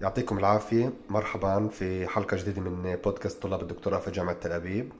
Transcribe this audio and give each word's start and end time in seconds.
يعطيكم 0.00 0.38
العافية. 0.38 0.92
مرحبا 1.10 1.68
في 1.68 2.06
حلقة 2.06 2.36
جديدة 2.36 2.60
من 2.60 2.96
بودكاست 3.04 3.42
طلاب 3.42 3.62
الدكتوراه 3.62 3.98
في 3.98 4.10
جامعة 4.10 4.34
تل 4.40 4.52
أبيب. 4.52 4.92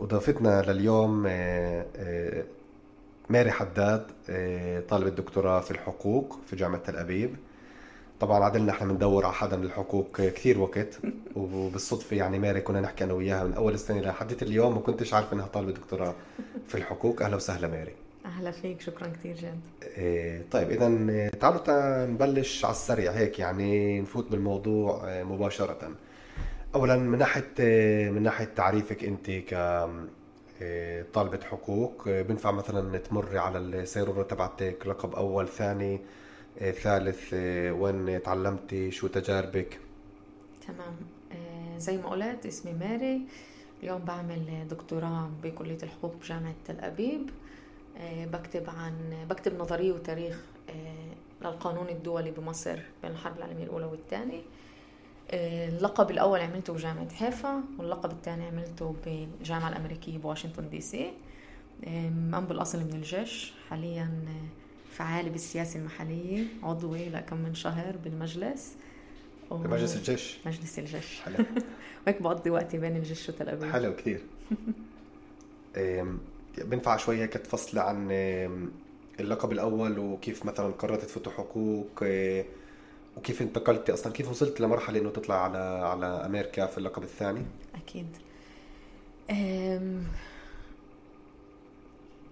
وضيفتنا 0.00 0.62
لليوم 0.62 1.24
آه، 1.26 1.86
آه، 1.96 2.44
ماري 3.28 3.50
حداد 3.50 4.06
آه، 4.30 4.80
طالبة 4.80 5.10
دكتوراه 5.10 5.60
في 5.60 5.70
الحقوق 5.70 6.38
في 6.46 6.56
جامعة 6.56 6.80
تل 6.80 6.96
أبيب. 6.96 7.36
طبعا 8.20 8.44
عدلنا 8.44 8.72
إحنا 8.72 8.92
بندور 8.92 9.24
على 9.24 9.34
حدا 9.34 9.56
من 9.56 9.64
الحقوق 9.64 10.20
كثير 10.20 10.58
وقت 10.60 10.98
وبالصدفة 11.36 12.16
يعني 12.16 12.38
ماري 12.38 12.60
كنا 12.60 12.80
نحكي 12.80 13.04
أنا 13.04 13.12
وياها 13.12 13.44
من 13.44 13.54
أول 13.54 13.74
السنة 13.74 14.00
لحد 14.00 14.42
اليوم 14.42 14.74
ما 14.74 14.80
كنتش 14.80 15.14
عارف 15.14 15.32
إنها 15.32 15.46
طالبة 15.46 15.72
دكتوراه 15.72 16.14
في 16.68 16.74
الحقوق. 16.74 17.22
أهلا 17.22 17.36
وسهلا 17.36 17.68
ماري. 17.68 17.94
أهلا 18.28 18.50
فيك 18.50 18.80
شكرا 18.80 19.06
كثير 19.08 19.36
جد 19.36 19.60
إيه 19.82 20.42
طيب 20.50 20.70
اذا 20.70 21.28
تعالوا 21.28 22.06
نبلش 22.06 22.64
على 22.64 22.72
السريع 22.72 23.12
هيك 23.12 23.38
يعني 23.38 24.00
نفوت 24.00 24.30
بالموضوع 24.30 25.02
آه، 25.04 25.22
مباشرة. 25.22 25.92
اولا 26.74 26.96
من 26.96 27.18
ناحية 27.18 27.54
آه، 27.60 28.10
من 28.10 28.22
ناحية 28.22 28.44
تعريفك 28.44 29.04
أنت 29.04 29.30
ك 29.30 29.54
طالبة 31.14 31.40
حقوق 31.44 32.08
بنفع 32.08 32.50
مثلا 32.50 32.98
تمري 32.98 33.38
على 33.38 33.58
السيرورة 33.58 34.22
تبعتك 34.22 34.86
لقب 34.86 35.14
أول 35.14 35.48
ثاني 35.48 36.00
ثالث 36.58 37.34
وين 37.80 38.22
تعلمتي 38.22 38.90
شو 38.90 39.06
تجاربك؟ 39.06 39.78
تمام. 40.68 40.96
زي 41.78 41.96
ما 41.96 42.08
قلت 42.08 42.46
اسمي 42.46 42.72
ماري. 42.72 43.20
اليوم 43.82 43.98
بعمل 44.04 44.68
دكتوراه 44.70 45.30
بكلية 45.42 45.78
الحقوق 45.82 46.14
بجامعة 46.22 46.54
تل 46.66 46.80
أبيب. 46.80 47.30
بكتب 48.32 48.70
عن 48.70 49.26
بكتب 49.30 49.58
نظرية 49.58 49.92
وتاريخ 49.92 50.40
آه، 50.70 51.44
للقانون 51.46 51.88
الدولي 51.88 52.30
بمصر 52.30 52.78
بين 53.02 53.10
الحرب 53.10 53.38
العالمية 53.38 53.64
الأولى 53.64 53.84
والثانية. 53.84 54.42
آه، 55.30 55.68
اللقب 55.68 56.10
الأول 56.10 56.40
عملته 56.40 56.72
بجامعة 56.72 57.14
حيفا 57.14 57.62
واللقب 57.78 58.10
الثاني 58.10 58.46
عملته 58.46 58.94
بالجامعة 59.04 59.68
الأمريكية 59.68 60.18
بواشنطن 60.18 60.68
دي 60.70 60.80
سي. 60.80 61.12
أم 61.86 62.46
بالأصل 62.48 62.78
من 62.78 62.90
الجيش 62.94 63.52
حاليا 63.70 64.10
فعالة 64.92 65.30
بالسياسة 65.30 65.78
المحلية 65.80 66.44
عضوة 66.62 67.08
لكم 67.08 67.36
من 67.36 67.54
شهر 67.54 67.96
بالمجلس. 67.96 68.76
بمجلس 69.50 69.96
الجيش؟ 69.96 70.38
مجلس 70.46 70.78
الجيش. 70.78 71.20
حلو. 71.20 71.34
وهيك 72.06 72.22
بقضي 72.22 72.50
وقتي 72.50 72.78
بين 72.78 72.96
الجيش 72.96 73.28
وتل 73.28 73.48
أبيب. 73.48 73.72
حلو 73.72 73.96
كثير 73.96 74.20
بنفع 76.64 76.96
شوي 76.96 77.16
هيك 77.22 77.32
تفصلي 77.32 77.80
عن 77.80 78.08
اللقب 79.20 79.52
الأول 79.52 79.98
وكيف 79.98 80.44
مثلا 80.44 80.72
قررت 80.72 81.04
تفوتوا 81.04 81.32
حقوق 81.32 81.88
آه، 82.02 82.44
وكيف 83.16 83.42
انتقلتي 83.42 83.92
أصلا؟ 83.92 84.12
كيف 84.12 84.30
وصلت 84.30 84.60
لمرحلة 84.60 84.98
إنه 85.00 85.10
تطلع 85.10 85.44
على 85.44 85.58
على 85.58 86.06
أمريكا 86.06 86.66
في 86.66 86.78
اللقب 86.78 87.02
الثاني؟ 87.02 87.42
أكيد. 87.74 88.06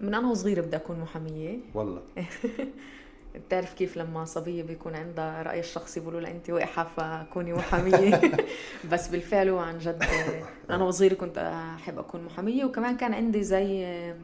من 0.01 0.15
أنا 0.15 0.31
وصغيرة 0.31 0.61
بدي 0.61 0.77
أكون 0.77 1.01
محامية. 1.01 1.59
والله. 1.75 2.03
بتعرف 3.37 3.75
كيف 3.75 3.97
لما 3.97 4.25
صبية 4.25 4.63
بيكون 4.63 4.95
عندها 4.95 5.43
رأي 5.43 5.61
الشخصي 5.61 6.01
بيقولوا 6.01 6.21
لها 6.21 6.31
أنت 6.31 6.51
وقحه 6.51 6.85
فكوني 6.97 7.53
محاميه 7.53 8.21
بس 8.93 9.09
بالفعل 9.09 9.51
وعن 9.51 9.79
جد 9.79 10.05
أنا 10.71 10.85
وصغيره 10.85 11.15
كنت 11.15 11.39
أحب 11.79 11.99
أكون 11.99 12.25
محامية 12.25 12.65
وكمان 12.65 12.97
كان 12.97 13.15
عندي 13.15 13.43
زي 13.43 14.15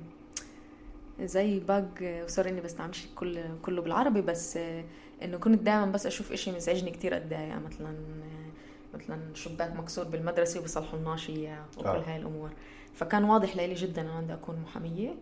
زي 1.20 1.60
باج 1.60 1.84
وصار 2.24 2.48
إني 2.48 2.60
بستعملش 2.60 3.06
كل 3.14 3.40
كله 3.62 3.82
بالعربي 3.82 4.20
بس 4.20 4.58
إنه 5.22 5.38
كنت 5.38 5.62
دائما 5.62 5.86
بس 5.86 6.06
أشوف 6.06 6.32
إشي 6.32 6.52
مزعجني 6.52 6.90
كتير 6.90 7.16
اتضايق 7.16 7.56
مثلا 7.56 7.94
مثلا 8.94 9.18
شباك 9.34 9.76
مكسور 9.76 10.04
بالمدرسة 10.04 10.60
وبيصلحوا 10.60 10.98
لناش 10.98 11.30
اياه 11.30 11.64
وكل 11.78 11.88
آه. 11.88 12.02
هاي 12.06 12.16
الأمور. 12.16 12.50
فكان 12.94 13.24
واضح 13.24 13.56
لي 13.56 13.74
جدا 13.74 14.02
إنه 14.02 14.20
بدي 14.20 14.34
أكون 14.34 14.56
محامية. 14.56 15.14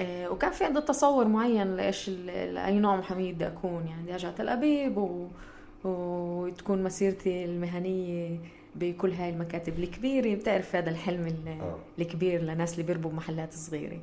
وكان 0.00 0.52
في 0.52 0.64
عندي 0.64 0.80
تصور 0.80 1.28
معين 1.28 1.76
لإيش 1.76 2.08
لأي 2.08 2.78
نوع 2.78 2.96
محاميه 2.96 3.32
بدي 3.32 3.46
أكون. 3.46 3.86
يعني 3.86 4.02
بدي 4.02 4.12
أرجع 4.12 4.30
تل 4.30 4.48
أبيب 4.48 4.98
و... 4.98 5.28
وتكون 5.84 6.82
مسيرتي 6.82 7.44
المهنية 7.44 8.38
بكل 8.74 9.12
هاي 9.12 9.30
المكاتب 9.30 9.78
الكبيرة. 9.78 10.34
بتعرف 10.34 10.76
هذا 10.76 10.90
الحلم 10.90 11.34
آه. 11.48 11.76
الكبير 11.98 12.42
لناس 12.42 12.72
اللي 12.72 12.82
بيربوا 12.82 13.10
بمحلات 13.10 13.52
صغيرة. 13.52 13.98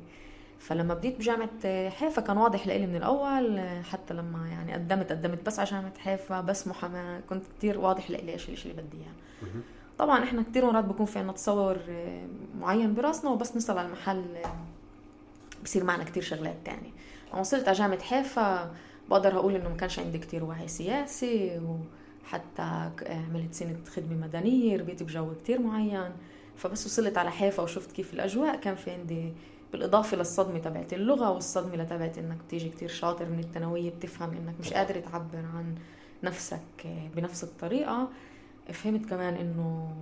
فلما 0.58 0.94
بديت 0.94 1.18
بجامعة 1.18 1.88
حيفا 1.88 2.22
كان 2.22 2.36
واضح 2.36 2.66
لإلي 2.66 2.86
من 2.86 2.96
الأول 2.96 3.60
حتى 3.84 4.14
لما 4.14 4.48
يعني 4.48 4.72
قدمت 4.72 5.12
قدمت 5.12 5.46
بس 5.46 5.58
على 5.58 5.70
جامعة 5.70 5.98
حيفا 5.98 6.40
بس 6.40 6.68
محاماة. 6.68 7.20
كنت 7.30 7.44
كتير 7.58 7.78
واضح 7.78 8.10
لإلي 8.10 8.32
إيش 8.32 8.48
الشيء 8.48 8.72
اللي 8.72 8.82
بدي 8.82 8.96
إياه. 8.96 9.52
طبعا 9.98 10.24
إحنا 10.24 10.42
كتير 10.42 10.66
مرات 10.66 10.84
بكون 10.84 11.06
في 11.06 11.18
عنا 11.18 11.32
تصور 11.32 11.76
آه، 11.90 12.26
معين 12.60 12.94
براسنا 12.94 13.30
وبس 13.30 13.54
نوصل 13.54 13.78
على 13.78 13.86
المحل 13.86 14.24
بصير 15.64 15.84
معنا 15.84 16.04
كتير 16.04 16.22
شغلات 16.22 16.56
تانية. 16.64 16.90
لما 17.30 17.40
وصلت 17.40 17.68
على 17.68 17.78
جامعة 17.78 18.02
حيفا 18.02 18.74
بقدر 19.10 19.36
أقول 19.36 19.54
إنه 19.54 19.68
ما 19.68 19.76
كانش 19.76 19.98
عندي 19.98 20.18
كتير 20.18 20.44
وعي 20.44 20.68
سياسي 20.68 21.60
وحتى 22.24 22.90
عملت 23.06 23.54
سنة 23.54 23.76
خدمة 23.96 24.26
مدنية 24.26 24.76
ربيت 24.76 25.02
بجو 25.02 25.34
كتير 25.34 25.60
معين. 25.60 26.12
فبس 26.56 26.86
وصلت 26.86 27.18
على 27.18 27.30
حيفا 27.30 27.62
وشفت 27.62 27.92
كيف 27.92 28.14
الأجواء. 28.14 28.56
كان 28.56 28.74
في 28.74 28.90
عندي 28.90 29.32
بالإضافة 29.72 30.16
للصدمة 30.16 30.58
تبعت 30.58 30.92
اللغة 30.92 31.30
والصدمة 31.30 31.76
لتبعت 31.76 32.18
إنك 32.18 32.36
بتيجي 32.46 32.68
كتير 32.68 32.88
شاطر 32.88 33.28
من 33.28 33.38
الثانوية 33.38 33.90
بتفهم 33.90 34.30
إنك 34.30 34.54
مش 34.60 34.72
قادر 34.72 35.00
تعبر 35.00 35.38
عن 35.54 35.74
نفسك 36.22 36.86
بنفس 37.16 37.44
الطريقة. 37.44 38.08
فهمت 38.72 39.06
كمان 39.06 39.34
إنه 39.34 39.96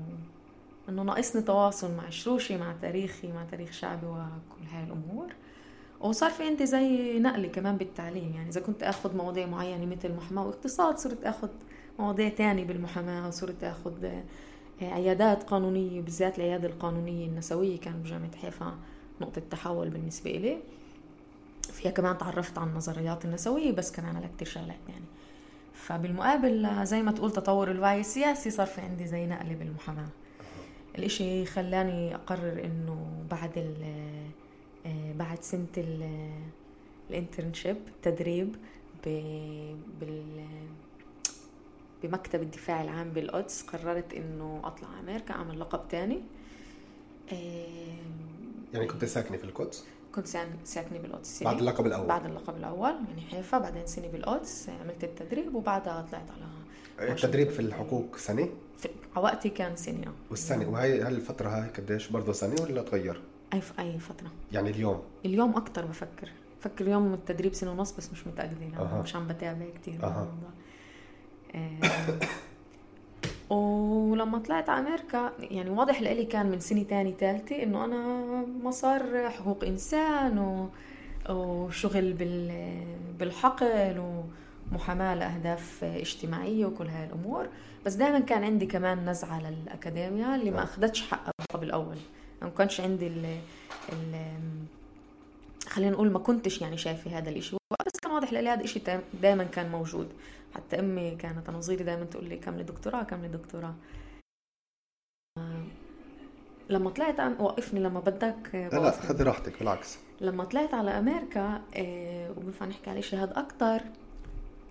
إنه 0.89 1.03
ناقصني 1.03 1.43
تواصل 1.43 1.95
مع 1.95 2.11
شروشي 2.11 2.57
مع 2.57 2.75
تاريخي 2.83 3.33
مع 3.33 3.45
تاريخ 3.45 3.73
شعبي 3.73 4.07
وكل 4.07 4.67
هاي 4.73 4.85
الأمور. 4.85 5.33
وصار 6.03 6.31
في 6.31 6.43
عندي 6.47 6.67
زي 6.67 7.19
نقله 7.19 7.49
كمان 7.49 7.77
بالتعليم 7.77 8.35
يعني 8.35 8.49
إذا 8.49 8.61
كنت 8.61 8.83
آخذ 8.83 9.17
مواضيع 9.17 9.47
معينة 9.47 9.87
مثل 9.87 10.13
محاماه 10.15 10.47
واقتصاد 10.47 10.99
صرت 10.99 11.25
آخذ 11.25 11.49
مواضيع 11.99 12.29
تانية 12.29 12.65
بالمحاماة 12.65 13.29
وصرت 13.29 13.65
آخذ 13.65 14.05
آه، 14.05 14.23
عيادات 14.83 15.43
قانونية 15.43 16.01
بالذات 16.01 16.39
العيادة 16.39 16.69
القانونية 16.69 17.27
النسوية 17.27 17.81
كان 17.81 18.03
بجامعة 18.03 18.37
حيفا 18.37 18.75
نقطة 19.21 19.43
تحول 19.51 19.91
بالنسبة 19.91 20.31
لي 20.31 20.59
فيها 21.73 21.91
كمان 21.91 22.19
تعرفت 22.19 22.59
على 22.59 22.71
النظريات 22.71 23.25
النسوية 23.25 23.73
بس 23.73 23.93
كمان 23.93 24.17
على 24.17 24.29
كثير 24.37 24.49
شغلات 24.49 24.89
يعني. 24.89 25.05
فبالمقابل 25.75 26.87
زي 26.87 27.03
ما 27.03 27.13
تقول 27.13 27.31
تطور 27.31 27.71
الوعي 27.71 28.01
السياسي 28.01 28.51
صار 28.51 28.67
في 28.67 28.81
عندي 28.81 29.07
زي 29.07 29.27
نقلة 29.27 29.55
بالمحاماة. 29.55 30.09
الإشي 30.99 31.47
خلاني 31.47 32.15
أقرر 32.15 32.65
إنه 32.65 33.07
بعد 33.31 33.59
آه، 33.59 34.42
بعد 35.19 35.43
سنة 35.43 35.67
الانترنشيب 37.11 37.77
التدريب 37.89 38.57
بال 39.05 40.47
بمكتب 42.03 42.43
الدفاع 42.43 42.83
العام 42.83 43.11
بالقدس. 43.11 43.63
قررت 43.63 44.15
إنه 44.15 44.61
أطلع 44.65 44.89
أمريكا 45.01 45.35
أعمل 45.35 45.61
لقب 45.61 45.89
تاني. 45.89 46.21
يعني 48.75 48.87
كنت 48.87 49.05
ساكنة 49.05 49.37
في 49.37 49.45
القدس؟ 49.45 49.85
كنت 50.15 50.27
ساكنة 50.65 50.99
بالقدس 50.99 51.43
بعد 51.43 51.59
اللقب 51.59 51.87
الأول؟ 51.87 52.07
بعد 52.07 52.27
اللقب 52.27 52.57
الأول 52.57 52.95
يعني 53.09 53.21
حيفا 53.21 53.59
بعدين 53.59 53.87
سنة 53.87 54.09
بالقدس. 54.09 54.69
عملت 54.69 55.05
التدريب 55.05 55.55
وبعدها 55.55 56.07
طلعت 56.11 56.31
على 56.99 57.13
التدريب 57.13 57.51
في 57.51 57.61
الحقوق 57.61 58.17
سنة؟ 58.17 58.49
في 58.79 58.89
وقتي 59.17 59.49
كان 59.49 59.77
سنة 59.77 60.13
والسنة. 60.31 60.69
وهي 60.69 61.03
هل 61.03 61.15
الفترة 61.15 61.49
هاي 61.49 61.69
قديش 61.69 62.09
برضه 62.09 62.33
سنة 62.33 62.55
ولا 62.63 62.83
تغير؟ 62.83 63.21
أي 63.55 63.63
أي 63.79 63.99
فترة. 63.99 64.29
يعني 64.53 64.71
اليوم؟ 64.71 65.03
اليوم 65.25 65.57
أكثر 65.57 65.87
بفكر. 65.87 66.29
بفكر 66.61 66.85
اليوم 66.85 67.15
التدريب 67.15 67.55
سنة 67.55 67.71
ونص 67.71 67.93
بس 67.93 68.13
مش 68.13 68.27
متاكده 68.27 68.61
يعني 68.61 68.79
أه. 68.79 69.03
مش 69.03 69.17
عم 69.17 69.27
بتابع 69.29 69.67
كثير 69.83 70.05
أه. 70.05 70.29
ولما 73.51 74.39
طلعت 74.39 74.69
على 74.69 74.89
أمريكا 74.89 75.33
يعني 75.39 75.71
واضح 75.71 76.01
لإلي 76.01 76.25
كان 76.25 76.47
من 76.51 76.61
سنة 76.61 76.83
تاني 76.83 77.15
ثالثه 77.21 77.63
إنه 77.63 77.85
أنا 77.85 78.27
مسار 78.63 79.31
حقوق 79.31 79.65
إنسان 79.65 80.39
و... 80.39 80.69
وشغل 81.31 82.13
بال... 82.13 82.53
بالحقل 83.19 84.23
ومحاماة 84.73 85.15
لأهداف 85.15 85.85
اجتماعية 85.85 86.67
وكل 86.67 86.87
هاي 86.87 87.05
الأمور. 87.05 87.49
بس 87.87 87.95
دائما 87.95 88.21
كان 88.21 88.45
عندي 88.45 88.67
كمان 88.67 89.11
نزعة 89.11 89.51
للاكاديميا 89.51 90.35
اللي 90.35 90.51
ما 90.51 90.61
آه. 90.61 90.65
أخذتش 90.65 91.03
حقها 91.03 91.33
قبل 91.55 91.71
اول 91.71 91.99
ما 92.43 92.51
كانش 92.51 92.81
عندي 92.81 93.07
ال 93.07 93.39
ال 93.93 94.17
خلينا 95.69 95.91
نقول 95.91 96.11
ما 96.11 96.19
كنتش 96.19 96.61
يعني 96.61 96.77
شايفة 96.77 97.19
هذا 97.19 97.31
الإشي. 97.31 97.57
بس 97.87 98.01
كان 98.03 98.13
واضح 98.13 98.33
لي 98.33 98.49
هذا 98.49 98.55
الاشي 98.55 98.81
دائما 99.23 99.45
كان 99.45 99.71
موجود. 99.71 100.09
حتى 100.55 100.81
أمي 100.81 101.17
كانت 101.17 101.49
أنا 101.49 101.61
صغيره 101.61 101.83
دائما 101.83 102.05
تقول 102.05 102.25
لي 102.25 102.37
كملي 102.37 102.63
دكتوراه 102.63 103.03
كملي 103.03 103.29
دكتوراه. 103.29 103.75
لما 106.71 106.91
طلعت 106.91 107.41
وقفني 107.41 107.81
لما 107.81 108.01
بدك 108.01 108.55
لا 108.55 108.69
لا 108.69 108.91
خذي 108.91 109.25
راحتك 109.25 109.59
بالعكس. 109.59 109.99
لما 110.21 110.45
طلعت 110.45 110.75
على 110.75 110.91
أمريكا 110.91 111.63
إيه 111.77 112.31
وبنفع 112.31 112.67
نحكي 112.67 112.91
على 112.91 112.99
الشيء 112.99 113.19
هذا 113.19 113.41
أكثر 113.41 113.83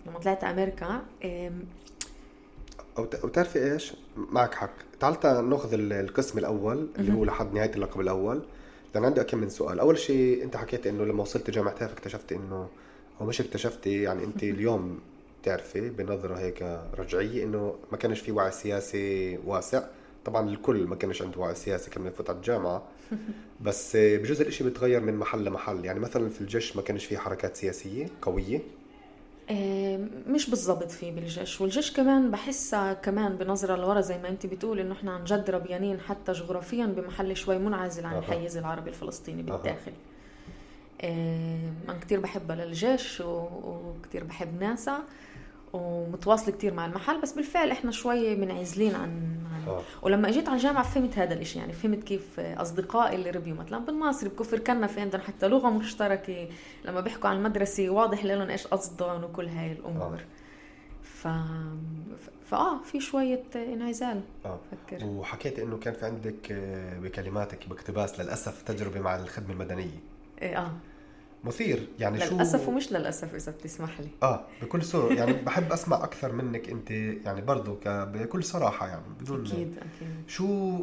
لما 0.06 0.18
طلعت 0.18 0.44
على 0.44 0.62
أمريكا 0.62 1.02
أو 2.98 3.02
وتعرفي 3.02 3.72
إيش؟ 3.72 3.92
معك 4.16 4.54
حق. 4.54 4.74
تعال 5.00 5.48
ناخذ 5.50 5.74
القسم 5.74 6.38
الأول 6.38 6.88
اللي 6.98 7.12
هو 7.12 7.24
لحد 7.24 7.54
نهاية 7.54 7.70
اللقب 7.74 8.00
الأول. 8.00 8.42
لأن 8.94 9.04
عندي 9.04 9.24
كم 9.24 9.38
من 9.38 9.48
سؤال. 9.48 9.80
أول 9.80 9.98
شيء 9.98 10.42
أنت 10.42 10.56
حكيت 10.56 10.86
إنه 10.86 11.04
لما 11.04 11.22
وصلت 11.22 11.50
جامعة 11.50 11.74
هيف 11.80 11.92
اكتشفت 11.92 12.32
إنه 12.32 12.68
أو 13.20 13.26
مش 13.26 13.40
اكتشفتي 13.40 14.02
يعني 14.02 14.24
أنت 14.24 14.42
اليوم 14.42 14.98
بتعرفي 15.42 15.90
بنظرة 15.90 16.34
هيك 16.34 16.80
رجعية 16.98 17.44
إنه 17.44 17.74
ما 17.92 17.98
كانش 17.98 18.20
في 18.20 18.32
وعي 18.32 18.50
سياسي 18.50 19.38
واسع. 19.46 19.82
طبعا 20.24 20.48
الكل 20.48 20.86
ما 20.86 20.96
كانش 20.96 21.22
عنده 21.22 21.40
وعي 21.40 21.54
سياسي 21.54 21.90
كان 21.90 22.06
يفوت 22.06 22.30
على 22.30 22.36
الجامعة. 22.36 22.82
بس 23.66 23.96
بجوز 23.96 24.40
الإشي 24.40 24.64
بيتغير 24.64 25.00
من 25.00 25.16
محل 25.16 25.44
لمحل. 25.44 25.84
يعني 25.84 26.00
مثلا 26.00 26.28
في 26.28 26.40
الجيش 26.40 26.76
ما 26.76 26.82
كانش 26.82 27.04
في 27.04 27.18
حركات 27.18 27.56
سياسية 27.56 28.06
قوية. 28.22 28.60
مش 30.26 30.50
بالضبط 30.50 30.90
في 30.90 31.10
بالجيش 31.10 31.60
والجيش 31.60 31.92
كمان 31.92 32.30
بحسها 32.30 32.92
كمان 32.92 33.36
بنظرة 33.36 33.76
لورا 33.76 34.00
زي 34.00 34.18
ما 34.18 34.28
انت 34.28 34.46
بتقول 34.46 34.78
إنه 34.78 34.92
إحنا 34.92 35.12
عن 35.12 35.24
جد 35.24 35.50
ربيانين 35.50 36.00
حتى 36.00 36.32
جغرافيا 36.32 36.86
بمحل 36.86 37.36
شوي 37.36 37.58
منعزل 37.58 38.06
عن 38.06 38.18
الحيز 38.18 38.56
العربي 38.56 38.90
الفلسطيني 38.90 39.42
بالداخل. 39.42 39.92
أنا 41.88 41.98
كثير 42.00 42.20
بحبها 42.20 42.56
للجيش 42.56 43.20
وكثير 43.20 44.24
بحب 44.24 44.60
ناسا. 44.60 44.98
ومتواصله 45.72 46.54
كثير 46.54 46.74
مع 46.74 46.86
المحل 46.86 47.20
بس 47.20 47.32
بالفعل 47.32 47.70
إحنا 47.70 47.90
شوي 47.90 48.36
منعزلين 48.36 48.94
عن, 48.94 49.10
عن 49.54 49.68
آه. 49.68 49.82
ولما 50.02 50.28
إجيت 50.28 50.48
على 50.48 50.56
الجامعة 50.56 50.82
فهمت 50.82 51.18
هذا 51.18 51.34
الشيء 51.34 51.60
يعني 51.60 51.72
فهمت 51.72 52.04
كيف 52.04 52.40
أصدقائي 52.40 53.14
اللي 53.14 53.30
ربيوا 53.30 53.56
مثلا 53.56 53.78
بالناصر 53.78 54.28
بكفر 54.28 54.58
كنا 54.58 54.86
في 54.86 55.00
عندنا 55.00 55.22
حتى 55.22 55.48
لغة 55.48 55.70
مشتركة 55.70 56.48
لما 56.84 57.00
بيحكوا 57.00 57.30
عن 57.30 57.36
المدرسة 57.36 57.90
واضح 57.90 58.24
لهم 58.24 58.50
إيش 58.50 58.66
قصدهم 58.66 59.24
وكل 59.24 59.46
هاي 59.46 59.72
الأمور. 59.72 60.14
آه. 60.16 60.42
ف 61.02 61.28
فآه 62.50 62.82
في 62.82 63.00
شوية 63.00 63.42
انعزال 63.56 64.20
آه. 64.44 64.58
فكر. 64.70 65.04
وحكيت 65.04 65.58
إنه 65.58 65.78
كان 65.78 65.94
في 65.94 66.06
عندك 66.06 66.52
آه، 66.52 66.98
بكلماتك 66.98 67.68
باقتباس 67.68 68.20
للأسف 68.20 68.62
تجربة 68.62 69.00
مع 69.00 69.16
الخدمة 69.16 69.52
المدنية. 69.52 70.00
إيه، 70.42 70.58
آه. 70.58 70.72
مثير. 71.44 71.88
يعني 71.98 72.16
للأسف 72.16 72.30
شو 72.30 72.34
للأسف 72.36 72.68
ومش 72.68 72.92
للأسف 72.92 73.34
إذا 73.34 73.52
بتسمح 73.52 74.00
لي. 74.00 74.08
آه 74.22 74.44
بكل 74.62 74.82
سرور 74.82 75.12
يعني 75.12 75.32
بحب 75.32 75.72
أسمع 75.72 76.04
أكثر 76.04 76.32
منك 76.32 76.70
أنت 76.70 76.90
يعني 76.90 77.40
برضه 77.40 77.78
بكل 77.86 78.44
صراحة 78.44 78.86
يعني. 78.88 79.02
بدون 79.20 79.46
أكيد 79.46 79.78
أكيد. 79.78 80.28
شو 80.28 80.78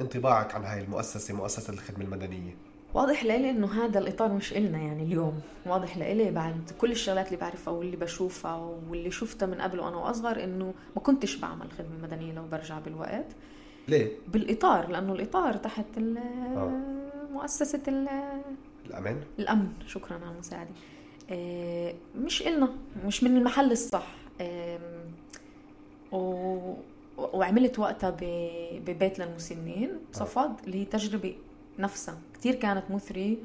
انطباعك 0.00 0.54
عن 0.54 0.64
هاي 0.64 0.80
المؤسسة 0.80 1.34
مؤسسة 1.34 1.72
الخدمة 1.72 2.04
المدنية؟ 2.04 2.56
واضح 2.94 3.24
لإلي 3.24 3.50
إنه 3.50 3.84
هذا 3.84 3.98
الإطار 3.98 4.32
مش 4.32 4.52
إلنا 4.52 4.78
يعني 4.78 5.02
اليوم. 5.02 5.40
واضح 5.66 5.96
لإلي 5.98 6.30
بعد 6.30 6.70
كل 6.78 6.90
الشغلات 6.90 7.26
اللي 7.26 7.38
بعرفها 7.38 7.74
واللي 7.74 7.96
بشوفها 7.96 8.56
واللي 8.90 9.10
شفتها 9.10 9.46
من 9.46 9.60
قبل 9.60 9.80
وأنا 9.80 9.96
وأصغر 9.96 10.44
إنه 10.44 10.74
ما 10.96 11.02
كنتش 11.02 11.36
بعمل 11.36 11.72
خدمة 11.78 11.98
مدنية 12.02 12.32
لو 12.32 12.46
برجع 12.46 12.78
بالوقت. 12.78 13.26
ليه؟ 13.88 14.12
بالإطار 14.28 14.88
لأنه 14.88 15.12
الإطار 15.12 15.54
تحت 15.56 15.86
آه. 15.98 16.80
مؤسسة 17.32 17.80
الأمان. 18.86 19.20
الأمن. 19.38 19.68
شكرا 19.86 20.14
على 20.14 20.34
المساعدة. 20.34 20.70
آه، 21.30 21.94
مش 22.16 22.42
إلنا 22.46 22.68
مش 23.06 23.24
من 23.24 23.36
المحل 23.36 23.72
الصح. 23.72 24.06
و... 26.12 26.74
وعملت 27.18 27.78
وقتها 27.78 28.16
ببيت 28.86 29.18
للمسنين 29.18 29.90
بصفد 30.12 30.52
اللي 30.64 30.80
هي 30.80 30.84
تجربة 30.84 31.34
نفسها. 31.78 32.18
كتير 32.34 32.54
كانت 32.54 32.90
مثرية 32.90 33.36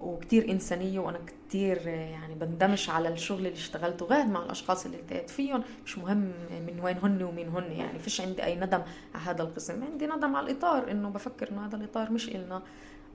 وكتير 0.00 0.50
إنسانية 0.50 0.98
وأنا 0.98 1.18
كتير 1.48 1.86
يعني 1.86 2.34
بندمش 2.34 2.90
على 2.90 3.08
الشغل 3.08 3.38
اللي 3.38 3.52
اشتغلته 3.52 4.06
غير 4.06 4.26
مع 4.26 4.42
الأشخاص 4.42 4.84
اللي 4.84 4.96
التقيت 4.96 5.30
فيهم. 5.30 5.62
مش 5.86 5.98
مهم 5.98 6.32
من 6.66 6.80
وين 6.82 6.96
هن 7.02 7.22
ومين 7.22 7.48
هن 7.48 7.72
يعني 7.72 7.98
فيش 7.98 8.20
عندي 8.20 8.44
أي 8.44 8.56
ندم 8.56 8.82
على 9.14 9.24
هذا 9.24 9.42
القسم. 9.42 9.84
عندي 9.84 10.06
ندم 10.06 10.36
على 10.36 10.50
الإطار 10.50 10.90
إنه 10.90 11.08
بفكر 11.08 11.50
إنه 11.52 11.66
هذا 11.66 11.76
الإطار 11.76 12.12
مش 12.12 12.28
إلنا 12.28 12.62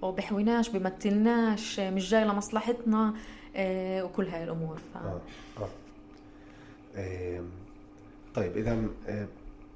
وبحويناش 0.02 0.70
بمثلناش 0.70 1.80
مش 1.80 2.10
جاي 2.10 2.26
لمصلحتنا 2.26 3.14
آه، 3.56 4.04
وكل 4.04 4.28
هاي 4.28 4.44
الأمور 4.44 4.78
ف... 4.78 4.98
آه. 4.98 5.22
آه. 5.58 5.70
آه. 6.98 7.44
طيب 8.36 8.58
إذا 8.58 8.78
آه، 9.08 9.28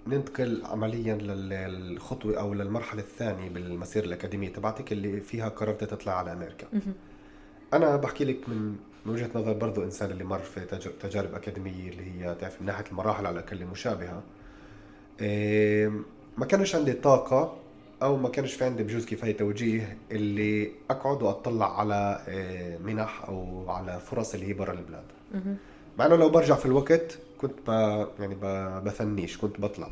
ننتقل 0.07 0.61
عمليا 0.65 1.15
للخطوة 1.15 2.39
أو 2.39 2.53
للمرحلة 2.53 3.01
الثانية 3.01 3.49
بالمسيرة 3.49 4.05
الأكاديمية 4.05 4.49
تبعتك 4.49 4.91
اللي 4.91 5.21
فيها 5.21 5.49
قررت 5.49 5.83
تطلع 5.83 6.17
على 6.17 6.33
أمريكا 6.33 6.67
أنا 7.73 7.95
بحكي 7.95 8.25
لك 8.25 8.49
من 8.49 8.75
من 9.05 9.13
وجهة 9.13 9.29
نظر 9.35 9.53
برضه 9.53 9.83
إنسان 9.83 10.11
اللي 10.11 10.23
مر 10.23 10.39
في 10.39 10.65
تجارب 11.01 11.33
أكاديمية 11.33 11.89
اللي 11.89 12.03
هي 12.11 12.35
تعرف 12.35 12.61
من 12.61 12.67
ناحية 12.67 12.85
المراحل 12.91 13.25
على 13.25 13.39
الاقل 13.39 13.65
مشابهة 13.65 14.23
ما 16.37 16.45
كانش 16.45 16.75
عندي 16.75 16.93
طاقة 16.93 17.57
أو 18.03 18.17
ما 18.17 18.29
كانش 18.29 18.53
في 18.53 18.65
عندي 18.65 18.83
بجوز 18.83 19.05
كفاية 19.05 19.37
توجيه 19.37 19.97
اللي 20.11 20.71
أقعد 20.89 21.23
وأطلع 21.23 21.79
على 21.79 22.23
آه، 22.27 22.77
منح 22.77 23.25
أو 23.27 23.69
على 23.69 23.99
فرص 23.99 24.33
اللي 24.33 24.47
هي 24.47 24.53
برا 24.53 24.73
البلاد. 24.73 25.03
مع 25.99 26.05
إنه 26.05 26.15
لو 26.15 26.29
برجع 26.29 26.55
في 26.55 26.65
الوقت 26.65 27.17
كنت 27.37 27.53
ب... 27.67 27.69
يعني 28.19 28.35
ب... 28.35 28.45
بثنيش 28.83 29.37
كنت 29.37 29.61
بطلع. 29.61 29.91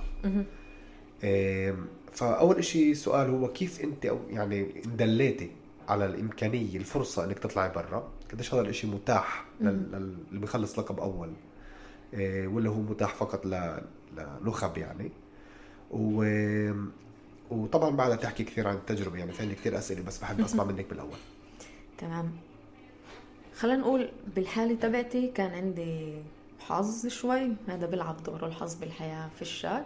فأول 2.12 2.58
إشي 2.58 2.94
سؤال 2.94 3.30
هو 3.30 3.48
كيف 3.48 3.82
أنت 3.84 4.06
أو 4.06 4.20
يعني 4.30 4.84
اندليتي 4.86 5.52
على 5.90 6.06
الإمكانية 6.06 6.78
الفرصة 6.78 7.26
إنك 7.26 7.40
تطلعي 7.40 7.70
برا؟ 7.70 8.08
قديش 8.32 8.54
هذا 8.54 8.62
الإشي 8.62 8.88
متاح 8.88 9.46
لل... 9.62 9.86
اللي 10.30 10.40
بيخلص 10.40 10.80
لقب 10.80 11.00
أول؟ 11.00 11.30
آه، 12.14 12.48
ولا 12.48 12.70
هو 12.70 12.82
متاح 12.82 13.16
فقط 13.16 13.46
ل... 13.46 13.82
لنخب 14.18 14.78
يعني؟ 14.78 15.12
و 15.92 16.24
وطبعا 17.52 17.90
بعدها 17.96 18.16
تحكي 18.16 18.44
كثير 18.44 18.68
عن 18.68 18.76
التجربة 18.76 19.18
يعني 19.18 19.32
في 19.32 19.42
عندي 19.44 19.56
كثير 19.56 19.78
أسئلة 19.78 20.04
بس 20.04 20.18
بحب 20.18 20.42
أسمع 20.42 20.64
منك 20.72 20.90
بالأول. 20.90 21.18
تمام. 21.98 22.32
خلينا 23.58 23.78
نقول 23.78 24.10
بالحالة 24.36 24.76
تبعتي 24.76 25.28
كان 25.28 25.52
عندي 25.52 26.14
حظ 26.60 27.08
شوي 27.08 27.52
هذا 27.68 27.86
بيلعب 27.86 28.24
دوره 28.24 28.46
الحظ 28.48 28.76
بالحياة 28.76 29.30
في 29.36 29.42
الشك 29.42 29.86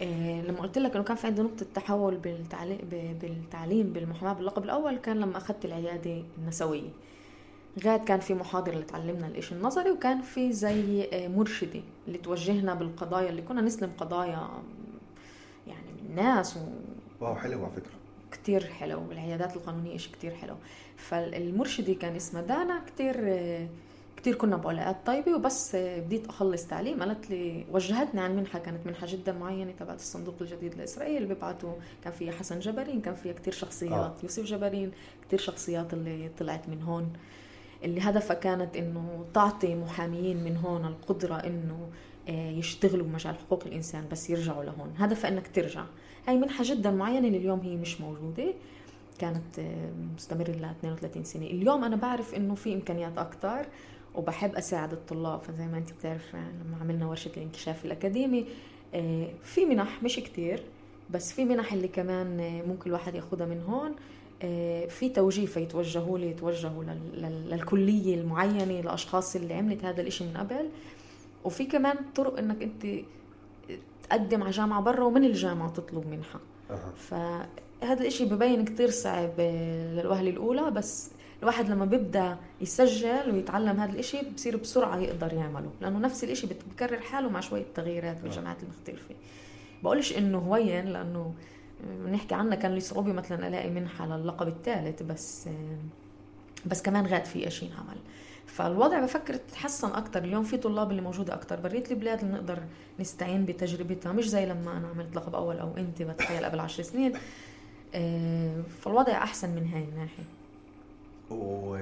إيه 0.00 0.42
لما 0.42 0.58
قلت 0.58 0.78
لك 0.78 0.94
إنه 0.96 1.04
كان 1.04 1.16
في 1.16 1.26
عندي 1.26 1.42
نقطة 1.42 1.66
تحول 1.74 2.16
بالتعليم 2.16 2.78
بالتعليم 3.20 3.92
بالمحاماة 3.92 4.32
باللقب 4.32 4.64
الأول 4.64 4.96
كان 4.96 5.20
لما 5.20 5.36
أخذت 5.36 5.64
العيادة 5.64 6.22
النسوية. 6.38 6.88
غاد 7.84 8.04
كان 8.04 8.20
في 8.20 8.34
محاضرة 8.34 8.72
اللي 8.72 8.84
تعلمنا 8.84 9.26
الإشي 9.26 9.54
النظري 9.54 9.90
وكان 9.90 10.22
في 10.22 10.52
زي 10.52 11.08
آه، 11.12 11.28
مرشدة 11.28 11.80
اللي 12.08 12.18
توجهنا 12.18 12.74
بالقضايا 12.74 13.30
اللي 13.30 13.42
كنا 13.42 13.60
نسلم 13.60 13.90
قضايا 13.98 14.48
الناس 16.08 16.56
و... 16.56 16.60
واو 17.20 17.34
حلو 17.36 17.64
على 17.64 17.72
فكرة. 17.72 17.92
كتير 18.32 18.66
حلو 18.66 19.12
العيادات 19.12 19.56
القانونية 19.56 19.94
إشي 19.94 20.10
كتير 20.12 20.34
حلو. 20.34 20.54
فالمرشدة 20.96 21.94
كان 21.94 22.16
اسمها 22.16 22.42
دانا 22.42 22.82
كتير 22.86 23.14
كتير 24.16 24.34
كنا 24.34 24.56
بعلاقات 24.56 24.96
طيبة 25.06 25.34
وبس 25.34 25.76
بديت 25.76 26.26
أخلص 26.28 26.66
تعليم. 26.66 27.00
قالت 27.00 27.30
لي 27.30 27.64
وجهتني 27.72 28.20
عن 28.20 28.36
منحة 28.36 28.58
كانت 28.58 28.86
منحة 28.86 29.06
جدا 29.10 29.32
معينة 29.32 29.72
تبعت 29.72 29.98
الصندوق 29.98 30.34
الجديد 30.40 30.74
لإسرائيل. 30.74 31.26
بيبعتوا 31.26 31.72
كان 32.04 32.12
فيها 32.12 32.32
حسن 32.32 32.58
جبرين 32.58 33.00
كان 33.00 33.14
فيها 33.14 33.32
كتير 33.32 33.52
شخصيات 33.52 33.92
آه. 33.92 34.14
يوسف 34.22 34.44
جبرين 34.44 34.92
كتير 35.28 35.38
شخصيات 35.38 35.94
اللي 35.94 36.30
طلعت 36.38 36.68
من 36.68 36.82
هون. 36.82 37.12
اللي 37.84 38.00
هدفها 38.00 38.36
كانت 38.36 38.76
إنه 38.76 39.24
تعطي 39.34 39.74
محاميين 39.74 40.44
من 40.44 40.56
هون 40.56 40.84
القدرة 40.84 41.34
إنه 41.34 41.88
يشتغلوا 42.28 43.06
بمجال 43.06 43.34
حقوق 43.38 43.62
الإنسان 43.66 44.04
بس 44.12 44.30
يرجعوا 44.30 44.64
لهون. 44.64 44.94
هدفها 44.98 45.30
إنك 45.30 45.48
ترجع. 45.54 45.84
هاي 46.28 46.36
منحة 46.36 46.64
جدا 46.64 46.90
معينة 46.90 47.26
اللي 47.26 47.38
اليوم 47.38 47.60
هي 47.60 47.76
مش 47.76 48.00
موجودة. 48.00 48.54
كانت 49.18 49.58
آه، 49.58 49.90
مستمرة 50.16 50.50
ل 50.50 50.64
32 50.64 51.24
سنة. 51.24 51.46
اليوم 51.46 51.84
أنا 51.84 51.96
بعرف 51.96 52.34
إنه 52.34 52.54
في 52.54 52.74
إمكانيات 52.74 53.18
أكثر 53.18 53.66
وبحب 54.14 54.54
أساعد 54.54 54.92
الطلاب. 54.92 55.42
فزي 55.42 55.66
ما 55.66 55.78
أنت 55.78 55.92
بتعرف 55.92 56.34
يعني 56.34 56.52
لما 56.64 56.76
عملنا 56.80 57.06
ورشة 57.06 57.30
الانكشاف 57.36 57.84
الأكاديمي 57.84 58.46
آه، 58.94 59.28
في 59.42 59.64
منح 59.64 60.02
مش 60.02 60.16
كتير 60.16 60.62
بس 61.10 61.32
في 61.32 61.44
منح 61.44 61.72
اللي 61.72 61.88
كمان 61.88 62.62
ممكن 62.68 62.90
الواحد 62.90 63.14
ياخذها 63.14 63.46
من 63.46 63.62
هون. 63.62 63.94
في 64.88 65.08
توجيه 65.14 65.46
فيتوجهوا 65.46 66.18
لي 66.18 66.30
يتوجهوا 66.30 66.84
للكلية 67.50 68.14
المعينة 68.14 68.80
لأشخاص 68.80 69.36
اللي 69.36 69.54
عملت 69.54 69.84
هذا 69.84 70.00
الإشي 70.00 70.24
من 70.24 70.36
قبل. 70.36 70.68
وفي 71.44 71.64
كمان 71.64 71.96
طرق 72.14 72.38
إنك 72.38 72.62
أنت 72.62 73.04
تقدم 74.02 74.42
على 74.42 74.50
جامعة 74.50 74.80
برا 74.80 75.04
ومن 75.04 75.24
الجامعة 75.24 75.70
تطلب 75.70 76.06
منحه 76.06 76.40
أه. 76.70 76.92
فهذا 76.96 78.00
الإشي 78.00 78.24
ببين 78.24 78.64
كتير 78.64 78.90
صعب 78.90 79.40
للوهلة 79.40 80.30
الأولى 80.30 80.70
بس 80.70 81.10
الواحد 81.42 81.70
لما 81.70 81.84
بيبدأ 81.84 82.36
يسجل 82.60 83.30
ويتعلم 83.30 83.80
هذا 83.80 83.92
الإشي 83.92 84.18
بصير 84.34 84.56
بسرعة 84.56 84.96
يقدر 84.98 85.32
يعمله 85.32 85.70
لأنه 85.80 85.98
نفس 85.98 86.24
الإشي 86.24 86.46
بكرر 86.46 87.00
حاله 87.00 87.28
مع 87.28 87.40
شوية 87.40 87.64
تغييرات 87.74 88.20
بالجامعات 88.20 88.62
المختلفه 88.62 89.14
بقولش 89.82 90.18
إنه 90.18 90.38
هوين 90.38 90.86
لأنه 90.86 91.34
بنحكي 92.04 92.34
عنها 92.34 92.54
كان 92.54 92.74
لي 92.74 92.80
صعوبة 92.80 93.12
مثلا 93.12 93.48
ألاقي 93.48 93.70
منحة 93.70 94.16
للقب 94.16 94.48
الثالث 94.48 95.02
بس 95.02 95.48
بس 96.66 96.82
كمان 96.82 97.06
غاد 97.06 97.24
في 97.24 97.46
إشي 97.46 97.66
انعمل 97.66 97.96
فالوضع 98.48 99.00
بفكر 99.00 99.34
تتحسن 99.34 99.88
أكثر 99.88 100.24
اليوم 100.24 100.44
في 100.44 100.56
طلاب 100.56 100.90
اللي 100.90 101.02
موجودة 101.02 101.34
أكثر 101.34 101.60
برية 101.60 101.84
البلاد 101.90 102.20
اللي 102.20 102.34
نقدر 102.34 102.58
نستعين 103.00 103.44
بتجربتها. 103.44 104.12
مش 104.12 104.28
زي 104.28 104.46
لما 104.46 104.76
أنا 104.76 104.88
عملت 104.88 105.16
لقب 105.16 105.34
أول 105.34 105.58
أو 105.58 105.76
أنت 105.76 106.02
بتخيل 106.02 106.44
قبل 106.44 106.60
عشر 106.60 106.82
سنين. 106.82 107.12
آه، 107.94 108.62
فالوضع 108.80 109.12
أحسن 109.12 109.50
من 109.50 109.66
هاي 109.66 109.84
الناحية. 109.84 110.24
و... 111.30 111.76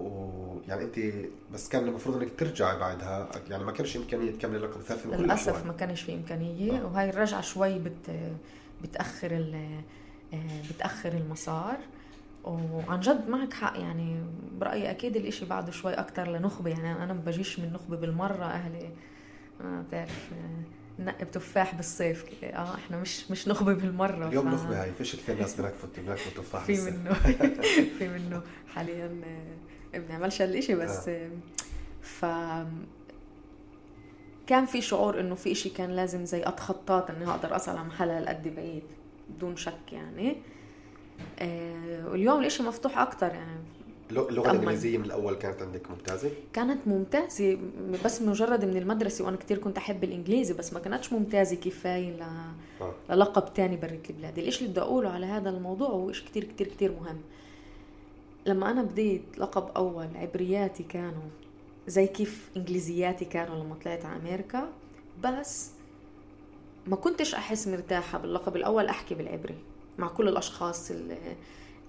و 0.00 0.30
يعني 0.68 0.84
أنت 0.84 1.00
بس 1.52 1.68
كان 1.68 1.88
المفروض 1.88 2.22
إنك 2.22 2.32
ترجعي 2.38 2.78
بعدها. 2.78 3.28
يعني 3.50 3.64
ما 3.64 3.72
كانش 3.72 3.96
إمكانية 3.96 4.30
تكملي 4.30 4.56
اللقب 4.56 4.80
الثالث 4.80 5.06
من 5.06 5.16
للأسف 5.16 5.66
ما 5.66 5.72
كانش 5.72 6.00
في 6.00 6.14
إمكانية. 6.14 6.80
آه. 6.80 6.86
وهي 6.86 7.10
الرجعة 7.10 7.40
شوي 7.40 7.78
بت 7.78 8.10
بتأخر 8.82 9.30
ال... 9.30 9.54
آه، 10.34 10.62
بتأخر 10.70 11.12
المسار. 11.12 11.76
وعن 12.46 13.00
جد 13.00 13.28
معك 13.28 13.52
حق 13.52 13.78
يعني 13.80 14.16
برأيي 14.60 14.90
أكيد 14.90 15.16
الإشي 15.16 15.44
بعده 15.44 15.72
شوي 15.72 15.94
أكثر 15.94 16.28
لنخبة 16.30 16.70
يعني 16.70 16.92
أنا 16.92 17.12
ما 17.12 17.20
بجيش 17.26 17.58
من 17.60 17.72
نخبة 17.72 17.96
بالمرة 17.96 18.44
أهلي 18.44 18.90
ما 19.60 19.82
بتعرف 19.82 20.30
نقب 20.98 21.30
تفاح 21.30 21.74
بالصيف 21.74 22.24
آه 22.44 22.74
إحنا 22.74 23.00
مش 23.00 23.30
مش 23.30 23.48
نخبة 23.48 23.72
بالمرة 23.74 24.28
اليوم 24.28 24.50
ف... 24.50 24.54
نخبة 24.54 24.82
هاي 24.82 24.92
فيش 24.92 25.16
كثير 25.16 25.38
ناس 25.38 25.54
بنكفوا 25.60 25.88
بنكفوا 25.96 26.42
تفاح 26.42 26.64
في 26.68 26.90
منه 26.90 27.12
في 27.98 28.08
منه. 28.08 28.42
حاليا 28.74 29.08
ما 29.94 29.98
بنعملش 29.98 30.42
هالشيء 30.42 30.76
بس 30.76 31.08
آه. 31.08 31.30
ف 32.02 32.24
كان 34.46 34.66
في 34.66 34.80
شعور 34.80 35.20
إنه 35.20 35.34
في 35.34 35.52
إشي 35.52 35.68
كان 35.70 35.90
لازم 35.90 36.24
زي 36.24 36.42
أتخطاه 36.42 37.06
إني 37.10 37.30
أقدر 37.30 37.56
اصل 37.56 37.70
على 37.70 37.84
محلها 37.84 38.20
لقد 38.20 38.54
بعيد 38.54 38.82
بدون 39.30 39.56
شك 39.56 39.92
يعني. 39.92 40.30
آه 40.30 40.34
واليوم 42.10 42.40
الإشي 42.40 42.62
مفتوح 42.62 42.98
أكثر 42.98 43.26
يعني 43.26 43.60
اللغة 44.10 44.50
الإنجليزية 44.50 44.98
من 44.98 45.04
الأول 45.04 45.34
كانت 45.34 45.62
عندك 45.62 45.90
ممتازة؟ 45.90 46.30
كانت 46.52 46.78
ممتازة 46.86 47.58
بس 48.04 48.22
مجرد 48.22 48.64
من 48.64 48.76
المدرسة 48.76 49.24
وأنا 49.24 49.36
كثير 49.36 49.58
كنت 49.58 49.78
أحب 49.78 50.04
الإنجليزي 50.04 50.54
بس 50.54 50.72
ما 50.72 50.80
كانتش 50.80 51.12
ممتازة 51.12 51.56
كفاية 51.56 52.10
ل... 52.10 52.22
آه. 52.80 52.94
للقب 53.10 53.48
ثاني 53.56 53.76
بريت 53.76 54.10
البلاد، 54.10 54.38
الشيء 54.38 54.62
اللي 54.62 54.70
بدي 54.72 54.80
أقوله 54.80 55.08
على 55.10 55.26
هذا 55.26 55.50
الموضوع 55.50 55.88
هو 55.88 56.12
شيء 56.12 56.26
كثير 56.28 56.44
كثير 56.44 56.68
كثير 56.68 56.92
مهم. 56.92 57.20
لما 58.46 58.70
أنا 58.70 58.82
بديت 58.82 59.22
لقب 59.38 59.70
أول 59.76 60.08
عبرياتي 60.16 60.82
كانوا 60.82 61.28
زي 61.86 62.06
كيف 62.06 62.50
إنجليزياتي 62.56 63.24
كانوا 63.24 63.64
لما 63.64 63.74
طلعت 63.84 64.04
على 64.04 64.20
أمريكا 64.20 64.68
بس 65.24 65.70
ما 66.86 66.96
كنتش 66.96 67.34
أحس 67.34 67.68
مرتاحة 67.68 68.18
باللقب 68.18 68.56
الأول 68.56 68.86
أحكي 68.86 69.14
بالعبري 69.14 69.54
مع 69.98 70.08
كل 70.08 70.28
الأشخاص 70.28 70.92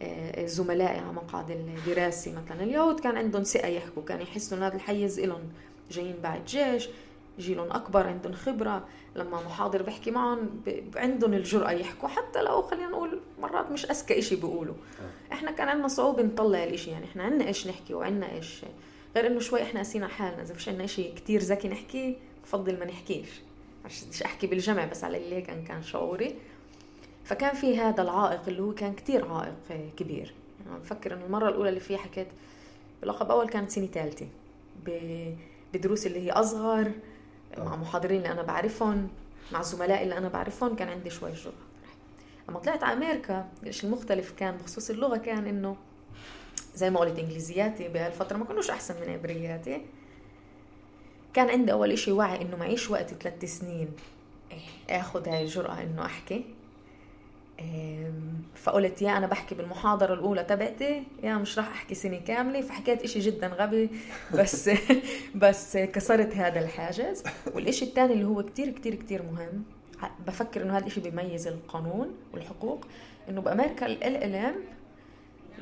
آه، 0.02 0.46
زملائي 0.46 1.00
على 1.00 1.14
مقعد 1.14 1.52
الدراسي 1.52 2.32
مثلا. 2.32 2.64
اليهود 2.64 3.00
كان 3.00 3.18
عندهم 3.18 3.44
ثقة 3.44 3.68
يحكوا 3.68 4.04
كان 4.04 4.22
يحسوا 4.22 4.58
ان 4.58 4.64
هذا 4.64 4.76
الحيز 4.76 5.20
إلهم 5.20 5.50
جايين 5.92 6.16
بعد 6.24 6.46
جيش 6.46 6.90
جيلهم 7.40 7.72
أكبر 7.72 8.08
عندهم 8.08 8.34
خبرة. 8.34 8.88
لما 9.16 9.42
محاضر 9.42 9.82
بحكي 9.82 10.12
معهم 10.12 10.62
عندهم 10.96 11.34
الجرأة 11.34 11.72
يحكوا. 11.72 12.10
حتى 12.10 12.42
لو 12.42 12.62
خلينا 12.62 12.88
نقول 12.88 13.20
مرات 13.42 13.72
مش 13.72 13.86
أذكى 13.86 14.20
إشي 14.20 14.36
بيقولوا. 14.36 14.76
آه. 15.02 15.34
إحنا 15.34 15.52
كان 15.52 15.68
عندنا 15.68 15.88
صعوبة 15.88 16.24
نطلع 16.24 16.64
الإشي. 16.64 16.92
يعني 16.92 17.06
إحنا 17.06 17.24
عندنا 17.24 17.48
إيش 17.48 17.68
نحكي 17.68 17.94
وعندنا 17.94 18.32
إيش. 18.32 18.62
غير 19.16 19.28
إنه 19.28 19.40
شوي 19.40 19.64
إحنا 19.64 19.80
قاسينا 19.80 20.08
حالنا. 20.08 20.42
إذا 20.42 20.54
فيش 20.54 20.70
عندنا 20.70 20.86
إشي 20.86 21.12
كتير 21.12 21.42
ذكي 21.42 21.68
نحكيه 21.68 22.16
بفضل 22.44 22.80
ما 22.80 22.86
نحكيش. 22.86 23.30
عشان 23.86 24.08
أحكي 24.26 24.48
بالجمع 24.48 24.86
بس 24.86 25.04
على 25.04 25.18
اللي 25.18 25.42
كان 25.42 25.64
كان 25.64 25.84
شعوري. 25.84 26.36
فكان 27.28 27.56
في 27.56 27.80
هذا 27.80 28.02
العائق 28.02 28.42
اللي 28.48 28.62
هو 28.62 28.74
كان 28.74 28.94
كتير 28.94 29.34
عائق 29.34 29.54
كبير. 29.98 30.34
يعني 30.66 30.80
بفكر 30.80 31.14
إنه 31.14 31.26
المرة 31.26 31.50
الأولى 31.50 31.70
اللي 31.70 31.80
فيها 31.80 31.98
حكيت 31.98 32.28
بلقب 33.02 33.32
أول 33.32 33.50
كانت 33.50 33.72
سنه 33.72 33.86
ثالثه 33.86 34.28
بدروس 35.74 36.08
اللي 36.08 36.20
هي 36.28 36.32
أصغر 36.32 36.92
مع 37.58 37.74
آه. 37.74 37.78
محاضرين 37.78 38.18
اللي 38.18 38.32
أنا 38.32 38.42
بعرفهم 38.42 39.10
مع 39.52 39.60
الزملاء 39.60 40.04
اللي 40.04 40.18
أنا 40.18 40.30
بعرفهم 40.30 40.76
كان 40.76 40.90
عندي 40.90 41.10
شوي 41.10 41.32
جرأة. 41.32 41.54
لما 42.50 42.60
طلعت 42.60 42.84
على 42.84 42.98
أمريكا 42.98 43.48
الشيء 43.64 43.90
المختلف 43.90 44.32
كان 44.32 44.58
بخصوص 44.58 44.90
اللغة 44.90 45.18
كان 45.18 45.48
إنه 45.48 45.76
زي 46.76 46.90
ما 46.90 47.00
قلت 47.00 47.20
إنجليزياتي 47.20 47.88
بهالفترة 47.88 48.38
ما 48.38 48.46
كانوش 48.46 48.70
أحسن 48.70 48.96
من 49.02 49.10
عبرياتي. 49.10 49.82
كان 51.34 51.50
عندي 51.50 51.72
أول 51.72 51.92
إشي 51.92 52.12
وعي 52.12 52.42
إنه 52.42 52.58
معيش 52.58 52.90
وقت 52.90 53.14
ثلاث 53.14 53.46
سنين 53.46 53.90
إيه، 54.52 55.00
آخذ 55.00 55.30
هاي 55.30 55.44
الجرأة 55.44 55.82
إنه 55.82 56.06
أحكي. 56.06 56.57
فقلت 58.56 59.02
يا 59.02 59.18
أنا 59.18 59.28
بحكي 59.28 59.56
بالمحاضرة 59.56 60.14
الأولى 60.14 60.44
تبعتي 60.44 61.04
يا 61.24 61.36
مش 61.36 61.58
راح 61.58 61.68
أحكي 61.68 61.96
سنة 61.96 62.18
كاملة 62.18 62.62
فحكيت 62.62 63.04
إشي 63.04 63.20
جدا 63.20 63.48
غبي 63.48 63.90
بس 64.34 64.70
بس 65.36 65.78
كسرت 65.78 66.36
هذا 66.36 66.60
الحاجز. 66.60 67.24
والإشي 67.56 67.86
الثاني 67.86 68.14
اللي 68.14 68.26
هو 68.26 68.44
كتير 68.44 68.70
كتير 68.70 68.96
كتير 68.96 69.24
مهم 69.24 69.64
بفكر 70.28 70.62
إنه 70.62 70.78
هذا 70.78 70.86
الشيء 70.86 71.04
بيميز 71.04 71.48
القانون 71.48 72.14
والحقوق 72.34 72.86
إنه 73.30 73.42
بأمريكا 73.42 73.86
LLM 73.86 74.56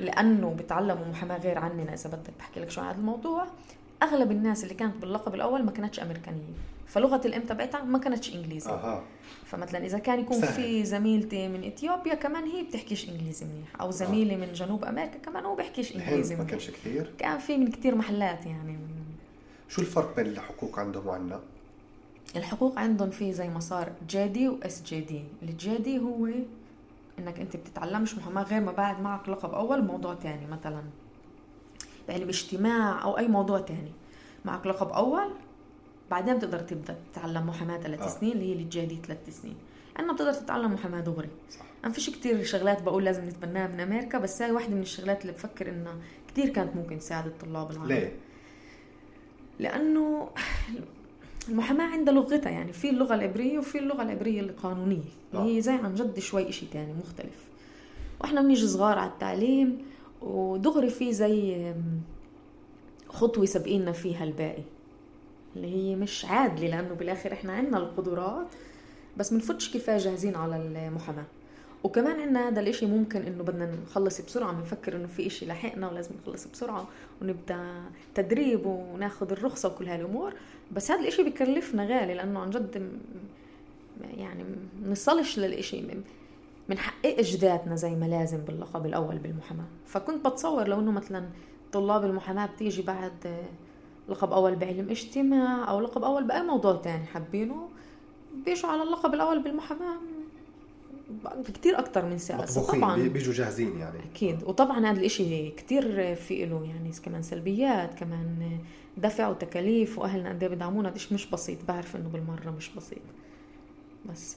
لأنه 0.00 0.54
بتعلموا 0.54 1.06
محاماة 1.06 1.38
غير 1.38 1.58
عننا 1.58 1.94
إذا 1.94 2.10
بدك 2.10 2.32
بحكي 2.38 2.60
لك 2.60 2.70
شو 2.70 2.80
عن 2.80 2.86
هذا 2.86 2.98
الموضوع 2.98 3.46
أغلب 4.02 4.30
الناس 4.30 4.64
اللي 4.64 4.74
كانت 4.74 4.96
باللقب 4.96 5.34
الأول 5.34 5.62
ما 5.64 5.70
كانتش 5.70 6.00
أمريكانية. 6.00 6.54
فلغة 6.86 7.20
الإم 7.24 7.42
تبعتها 7.42 7.84
ما 7.84 7.98
كانتش 7.98 8.34
انجليزي 8.34 8.70
أه. 8.70 9.02
فمثلا 9.44 9.86
إذا 9.86 9.98
كان 9.98 10.20
يكون 10.20 10.40
سهل. 10.40 10.52
في 10.54 10.84
زميلتي 10.84 11.48
من 11.48 11.64
إثيوبيا 11.64 12.14
كمان 12.14 12.44
هي 12.44 12.62
بتحكيش 12.62 13.08
إنجليزي 13.08 13.46
منيح. 13.46 13.80
أو 13.80 13.90
زميلي 13.90 14.34
آه. 14.34 14.38
من 14.38 14.52
جنوب 14.52 14.84
أمريكا 14.84 15.18
كمان 15.18 15.44
هو 15.44 15.54
بيحكيش 15.56 15.96
إنجليزي 15.96 16.34
منيح. 16.34 16.46
ما 16.46 16.50
كانش 16.50 16.70
كثير 16.70 17.12
كان 17.18 17.38
في 17.38 17.56
من 17.56 17.70
كثير 17.70 17.94
محلات 17.94 18.46
يعني. 18.46 18.78
شو 19.68 19.80
الفرق 19.80 20.16
بين 20.16 20.26
الحقوق 20.26 20.78
عندهم 20.78 21.06
وعندنا 21.06 21.40
الحقوق 22.36 22.78
عندهم 22.78 23.10
في 23.10 23.32
زي 23.32 23.48
مسار 23.48 23.92
JD 24.08 24.48
و 24.48 24.82
SJD 24.82 25.22
ال 25.42 25.76
JD 25.76 25.98
هو 25.98 26.28
إنك 27.18 27.40
أنت 27.40 27.56
بتتعلمش 27.56 28.14
محاماه 28.14 28.42
غير 28.42 28.60
ما 28.60 28.72
بعد 28.72 29.00
معك 29.00 29.28
لقب 29.28 29.54
أول 29.54 29.84
موضوع 29.84 30.14
تاني 30.14 30.46
مثلا. 30.46 30.82
بعلم 32.08 32.28
اجتماع 32.28 33.02
أو 33.04 33.18
أي 33.18 33.28
موضوع 33.28 33.60
تاني. 33.60 33.92
معك 34.44 34.66
لقب 34.66 34.88
أول 34.88 35.30
بعدين 36.10 36.36
بتقدر 36.36 36.58
تبدأ 36.58 36.96
تتعلم 37.12 37.46
محاماة 37.46 37.78
ثلاث 37.78 38.00
آه. 38.00 38.08
سنين 38.08 38.32
اللي 38.32 38.44
هي 38.44 38.52
الجي 38.52 39.00
ثلاث 39.06 39.40
سنين. 39.42 39.56
عندنا 39.96 40.12
بتقدر 40.12 40.32
تتعلم 40.32 40.72
محاماة 40.72 41.00
دغري. 41.00 41.28
صح. 41.50 41.64
أنا 41.84 41.92
فيش 41.92 42.10
كتير 42.10 42.44
شغلات 42.44 42.82
بقول 42.82 43.04
لازم 43.04 43.24
نتبناها 43.24 43.68
من 43.68 43.80
أمريكا 43.80 44.18
بس 44.18 44.42
هاي 44.42 44.50
واحدة 44.52 44.74
من 44.74 44.82
الشغلات 44.82 45.22
اللي 45.22 45.32
بفكر 45.32 45.68
انها 45.68 45.94
كتير 46.28 46.48
كانت 46.48 46.76
ممكن 46.76 46.98
تساعد 46.98 47.26
الطلاب 47.26 47.70
العرب. 47.70 47.88
ليه؟ 47.88 48.16
لأنه 49.58 50.28
المحاماة 51.48 51.84
عندها 51.84 52.14
لغتها 52.14 52.50
يعني 52.50 52.72
في 52.72 52.90
اللغة 52.90 53.14
العبرية 53.14 53.58
وفي 53.58 53.78
اللغة 53.78 54.02
العبرية 54.02 54.40
القانونية. 54.40 55.10
اللي 55.34 55.44
آه. 55.44 55.56
هي 55.56 55.60
زي 55.60 55.72
عن 55.72 55.94
جد 55.94 56.18
شوي 56.18 56.48
إشي 56.48 56.66
تاني 56.66 56.92
مختلف. 56.92 57.46
وإحنا 58.20 58.40
بنيجي 58.40 58.66
صغار 58.66 58.98
على 58.98 59.10
التعليم 59.10 59.78
ودغري 60.22 60.90
في 60.90 61.12
زي 61.12 61.72
خطوة 63.08 63.44
سابقيننا 63.44 63.92
فيها 63.92 64.24
الباقي 64.24 64.62
اللي 65.56 65.68
هي 65.68 65.96
مش 65.96 66.24
عادلة 66.24 66.68
لأنه 66.68 66.94
بالآخر 66.94 67.32
إحنا 67.32 67.52
عنا 67.52 67.78
القدرات 67.78 68.46
بس 69.16 69.32
منفتش 69.32 69.74
كفاية 69.76 69.98
جاهزين 69.98 70.36
على 70.36 70.56
المحاماة. 70.56 71.24
وكمان 71.84 72.20
عنا 72.20 72.48
هذا 72.48 72.60
الإشي 72.60 72.86
ممكن 72.86 73.22
إنه 73.22 73.42
بدنا 73.42 73.76
نخلص 73.82 74.20
بسرعة 74.20 74.52
بنفكر 74.52 74.96
إنه 74.96 75.06
في 75.06 75.26
إشي 75.26 75.46
لحقنا 75.46 75.90
ولازم 75.90 76.10
نخلص 76.22 76.46
بسرعة 76.46 76.88
ونبدأ 77.22 77.82
تدريب 78.14 78.66
وناخذ 78.66 79.32
الرخصة 79.32 79.68
وكل 79.68 79.88
هالأمور. 79.88 80.34
بس 80.72 80.90
هذا 80.90 81.00
الإشي 81.00 81.22
بكلفنا 81.22 81.84
غالي 81.84 82.14
لأنه 82.14 82.40
عن 82.40 82.50
جد 82.50 82.90
يعني 84.16 84.44
نصلش 84.86 85.38
للإشي. 85.38 85.82
منحققش 86.68 87.36
ذاتنا 87.36 87.76
زي 87.76 87.94
ما 87.94 88.06
لازم 88.06 88.38
باللقب 88.38 88.86
الأول 88.86 89.18
بالمحاماة. 89.18 89.66
فكنت 89.86 90.26
بتصور 90.26 90.68
لو 90.68 90.80
إنه 90.80 90.92
مثلا 90.92 91.28
طلاب 91.72 92.04
المحاماة 92.04 92.46
بتيجي 92.46 92.82
بعد 92.82 93.44
لقب 94.08 94.32
أول 94.32 94.56
بعلم 94.56 94.90
اجتماع 94.90 95.70
أو 95.70 95.80
لقب 95.80 96.04
أول 96.04 96.24
بأي 96.24 96.42
موضوع 96.42 96.76
تاني 96.76 97.06
حابينه 97.06 97.68
بيجوا 98.44 98.70
على 98.70 98.82
اللقب 98.82 99.14
الأول 99.14 99.42
بالمحاماة 99.42 99.96
بكتير 101.48 101.78
أكتر 101.78 102.04
من 102.04 102.18
ساعة. 102.18 102.62
طبعا 102.72 103.08
بيجوا 103.08 103.34
جاهزين 103.34 103.78
يعني. 103.78 103.98
أكيد. 104.12 104.44
وطبعا 104.44 104.86
هذا 104.86 105.00
الإشي 105.00 105.50
كتير 105.50 106.14
في 106.14 106.46
له 106.46 106.64
يعني 106.64 106.90
كمان 107.04 107.22
سلبيات 107.22 107.94
كمان 107.94 108.58
دفع 108.96 109.28
وتكاليف 109.28 109.98
وأهلنا 109.98 110.28
قد 110.28 110.42
إيه 110.42 110.50
بدعمونا. 110.50 110.88
هذا 110.88 110.96
مش 111.12 111.30
بسيط 111.30 111.58
بعرف 111.68 111.96
إنه 111.96 112.08
بالمرة 112.08 112.50
مش 112.50 112.70
بسيط. 112.76 113.02
بس 114.10 114.36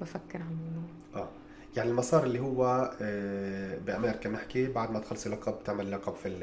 بفكر 0.00 0.42
على 0.42 0.50
الموضوع 0.50 0.90
آه. 1.14 1.28
يعني 1.76 1.90
المسار 1.90 2.24
اللي 2.24 2.40
هو 2.40 2.90
آه، 3.02 3.78
بأمريكا 3.78 4.28
بنحكي 4.28 4.66
بعد 4.66 4.90
ما 4.90 4.98
تخلصي 4.98 5.28
لقب 5.28 5.54
تعمل 5.64 5.90
لقب 5.90 6.14
في 6.14 6.38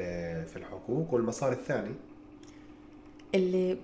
في 0.46 0.56
الحقوق. 0.56 1.14
والمسار 1.14 1.52
الثاني؟ 1.52 1.94
اللي 3.34 3.78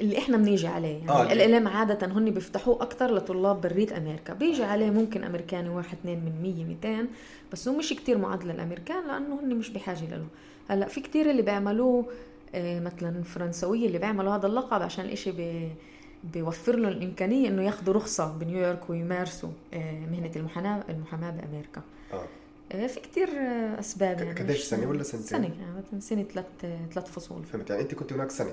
اللي 0.00 0.18
إحنا 0.18 0.36
بنيجي 0.36 0.66
عليه. 0.66 0.96
يعني 0.96 1.10
آه 1.10 1.32
ال 1.32 1.66
عادة 1.68 2.06
هن 2.06 2.30
بيفتحوه 2.30 2.82
أكثر 2.82 3.14
لطلاب 3.14 3.60
برية 3.60 3.96
أمريكا. 3.96 4.34
بيجي 4.34 4.64
عليه 4.64 4.90
ممكن 4.90 5.24
أمريكاني 5.24 5.68
واحد 5.68 5.98
اثنين 5.98 6.18
من 6.18 6.32
مية 6.42 6.64
ميتين. 6.64 7.08
بس 7.52 7.68
هو 7.68 7.78
مش 7.78 7.88
كتير 7.92 8.18
معدل 8.18 8.50
الأمريكان 8.50 9.06
لأنه 9.06 9.40
هن 9.40 9.54
مش 9.54 9.70
بحاجة 9.70 10.16
له. 10.16 10.26
هلأ 10.68 10.86
في 10.86 11.00
كتير 11.00 11.30
اللي 11.30 11.42
بيعملوه 11.42 12.06
آه، 12.54 12.80
مثلا 12.80 13.22
فرنسوية 13.22 13.86
اللي 13.86 13.98
بيعملوا 13.98 14.36
هذا 14.36 14.46
اللقب 14.46 14.82
عشان 14.82 15.04
الإشي 15.04 15.32
بي 15.32 15.70
بيوفر 16.24 16.76
له 16.76 16.88
الإمكانية 16.88 17.48
إنه 17.48 17.62
ياخذوا 17.62 17.94
رخصة 17.94 18.32
بنيويورك 18.38 18.90
ويمارسوا 18.90 19.50
آه، 19.74 20.00
مهنة 20.06 20.30
المحاماة 20.36 20.84
المحاماة 20.88 21.30
بأمريكا. 21.30 21.82
آه. 22.12 22.24
آه، 22.72 22.86
في 22.86 23.00
كتير 23.00 23.28
أسباب 23.80 24.18
يعني 24.20 24.40
قديش 24.40 24.64
سنة 24.64 24.88
ولا 24.88 25.02
سنتين؟ 25.02 25.26
سنة 25.26 25.50
يعني 25.60 26.00
سنة 26.00 26.22
ثلاث 26.22 26.46
ثلاث 26.92 27.10
فصول. 27.10 27.44
فهمت 27.44 27.70
يعني 27.70 27.82
أنت 27.82 27.94
كنت 27.94 28.12
هناك 28.12 28.30
سنة. 28.30 28.52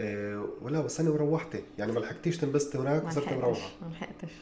إيه 0.00 0.46
ولا 0.62 0.88
سنة 0.88 1.10
وروحتي 1.10 1.62
يعني 1.78 1.92
ما 1.92 2.00
لحقتيش 2.00 2.36
تنبسطي 2.38 2.78
هناك 2.78 3.04
وصرتي 3.04 3.34
مروحة. 3.34 3.70
ما 3.82 3.92
لحقتش. 3.92 4.32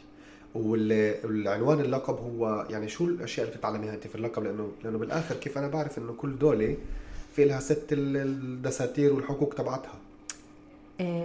والعنوان 0.54 1.80
اللقب 1.80 2.14
هو 2.14 2.66
يعني 2.70 2.88
شو 2.88 3.04
الأشياء 3.04 3.46
اللي 3.46 3.56
بتتعلميها 3.56 3.94
أنت 3.94 4.06
في 4.06 4.14
اللقب 4.14 4.42
لأنه 4.42 4.72
لأنه 4.84 4.98
بالآخر 4.98 5.34
كيف 5.34 5.58
أنا 5.58 5.68
بعرف 5.68 5.98
إنه 5.98 6.12
كل 6.12 6.38
دولة 6.38 6.76
في 7.32 7.44
لها 7.44 7.60
ست 7.60 7.86
الدساتير 7.92 9.14
والحقوق 9.14 9.54
تبعتها 9.54 9.98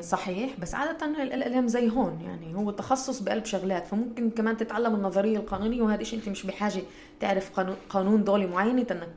صحيح 0.01 0.59
بس 0.59 0.75
عادة 0.75 1.23
ال 1.23 1.34
LLM 1.34 1.67
زي 1.67 1.89
هون 1.89 2.21
يعني 2.21 2.55
هو 2.55 2.71
تخصص 2.71 3.19
بقلب 3.19 3.45
شغلات 3.45 3.87
فممكن 3.87 4.29
كمان 4.29 4.57
تتعلم 4.57 4.95
النظرية 4.95 5.37
القانونية 5.37 5.81
وهذا 5.81 6.01
الشيء 6.01 6.19
أنت 6.19 6.29
مش 6.29 6.45
بحاجة 6.45 6.81
تعرف 7.19 7.59
قانون 7.89 8.23
دولة 8.23 8.47
معينة 8.47 8.85
إنك 8.91 9.09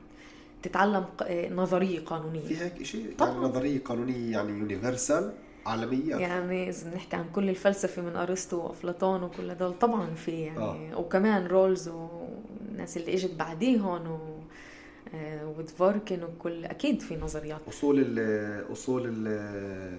تتعلم 0.63 1.05
إيه، 1.21 1.49
نظرية 1.53 1.99
قانونية. 2.05 2.41
في 2.41 2.57
هيك 2.57 2.83
شيء 2.83 3.13
يعني 3.21 3.35
نظرية 3.37 3.79
قانونية 3.83 4.31
يعني 4.31 4.49
universal 4.51 5.31
عالمية؟ 5.65 6.15
يعني 6.15 6.69
إذا 6.69 6.89
بنحكي 6.91 7.15
عن 7.15 7.25
كل 7.35 7.49
الفلسفة 7.49 8.01
من 8.01 8.15
أرسطو 8.15 8.57
وأفلاطون 8.57 9.23
وكل 9.23 9.49
هدول 9.51 9.73
طبعا 9.79 10.13
في 10.15 10.31
يعني 10.31 10.93
آه. 10.93 10.99
وكمان 10.99 11.47
رولز 11.47 11.89
والناس 11.89 12.97
اللي 12.97 13.13
إجت 13.13 13.33
بعديهم 13.33 14.11
و 14.11 14.19
ودفوركن 15.57 16.23
وكل 16.23 16.65
أكيد 16.65 17.01
في 17.01 17.17
نظريات. 17.17 17.59
أصول 17.67 17.95
ال 18.07 18.71
أصول 18.71 19.01
ال 19.05 19.97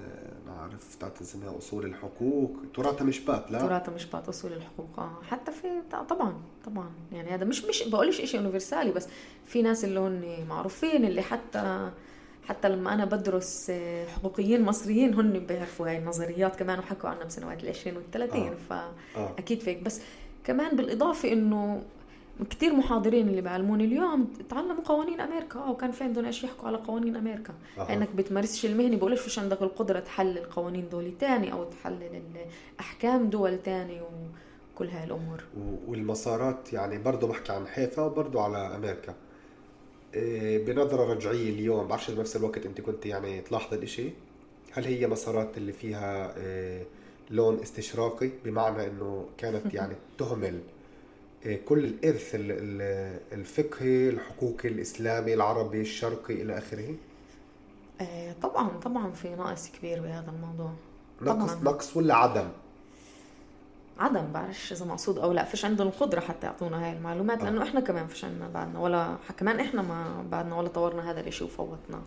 عرفت 0.62 1.20
اسمها 1.22 1.58
أصول 1.58 1.84
الحقوق. 1.84 2.56
تراثها 2.74 3.04
مشبات 3.04 3.50
لا. 3.50 3.58
تراثها 3.58 3.94
مشبات 3.94 4.28
أصول 4.28 4.52
الحقوق. 4.52 4.88
آه 4.98 5.18
حتى 5.30 5.52
في 5.52 5.68
طبعا 6.08 6.34
طبعا. 6.66 6.90
يعني 7.12 7.30
هذا 7.30 7.44
مش 7.44 7.64
مش 7.64 7.88
بقولش 7.88 8.20
شيء 8.20 8.40
يونيفرسالي 8.40 8.92
بس 8.92 9.08
في 9.46 9.62
ناس 9.62 9.84
اللي 9.84 10.00
هن 10.00 10.46
معروفين 10.48 11.04
اللي 11.04 11.22
حتى 11.22 11.90
حتى 12.48 12.68
لما 12.68 12.94
أنا 12.94 13.04
بدرس 13.04 13.66
آه، 13.70 14.06
حقوقيين 14.06 14.62
مصريين 14.62 15.14
هن 15.14 15.38
بيعرفوا 15.38 15.88
هاي 15.88 15.98
النظريات. 15.98 16.56
كمان 16.56 16.78
وحكوا 16.78 17.08
عنها 17.10 17.24
بسنوات 17.24 17.64
ال 17.64 17.68
20 17.68 17.96
وال 17.96 18.10
30 18.10 18.54
آه. 18.70 18.90
فاكيد 19.36 19.60
فيك. 19.60 19.82
بس 19.82 20.00
كمان 20.44 20.76
بالإضافة 20.76 21.32
إنه 21.32 21.82
كثير 22.50 22.72
محاضرين 22.72 23.28
اللي 23.28 23.40
بيعلموني 23.40 23.84
اليوم. 23.84 24.32
تعلموا 24.48 24.84
قوانين 24.84 25.20
أمريكا. 25.20 25.58
آه 25.58 25.70
وكان 25.70 25.90
في 25.90 26.04
عندهم 26.04 26.24
إيش 26.24 26.44
يحكوا 26.44 26.68
على 26.68 26.76
قوانين 26.76 27.16
أمريكا. 27.16 27.54
أه. 27.78 27.92
إنك 27.92 28.08
بتمارسش 28.14 28.66
المهنه 28.66 28.96
بقولش 28.96 29.20
فيش 29.20 29.38
عندك 29.38 29.62
القدرة 29.62 30.00
تحلل 30.00 30.44
قوانين 30.44 30.88
دولة 30.88 31.12
تاني 31.20 31.52
أو 31.52 31.64
تحلل 31.64 32.22
أحكام 32.80 33.30
دول 33.30 33.62
تاني 33.62 34.00
وكل 34.74 34.88
هاي 34.88 35.04
الأمور. 35.04 35.44
والمسارات 35.88 36.72
يعني 36.72 36.98
برضه 36.98 37.26
بحكي 37.26 37.52
عن 37.52 37.66
حيفا 37.66 38.02
وبرضه 38.02 38.42
على 38.42 38.58
أمريكا. 38.76 39.14
إيه، 40.14 40.64
بنظرة 40.64 41.14
رجعية 41.14 41.50
اليوم 41.50 41.86
بعرفش 41.88 42.10
بنفس 42.10 42.36
الوقت 42.36 42.66
أنت 42.66 42.80
كنت 42.80 43.06
يعني 43.06 43.40
تلاحظ 43.40 43.74
الإشي. 43.74 44.10
هل 44.72 44.84
هي 44.84 45.06
مسارات 45.06 45.56
اللي 45.56 45.72
فيها 45.72 46.36
إيه، 46.36 46.86
لون 47.30 47.60
استشراقي؟ 47.60 48.30
بمعنى 48.44 48.86
إنه 48.86 49.26
كانت 49.38 49.74
يعني 49.74 49.94
تهمل 50.18 50.60
كل 51.68 51.84
الإرث 51.84 52.30
الفقهي 53.32 54.08
الحقوقي 54.08 54.68
الإسلامي 54.68 55.34
العربي 55.34 55.80
الشرقي 55.80 56.34
إلى 56.34 56.58
آخره؟ 56.58 56.94
إيه، 58.00 58.32
طبعا 58.42 58.68
طبعا 58.68 59.10
في 59.10 59.34
نقص 59.34 59.70
كبير 59.78 60.00
بهذا 60.00 60.30
الموضوع 60.36 60.72
نقص 61.22 61.52
طبعاً. 61.52 61.64
نقص 61.64 61.96
ولا 61.96 62.14
عدم؟ 62.14 62.48
عدم 63.98 64.32
بعرفش 64.32 64.72
إذا 64.72 64.84
مقصود 64.84 65.18
أو 65.18 65.32
لا 65.32 65.44
فيش 65.44 65.64
عندهم 65.64 65.86
القدره 65.88 66.20
حتى 66.20 66.46
يعطونا 66.46 66.84
هاي 66.86 66.92
المعلومات 66.92 67.42
لأنه 67.42 67.62
إحنا 67.62 67.80
كمان 67.80 68.06
فيش 68.06 68.24
عندنا 68.24 68.48
بعدنا 68.48 68.78
ولا 68.80 69.16
كمان 69.38 69.60
إحنا 69.60 69.82
ما 69.82 70.24
بعدنا 70.30 70.56
ولا 70.56 70.68
طورنا 70.68 71.10
هذا 71.10 71.20
الإشي 71.20 71.44
وفوتنا 71.44 71.96
آه، 71.96 72.02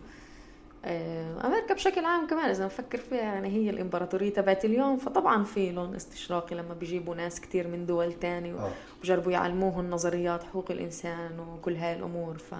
أمريكا 0.84 1.74
بشكل 1.74 2.04
عام 2.04 2.26
كمان 2.26 2.50
إذا 2.50 2.66
نفكر 2.66 2.98
فيها 2.98 3.18
يعني 3.18 3.48
هي 3.48 3.70
الإمبراطورية 3.70 4.32
تبعت 4.32 4.64
اليوم. 4.64 4.96
فطبعا 4.96 5.44
في 5.44 5.72
لون 5.72 5.94
استشراقي 5.94 6.56
لما 6.56 6.74
بيجيبوا 6.74 7.14
ناس 7.14 7.40
كتير 7.40 7.68
من 7.68 7.86
دول 7.86 8.12
تانية 8.12 8.54
آه. 8.54 8.72
وبجربوا 8.98 9.32
يعلموهم 9.32 9.90
نظريات 9.90 10.42
حقوق 10.42 10.70
الإنسان 10.70 11.40
وكل 11.40 11.76
هاي 11.76 11.96
الأمور. 11.96 12.38
ف... 12.38 12.54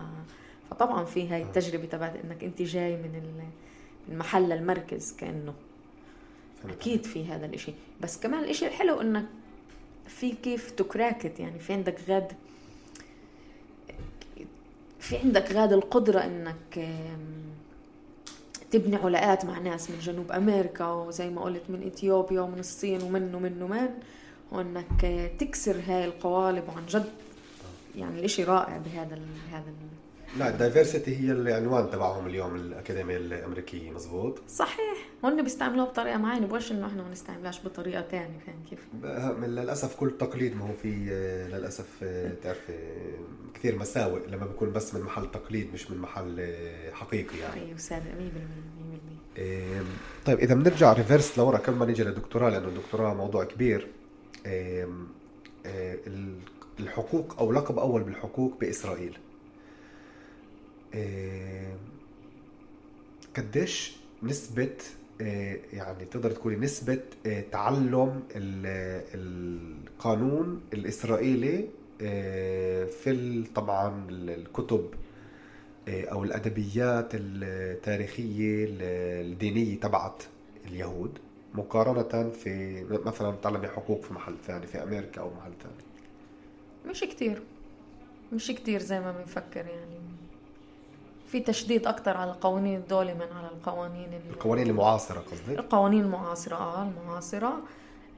فطبعا 0.71 1.05
في 1.05 1.29
هاي 1.29 1.43
آه. 1.43 1.45
التجربة 1.45 1.87
تبعت 1.87 2.17
إنك 2.25 2.45
أنت 2.45 2.63
جاي 2.63 2.97
من 2.97 3.23
من 4.09 4.19
محل 4.19 4.53
المركز 4.53 5.13
كأنه. 5.13 5.55
أكيد 6.69 7.07
في 7.07 7.25
هذا 7.25 7.47
الإشي. 7.47 7.73
بس 8.01 8.21
كمان 8.21 8.45
الإشي 8.45 8.67
الحلو 8.67 9.01
إنك 9.01 9.25
في 10.07 10.33
كيف 10.33 10.71
تكراكت 10.71 11.41
يعني 11.41 11.59
في 11.59 11.73
عندك 11.73 11.97
غاد 12.09 12.33
في 15.01 15.17
عندك 15.17 15.53
غاد 15.53 15.73
القدرة 15.73 16.21
إنك 16.21 16.89
تبني 18.71 18.97
علاقات 18.97 19.45
مع 19.45 19.59
ناس 19.59 19.91
من 19.91 19.99
جنوب 19.99 20.33
أمريكا 20.33 20.87
وزي 20.87 21.31
ما 21.31 21.43
قلت 21.43 21.63
من 21.69 21.87
إثيوبيا 21.87 22.41
ومن 22.41 22.59
الصين 22.59 23.03
ومن 23.03 23.35
ومن 23.35 23.63
ومن. 23.63 23.89
وإنك 24.53 25.31
تكسر 25.39 25.77
هاي 25.87 26.05
القوالب 26.05 26.69
وعن 26.69 26.87
جد. 26.87 27.09
يعني 27.97 28.19
الإشي 28.19 28.45
رائع 28.45 28.77
بهذا 28.77 29.19
بهذا 29.51 29.73
لا 30.39 30.49
ال 30.49 30.56
diversity 30.56 31.17
هي 31.17 31.33
العنوان 31.33 31.91
تبعهم 31.91 32.27
اليوم 32.27 32.57
الأكاديمية 32.57 33.17
الأمريكية 33.17 33.91
مزبوط؟ 33.91 34.39
صحيح. 34.49 35.09
هن 35.25 35.43
بيستعملوها 35.43 35.87
بطريقة 35.87 36.19
معينة 36.19 36.47
بقولش 36.47 36.73
إنه 36.73 36.87
إحنا 36.87 37.03
ما 37.03 37.11
نستعملهاش 37.11 37.65
بطريقة 37.65 38.03
ثانية 38.03 38.39
فاهم 38.47 38.63
كيف؟ 38.71 38.87
للأسف 39.45 39.97
كل 39.97 40.11
تقليد 40.11 40.57
ما 40.57 40.65
هو 40.69 40.73
في 40.73 40.91
للأسف 41.53 42.05
تعرفي 42.43 42.73
كثير 43.55 43.79
مساوئ 43.79 44.27
لما 44.27 44.47
بيكون 44.47 44.73
بس 44.73 44.95
من 44.95 45.01
محل 45.01 45.31
تقليد 45.31 45.73
مش 45.75 45.91
من 45.91 45.99
محل 45.99 46.55
حقيقي 46.93 47.39
يعني. 47.39 47.61
أيوه 47.61 47.77
صادق 47.79 48.03
100% 48.05 48.09
100% 49.37 50.27
طيب 50.27 50.39
إذا 50.39 50.55
بنرجع 50.55 50.93
reverse 50.93 51.39
لورا 51.39 51.59
قبل 51.59 51.77
ما 51.77 51.87
نيجي 51.87 52.05
للدكتوراه 52.05 52.51
لأنه 52.51 52.69
الدكتوراه 52.69 53.15
موضوع 53.15 53.45
كبير 53.45 53.89
الحقوق 56.81 57.39
أو 57.39 57.53
لقب 57.53 57.79
أول 57.79 58.03
بالحقوق 58.03 58.59
بإسرائيل. 58.61 59.19
قديش 63.37 63.97
نسبة 64.23 64.77
يعني 65.73 66.05
تقدر 66.11 66.31
تقولي 66.31 66.57
نسبة 66.57 67.01
تعلم 67.53 68.23
القانون 69.15 70.61
الإسرائيلي 70.73 71.69
في 73.03 73.45
طبعا 73.55 74.07
الكتب 74.11 74.91
أو 75.89 76.25
الأدبيات 76.25 77.09
التاريخية 77.15 78.67
الدينية 78.71 79.81
تبعت 79.81 80.23
اليهود 80.67 81.19
مقارنة 81.55 82.31
في 82.31 82.85
مثلا 82.91 83.37
تعلمي 83.43 83.69
حقوق 83.69 84.03
في 84.03 84.15
محل 84.15 84.35
ثاني 84.47 84.67
في 84.67 84.83
أمريكا 84.83 85.21
أو 85.21 85.31
محل 85.35 85.53
ثاني. 85.63 85.75
مش 86.91 87.01
كتير. 87.01 87.43
مش 88.33 88.47
كتير 88.49 88.81
زي 88.83 89.01
ما 89.01 89.13
بنفكر 89.13 89.67
يعني. 89.67 89.98
في 91.29 91.41
تشديد 91.41 91.87
أكثر 91.87 92.17
على 92.17 92.33
قوانين 92.33 92.77
الدولة 92.77 93.15
من 93.15 93.37
على 93.37 93.49
القوانين 93.49 94.09
القوانين 94.31 94.67
المعاصرة 94.71 95.21
قصدك؟ 95.21 95.59
القوانين 95.59 96.05
المعاصرة 96.05 96.57
آه 96.57 96.83
المعاصرة. 96.89 97.53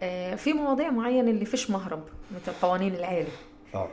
آه 0.02 0.34
في 0.34 0.52
مواضيع 0.52 0.90
معينة 0.90 1.30
اللي 1.30 1.44
فيش 1.44 1.70
مهرب 1.70 2.02
مثل 2.34 2.52
قوانين 2.62 2.94
العيلة. 2.94 3.28
آه. 3.74 3.88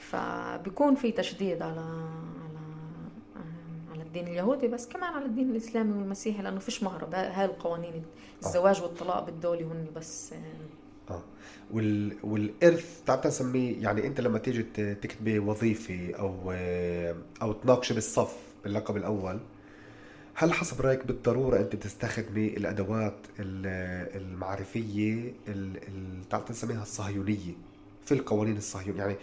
فبيكون 0.00 0.94
في 0.94 1.12
تشديد 1.12 1.62
على 1.62 1.80
على 1.80 3.48
على 3.92 4.02
الدين 4.02 4.28
اليهودي 4.28 4.68
بس 4.68 4.88
كمان 4.88 5.14
على 5.14 5.24
الدين 5.24 5.50
الإسلامي 5.50 5.92
والمسيحي 5.92 6.42
لأنه 6.42 6.58
فيش 6.60 6.82
مهرب. 6.82 7.14
هاي 7.14 7.44
القوانين 7.44 8.04
آه. 8.44 8.46
الزواج 8.46 8.82
والطلاق 8.82 9.26
بالدولة 9.26 9.60
هن 9.60 9.86
بس 9.96 10.32
آه. 10.32 11.14
آه. 11.14 11.22
وال... 11.72 12.16
والإرث 12.24 13.02
تعال 13.06 13.20
نسميه 13.26 13.82
يعني 13.82 14.06
أنت 14.06 14.20
لما 14.20 14.38
تيجي 14.38 14.62
تكتبي 14.94 15.38
وظيفة 15.38 16.12
أو 16.18 16.52
أو 17.42 17.52
تناقشي 17.52 17.94
بالصف 17.94 18.36
باللقب 18.66 18.96
الأول. 18.96 19.38
هل 20.34 20.52
حسب 20.52 20.80
رأيك 20.80 21.06
بالضرورة 21.06 21.60
أنت 21.60 21.76
تستخدمي 21.76 22.46
الأدوات 22.46 23.16
المعرفية 23.38 25.32
تعرف 26.30 26.50
نسميها 26.50 26.82
الصهيونية 26.82 27.52
في 28.04 28.12
القوانين 28.12 28.56
الصهيونية 28.56 29.00
يعني 29.00 29.16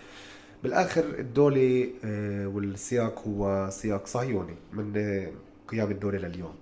بالآخر 0.63 1.03
الدولة 1.19 1.89
آه، 2.05 2.47
والسياق 2.47 3.27
هو 3.27 3.69
سياق 3.71 4.07
صهيوني 4.07 4.55
من 4.73 4.93
قيام 5.67 5.91
الدولة 5.91 6.17
لليوم. 6.17 6.55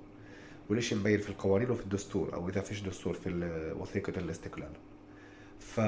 والإشي 0.70 0.96
مبين 0.96 1.20
في 1.20 1.30
القوانين 1.30 1.72
وفي 1.72 1.84
الدستور 1.84 2.34
أو 2.34 2.50
إذا 2.50 2.62
فيش 2.62 2.82
دستور 2.82 3.14
في 3.14 3.30
وثيقة 3.80 4.20
الاستقلال. 4.20 4.72
ف 5.60 5.80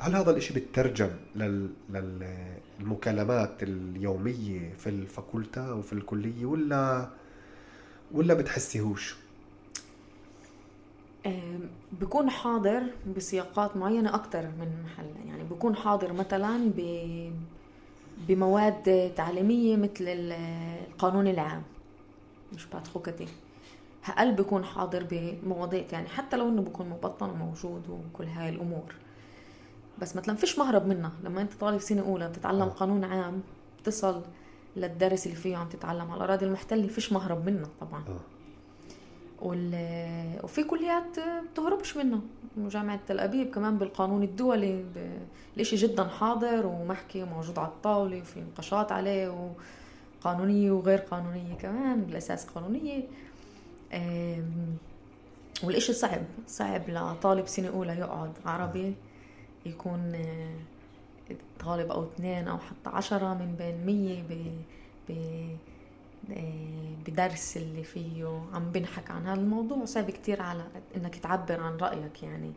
هل 0.00 0.16
هذا 0.16 0.30
الإشي 0.30 0.54
بترجم 0.54 1.10
لل... 1.36 1.70
للمكالمات 2.80 3.62
اليومية 3.62 4.74
في 4.78 4.86
الفاكولتا 4.88 5.70
أو 5.70 5.82
في 5.82 5.92
الكلية 5.92 6.46
ولا 6.46 7.08
ولا 8.12 8.34
بتحسيهوش؟ 8.34 9.16
بكون 12.00 12.30
حاضر 12.30 12.82
بسياقات 13.16 13.76
معينة 13.76 14.14
أكثر 14.14 14.42
من 14.42 14.82
محل. 14.84 15.28
يعني 15.28 15.44
بكون 15.44 15.76
حاضر 15.76 16.12
مثلا 16.12 16.70
ب 16.76 16.80
بمواد 18.28 19.12
تعليمية 19.16 19.76
مثل 19.76 20.04
القانون 20.08 21.26
العام. 21.26 21.62
مش 22.52 22.66
بعد 22.66 22.86
خوكتي. 22.86 23.28
هقل 24.04 24.32
بكون 24.32 24.64
حاضر 24.64 25.06
بمواضيع 25.10 25.84
يعني 25.92 26.08
حتى 26.08 26.36
لو 26.36 26.48
إنه 26.48 26.62
بكون 26.62 26.88
مبطن 26.88 27.30
وموجود 27.30 27.82
وكل 27.88 28.24
هاي 28.24 28.48
الأمور. 28.48 28.94
بس 30.00 30.16
مثلا 30.16 30.34
فيش 30.36 30.58
مهرب 30.58 30.86
منها. 30.86 31.12
لما 31.24 31.42
انت 31.42 31.52
طالب 31.60 31.78
سنة 31.78 32.02
أولى 32.02 32.28
بتتعلم 32.28 32.62
آه. 32.62 32.68
قانون 32.68 33.04
عام 33.04 33.42
بتصل 33.80 34.22
للدرس 34.76 35.26
اللي 35.26 35.36
فيه 35.36 35.56
عم 35.56 35.68
تتعلم 35.68 36.10
على 36.10 36.16
الأراضي 36.16 36.46
المحتلة 36.46 36.86
فيش 36.86 37.12
مهرب 37.12 37.46
منه 37.46 37.68
طبعا. 37.80 38.04
آه. 38.08 38.20
وال... 39.42 39.74
وفي 40.44 40.64
كليات 40.64 41.18
بتهربش 41.52 41.96
منه 41.96 42.20
جامعة 42.56 43.00
تل 43.08 43.20
أبيب 43.20 43.54
كمان 43.54 43.78
بالقانون 43.78 44.22
الدولي 44.22 44.82
ب... 44.82 45.18
الإشي 45.56 45.76
جدا 45.76 46.04
حاضر 46.04 46.66
ومحكي 46.66 47.22
وموجود 47.22 47.58
على 47.58 47.68
الطاولة 47.68 48.20
وفي 48.20 48.40
نقاشات 48.40 48.92
عليه 48.92 49.50
وقانونية 50.20 50.70
وغير 50.70 50.98
قانونية 50.98 51.54
كمان 51.54 52.00
بالأساس 52.00 52.46
قانونية. 52.46 53.02
والإشي 55.64 55.92
صعب 55.92 56.22
صعب 56.46 56.82
لطالب 56.90 57.46
سنة 57.46 57.68
أولى 57.68 57.92
يقعد 57.92 58.32
عربي. 58.46 58.94
يكون 59.66 60.14
آه، 60.14 60.54
طالب 61.60 61.90
أو 61.90 62.04
اثنين 62.04 62.48
أو 62.48 62.58
حتى 62.58 62.96
عشرة 62.96 63.34
من 63.34 63.54
بين 63.58 63.86
مية 63.86 64.22
ب... 64.22 64.52
ب... 65.08 65.12
آه، 66.32 66.94
بدرس 67.06 67.56
اللي 67.56 67.84
فيه 67.84 68.42
عم 68.52 68.70
بنحك 68.70 69.10
عن 69.10 69.26
هذا 69.26 69.40
الموضوع 69.40 69.84
صعب 69.84 70.10
كتير 70.10 70.42
على 70.42 70.66
إنك 70.96 71.16
تعبر 71.16 71.60
عن 71.60 71.76
رأيك 71.76 72.22
يعني. 72.22 72.52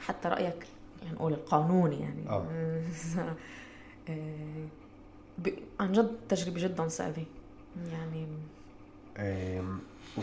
حتى 0.00 0.28
رأيك 0.28 0.66
يعني 1.02 1.14
نقول 1.14 1.32
القانوني 1.32 2.00
يعني. 2.00 2.28
آه. 2.28 2.46
آه، 4.08 4.66
عن 5.80 5.92
جد 5.92 6.16
تجربة 6.28 6.60
جدا 6.60 6.88
صعبة 6.88 7.24
يعني. 7.90 8.26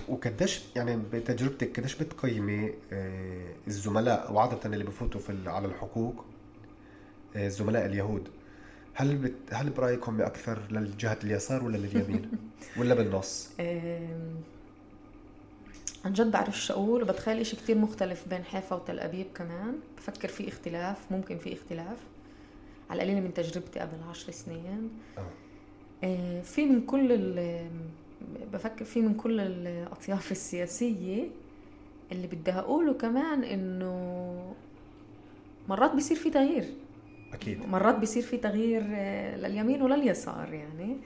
وقديش 0.08 0.62
يعني 0.76 1.02
بتجربتك 1.14 1.80
قديش 1.80 1.96
بتقيمي 1.96 2.74
الزملاء 3.68 4.34
وعادة 4.34 4.60
اللي 4.66 4.84
بفوتوا 4.84 5.22
في 5.22 5.38
على 5.48 5.68
الحقوق 5.68 6.26
الزملاء 7.36 7.86
اليهود. 7.86 8.30
هل 8.94 9.16
بت... 9.16 9.34
هل 9.52 9.70
برأيكم 9.70 10.22
أكثر 10.22 10.60
للجهة 10.72 11.18
اليسار 11.24 11.64
ولا 11.64 11.78
لليمين؟ 11.78 12.32
ولا 12.78 12.96
بالنص؟ 12.96 13.50
عن 16.06 16.14
جد 16.14 16.32
بعرفش 16.32 16.72
أقول 16.72 17.04
وبتخيل 17.04 17.40
إشي 17.40 17.56
كتير 17.56 17.78
مختلف 17.78 18.28
بين 18.30 18.44
حيفا 18.44 18.76
وتل 18.76 19.00
أبيب 19.00 19.26
كمان. 19.36 19.76
بفكر 19.98 20.28
في 20.28 20.48
اختلاف 20.48 20.98
ممكن 21.12 21.38
في 21.38 21.54
اختلاف. 21.54 21.98
على 22.90 23.04
القليله 23.04 23.20
من 23.20 23.34
تجربتي 23.34 23.80
قبل 23.80 23.98
عشر 24.10 24.32
سنين. 24.32 24.90
آه. 25.18 25.22
آه 26.04 26.42
في 26.42 26.66
من 26.66 26.82
كل 26.86 27.12
بفكر 28.54 28.86
فيه 28.86 29.02
من 29.02 29.14
كل 29.14 29.40
الأطياف 29.40 30.32
السياسية 30.32 31.28
اللي 32.12 32.28
بدي 32.28 32.52
أقوله 32.52 32.94
كمان 32.94 33.44
إنه 33.44 34.54
مرات 35.70 35.96
بيصير 35.96 36.18
في 36.18 36.30
تغيير. 36.30 36.66
أكيد. 37.34 37.70
مرات 37.70 37.96
بيصير 37.96 38.24
في 38.24 38.38
تغيير 38.38 38.84
آه، 38.90 39.38
لليمين 39.38 39.82
ولليسار 39.82 40.54
يعني. 40.54 40.98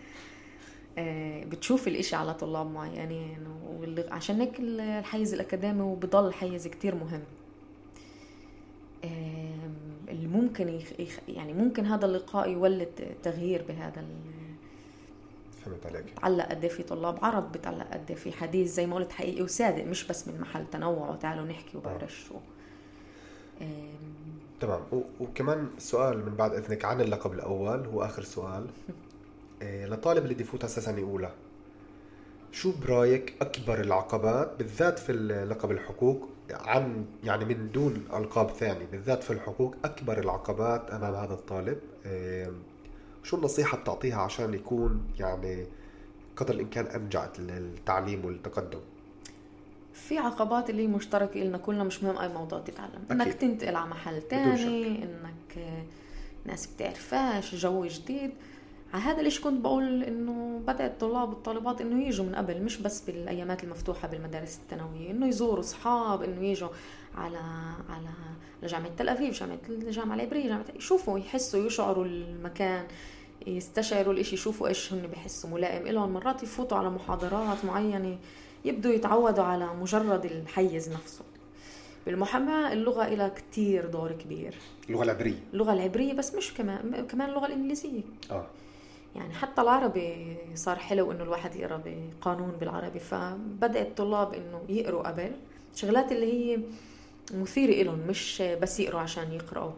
آه، 0.97 1.43
بتشوف 1.45 1.87
الإشي 1.87 2.15
على 2.15 2.33
طلاب 2.33 2.71
معينين 2.71 3.37
وعشان 3.79 4.03
عشان 4.11 4.41
هيك 4.41 4.59
الحيز 4.59 5.33
الأكاديمي 5.33 5.81
وبضل 5.81 6.33
حيز 6.33 6.67
كتير 6.67 6.95
مهم. 6.95 7.21
اللي 10.09 10.27
ممكن 10.27 10.69
يخ... 10.99 11.19
يعني 11.27 11.53
ممكن 11.53 11.85
هذا 11.85 12.05
اللقاء 12.05 12.49
يولد 12.49 13.15
تغيير 13.23 13.63
بهذا 13.67 13.99
ال... 13.99 14.38
2003 15.73 16.11
بتعلق 16.11 16.49
قد 16.49 16.63
إيه 16.63 16.71
في 16.71 16.83
طلاب؟ 16.83 17.25
عرب 17.25 17.51
بتعلق 17.51 17.87
قد 17.93 18.05
إيه 18.09 18.15
في 18.15 18.31
حديث؟ 18.31 18.73
زي 18.73 18.87
ما 18.87 18.95
قلت 18.95 19.11
حقيقي 19.11 19.41
وصادق 19.41 19.83
مش 19.83 20.07
بس 20.07 20.27
من 20.27 20.41
محل 20.41 20.65
تنوع 20.71 21.09
وتعالوا 21.09 21.45
نحكي 21.45 21.77
وبرشوا 21.77 22.39
آه. 23.61 23.65
تمام. 24.59 24.81
وكمان 25.19 25.69
سؤال 25.77 26.25
من 26.25 26.35
بعد 26.35 26.53
إذنك 26.53 26.85
عن 26.85 27.01
اللقب 27.01 27.33
الأول 27.33 27.85
هو 27.85 28.03
آخر 28.03 28.23
سؤال. 28.23 28.67
آه، 29.61 29.85
لطالب 29.85 30.23
اللي 30.23 30.33
بده 30.33 30.43
يفوت 30.43 30.63
على 30.63 30.73
سنة 30.73 31.01
أولى 31.01 31.31
شو 32.51 32.71
برأيك 32.81 33.33
أكبر 33.41 33.81
العقبات 33.81 34.55
بالذات 34.57 34.99
في 34.99 35.13
لقب 35.49 35.71
الحقوق؟ 35.71 36.29
عن 36.51 37.05
يعني 37.23 37.45
من 37.45 37.71
دون 37.71 38.07
ألقاب 38.13 38.49
ثاني 38.49 38.85
بالذات 38.85 39.23
في 39.23 39.33
الحقوق 39.33 39.75
أكبر 39.85 40.19
العقبات 40.19 40.91
أمام 40.91 41.15
هذا 41.15 41.33
الطالب؟ 41.33 41.77
شو 43.23 43.37
النصيحة 43.37 43.77
بتعطيها 43.77 44.21
عشان 44.21 44.53
يكون 44.53 45.03
يعني 45.19 45.65
قدر 46.35 46.53
الإمكان 46.53 46.85
انجع 46.85 47.29
التعليم 47.39 48.25
والتقدم؟ 48.25 48.79
في 49.93 50.17
عقبات 50.17 50.69
اللي 50.69 50.87
مشتركة 50.87 51.41
إلنا 51.41 51.57
كلنا 51.57 51.83
مش 51.83 52.03
مهم 52.03 52.17
أي 52.17 52.27
موضوع 52.27 52.59
تتعلم. 52.59 53.03
أكيد. 53.09 53.21
إنك 53.21 53.33
تنتقل 53.33 53.75
على 53.75 53.89
محل 53.89 54.21
تاني 54.21 55.03
إنك 55.03 55.83
ناس 56.45 56.67
بتعرفاش 56.67 57.55
جو 57.55 57.85
جديد. 57.85 58.31
على 58.93 59.03
هذا 59.03 59.21
ليش 59.21 59.41
كنت 59.41 59.61
بقول 59.61 60.03
إنه 60.03 60.61
بدأ 60.67 60.85
الطلاب 60.85 61.29
والطالبات 61.29 61.81
إنه 61.81 62.03
يجوا 62.07 62.25
من 62.25 62.35
قبل 62.35 62.63
مش 62.63 62.77
بس 62.77 63.01
بالأيامات 63.01 63.63
المفتوحة 63.63 64.07
بالمدارس 64.07 64.57
الثانوية 64.57 65.11
إنه 65.11 65.27
يزوروا 65.27 65.59
أصحاب 65.59 66.23
إنه 66.23 66.45
يجوا. 66.45 66.69
على 67.15 67.37
على 67.89 68.09
لجامعة 68.63 68.91
تل 68.97 69.09
ابيب 69.09 69.33
جامعة 69.33 69.59
الجامعة 69.69 70.15
العبرية 70.15 70.47
جامعة 70.47 70.65
يشوفوا 70.75 71.19
يحسوا 71.19 71.65
يشعروا 71.65 72.05
المكان 72.05 72.87
يستشعروا 73.47 74.13
الإشي 74.13 74.35
يشوفوا 74.35 74.67
إيش 74.67 74.93
هن 74.93 75.07
بحسوا 75.07 75.49
ملائم 75.49 75.87
لهم 75.87 76.13
مرات 76.13 76.43
يفوتوا 76.43 76.77
على 76.77 76.89
محاضرات 76.89 77.65
معينة 77.65 78.17
يبدوا 78.65 78.91
يتعودوا 78.91 79.43
على 79.43 79.65
مجرد 79.65 80.25
الحيز 80.25 80.89
نفسه. 80.89 81.23
بالمحاماة 82.05 82.73
اللغة 82.73 83.09
لها 83.09 83.29
كتير 83.29 83.85
دور 83.85 84.11
كبير. 84.11 84.55
اللغة 84.89 85.03
العبرية. 85.03 85.39
اللغة 85.53 85.73
العبرية 85.73 86.13
بس 86.13 86.35
مش 86.35 86.53
كمان 86.53 87.07
كمان 87.07 87.29
اللغة 87.29 87.45
الإنجليزية. 87.45 88.01
آه. 88.31 88.45
يعني 89.15 89.33
حتى 89.33 89.61
العربي 89.61 90.37
صار 90.55 90.75
حلو 90.75 91.11
إنه 91.11 91.23
الواحد 91.23 91.55
يقرأ 91.55 91.81
بقانون 91.85 92.51
بالعربي 92.51 92.99
فبدأ 92.99 93.81
الطلاب 93.81 94.33
إنه 94.33 94.61
يقروا 94.69 95.07
قبل. 95.07 95.31
شغلات 95.75 96.11
اللي 96.11 96.33
هي 96.33 96.59
مثيرة 97.31 97.83
لهم 97.83 97.99
مش 98.07 98.41
بس 98.61 98.79
يقروا 98.79 99.01
عشان 99.01 99.33
يقرأوا. 99.33 99.71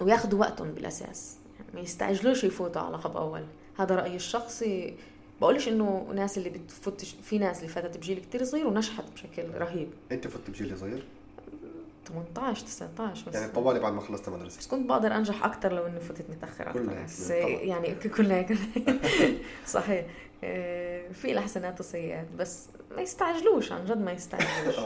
وياخذوا 0.00 0.40
وقتهم 0.40 0.72
بالأساس. 0.72 1.36
يعني 1.58 1.70
ما 1.74 1.80
يستعجلوش 1.80 2.44
يفوتوا 2.44 2.82
على 2.82 2.96
لقب 2.96 3.16
أول. 3.16 3.44
هذا 3.78 3.94
رأيي 3.94 4.16
الشخصي. 4.16 4.94
بقولش 5.40 5.68
إنه 5.68 6.12
ناس 6.14 6.38
اللي 6.38 6.50
بتفوت 6.50 7.00
في 7.04 7.38
ناس 7.38 7.58
اللي 7.58 7.68
فاتت 7.68 7.96
بجيل 7.96 8.20
كتير 8.20 8.44
صغير 8.44 8.66
ونجحت 8.66 9.04
بشكل 9.14 9.42
رهيب. 9.54 9.88
أنت 10.12 10.28
فت 10.28 10.50
بجيل 10.50 10.78
صغير؟ 10.78 11.04
18 12.08 12.66
19 12.66 13.30
بس. 13.30 13.34
يعني 13.34 13.52
طوالي 13.52 13.80
بعد 13.80 13.92
ما 13.92 14.00
خلصت 14.00 14.28
مدرسة. 14.28 14.58
بس 14.58 14.66
كنت 14.66 14.88
بقدر 14.88 15.16
أنجح 15.16 15.44
أكثر 15.44 15.72
لو 15.72 15.86
إني 15.86 16.00
فتت 16.00 16.30
متاخر 16.30 16.70
أكثر 16.70 17.04
بس 17.04 17.30
يعني 17.30 17.88
هيك 17.88 18.06
صحيح. 19.66 20.06
آه، 20.44 21.08
في 21.12 21.32
لها 21.32 21.42
حسنات 21.42 21.80
وسيئات 21.80 22.26
بس 22.38 22.68
ما 22.96 23.02
يستعجلوش 23.02 23.72
عن 23.72 23.84
جد 23.84 23.98
ما 23.98 24.12
يستعجلوش 24.12 24.74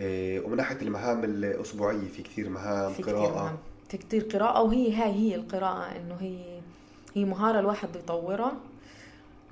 آه 0.00 0.40
ومن 0.40 0.56
ناحية 0.56 0.82
المهام 0.82 1.24
الأسبوعية 1.24 2.08
في 2.08 2.22
كثير 2.22 2.48
مهام 2.48 2.92
في 2.92 3.02
قراءة 3.02 3.24
كتير 3.24 3.34
مهام. 3.34 3.56
في 3.88 3.96
كثير 3.98 4.22
قراءة 4.22 4.62
وهي 4.62 4.94
هاي 4.94 5.12
هي 5.12 5.34
القراءة 5.34 5.96
إنه 5.96 6.16
هي 6.20 6.60
هي 7.14 7.24
مهارة 7.24 7.60
الواحد 7.60 7.92
بيطورها 7.92 8.52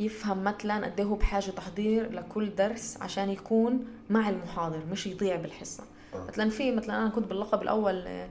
يفهم 0.00 0.44
مثلا 0.44 0.86
قد 0.86 1.00
هو 1.00 1.14
بحاجة 1.14 1.50
تحضير 1.50 2.12
لكل 2.12 2.54
درس 2.54 2.98
عشان 3.00 3.30
يكون 3.30 3.86
مع 4.10 4.28
المحاضر 4.28 4.80
مش 4.90 5.06
يضيع 5.06 5.36
بالحصة 5.36 5.84
آه. 6.14 6.26
مثلا 6.28 6.50
في 6.50 6.72
مثلا 6.72 7.02
أنا 7.02 7.08
كنت 7.08 7.26
باللقب 7.26 7.62
الأول 7.62 8.04
آه، 8.06 8.28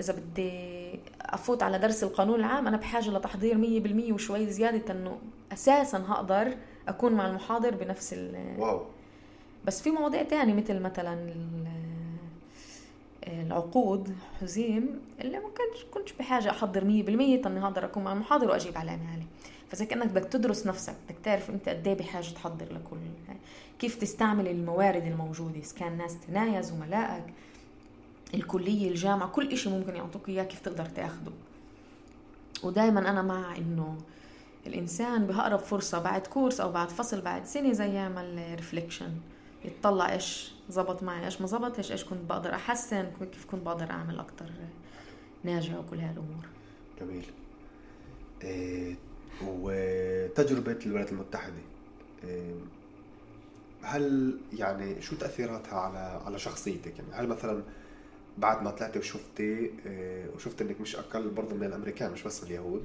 إذا 0.00 0.12
بدي 0.12 1.00
أفوت 1.20 1.62
على 1.62 1.78
درس 1.78 2.02
القانون 2.02 2.40
العام 2.40 2.66
أنا 2.66 2.76
بحاجة 2.76 3.10
لتحضير 3.10 3.58
مية 3.58 3.80
بالمية 3.80 4.12
وشوي 4.12 4.50
زيادة 4.50 4.92
إنه 4.92 5.18
أساسا 5.52 6.04
هقدر 6.08 6.54
أكون 6.88 7.12
مع 7.12 7.26
المحاضر 7.26 7.74
بنفس 7.74 8.12
ال 8.12 8.54
واو. 8.58 8.80
بس 9.64 9.82
في 9.82 9.90
مواضيع 9.90 10.22
تانية 10.22 10.54
مثل 10.54 10.80
مثلا 10.80 11.34
العقود 13.26 14.14
حزيم 14.40 15.00
اللي 15.20 15.38
ما 15.38 15.48
كنتش 15.48 15.84
كنتش 15.90 16.12
بحاجة 16.12 16.50
أحضر 16.50 16.80
100% 16.80 16.84
اني 17.46 17.64
أقدر 17.64 17.84
أكون 17.84 18.04
مع 18.04 18.12
المحاضر 18.12 18.50
وأجيب 18.50 18.78
على 18.78 18.90
مالي 18.90 19.26
فزي 19.68 19.86
كأنك 19.86 20.06
بدك 20.06 20.24
تدرس 20.24 20.66
نفسك 20.66 20.94
بدك 21.08 21.18
تعرف 21.24 21.50
أنت 21.50 21.68
قد 21.68 21.88
إيه 21.88 21.94
بحاجة 21.94 22.28
تحضر 22.28 22.64
لكل 22.64 22.96
كيف 23.78 23.96
تستعمل 23.96 24.48
الموارد 24.48 25.06
الموجودة 25.06 25.58
إذا 25.58 25.74
كان 25.76 25.96
ناس 25.98 26.16
تنايا 26.20 26.60
زملائك 26.60 27.24
الكلية 28.34 28.88
الجامعة 28.88 29.28
كل 29.28 29.52
إشي 29.52 29.70
ممكن 29.70 29.96
يعطوك 29.96 30.28
إياه 30.28 30.44
كيف 30.44 30.60
تقدر 30.60 30.84
تأخده. 30.84 31.32
ودائما 32.62 33.10
أنا 33.10 33.22
مع 33.22 33.56
إنه 33.56 33.98
الإنسان 34.66 35.26
باقرب 35.26 35.58
فرصة 35.58 35.98
بعد 35.98 36.26
كورس 36.26 36.60
أو 36.60 36.72
بعد 36.72 36.88
فصل 36.88 37.20
بعد 37.20 37.44
سنة 37.44 37.72
زي 37.72 37.94
يعمل 37.94 38.54
ريفليكشن 38.56 39.10
يتطلع 39.64 40.12
إيش 40.12 40.52
زبط 40.68 41.02
معي 41.02 41.24
إيش 41.24 41.40
ما 41.40 41.46
زبط 41.46 41.76
إيش 41.76 41.92
إيش 41.92 42.04
كنت 42.04 42.28
بقدر 42.28 42.54
أحسن 42.54 43.10
كيف 43.32 43.46
كنت 43.50 43.62
بقدر 43.66 43.90
أعمل 43.90 44.18
أكثر 44.18 44.50
ناجح 45.44 45.74
وكل 45.74 45.98
هالأمور. 45.98 46.44
جميل. 47.00 47.24
إيه 48.42 48.94
وتجربة 49.46 50.78
الولايات 50.86 51.12
المتحدة 51.12 51.54
إيه 52.24 52.54
هل 53.82 54.38
يعني 54.52 55.02
شو 55.02 55.16
تأثيراتها 55.16 55.78
على 55.78 56.22
على 56.26 56.38
شخصيتك؟ 56.38 56.98
يعني 56.98 57.12
هل 57.12 57.28
مثلا 57.28 57.62
بعد 58.38 58.62
ما 58.62 58.70
طلعتي 58.70 58.98
وشفتي 58.98 59.70
إيه 59.86 60.30
وشفت 60.34 60.62
إنك 60.62 60.80
مش 60.80 60.96
أقل 60.96 61.28
برضه 61.28 61.56
من 61.56 61.64
الأمريكان 61.64 62.12
مش 62.12 62.22
بس 62.22 62.42
اليهود؟ 62.42 62.84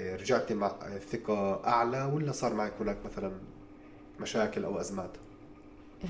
رجعتي 0.00 0.54
مع 0.54 0.72
ثقة 1.12 1.66
أعلى 1.66 2.02
ولا 2.04 2.32
صار 2.32 2.54
معك 2.54 2.72
هناك 2.80 2.96
مثلا 3.04 3.32
مشاكل 4.20 4.64
أو 4.64 4.80
أزمات؟ 4.80 5.10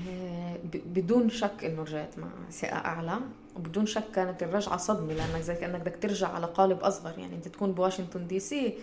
إيه، 0.07 0.59
بدون 0.85 1.29
شك 1.29 1.63
إنه 1.65 1.81
رجعت 1.81 2.19
مع 2.19 2.27
ثقة 2.51 2.75
أعلى 2.75 3.19
وبدون 3.55 3.85
شك 3.85 4.03
كانت 4.15 4.43
الرجعة 4.43 4.77
صدمة 4.77 5.13
لأنك 5.13 5.41
زي 5.41 5.55
كأنك 5.55 5.81
بدك 5.81 5.97
ترجع 6.01 6.27
على 6.27 6.45
قالب 6.45 6.79
أصغر 6.79 7.19
يعني 7.19 7.35
أنت 7.35 7.47
تكون 7.47 7.71
بواشنطن 7.71 8.27
دي 8.27 8.39
سي 8.39 8.73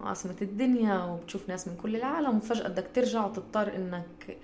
عاصمة 0.00 0.36
الدنيا 0.42 1.04
وبتشوف 1.04 1.48
ناس 1.48 1.68
من 1.68 1.76
كل 1.82 1.96
العالم 1.96 2.36
وفجأة 2.36 2.68
بدك 2.68 2.86
ترجع 2.94 3.26
وتضطر 3.26 3.76
إنك 3.76 4.36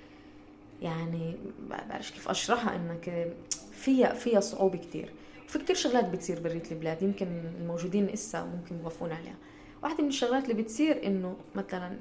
يعني 0.82 1.36
بعرفش 1.70 2.10
كيف 2.10 2.28
أشرحها 2.28 2.76
إنك 2.76 3.32
فيها 3.72 4.14
فيها 4.14 4.40
صعوبة 4.40 4.78
كتير 4.78 5.12
وفي 5.48 5.58
كتير 5.58 5.76
شغلات 5.76 6.08
بتصير 6.08 6.40
بريت 6.40 6.72
البلاد 6.72 7.02
يمكن 7.02 7.26
الموجودين 7.60 8.08
إسا 8.08 8.44
ممكن 8.44 8.78
يوافقون 8.80 9.12
عليها. 9.12 9.36
واحدة 9.82 10.02
من 10.02 10.08
الشغلات 10.08 10.50
اللي 10.50 10.62
بتصير 10.62 11.06
إنه 11.06 11.36
مثلا 11.54 11.96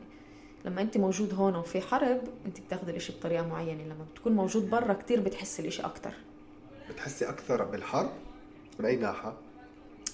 لما 0.65 0.81
أنت 0.81 0.97
موجود 0.97 1.33
هون 1.33 1.55
وفي 1.55 1.81
حرب 1.81 2.21
أنت 2.45 2.59
بتاخذ 2.59 2.89
الإشي 2.89 3.13
بطريقة 3.13 3.47
معينة 3.47 3.83
لما 3.83 4.05
بتكون 4.13 4.33
موجود 4.33 4.69
برا 4.69 4.93
كتير 4.93 5.19
بتحس 5.19 5.59
الإشي 5.59 5.81
أكتر. 5.81 6.13
بتحسي 6.89 7.29
أكثر 7.29 7.63
بالحرب؟ 7.63 8.09
من 8.79 8.85
أي 8.85 8.95
ناحية؟ 8.95 9.33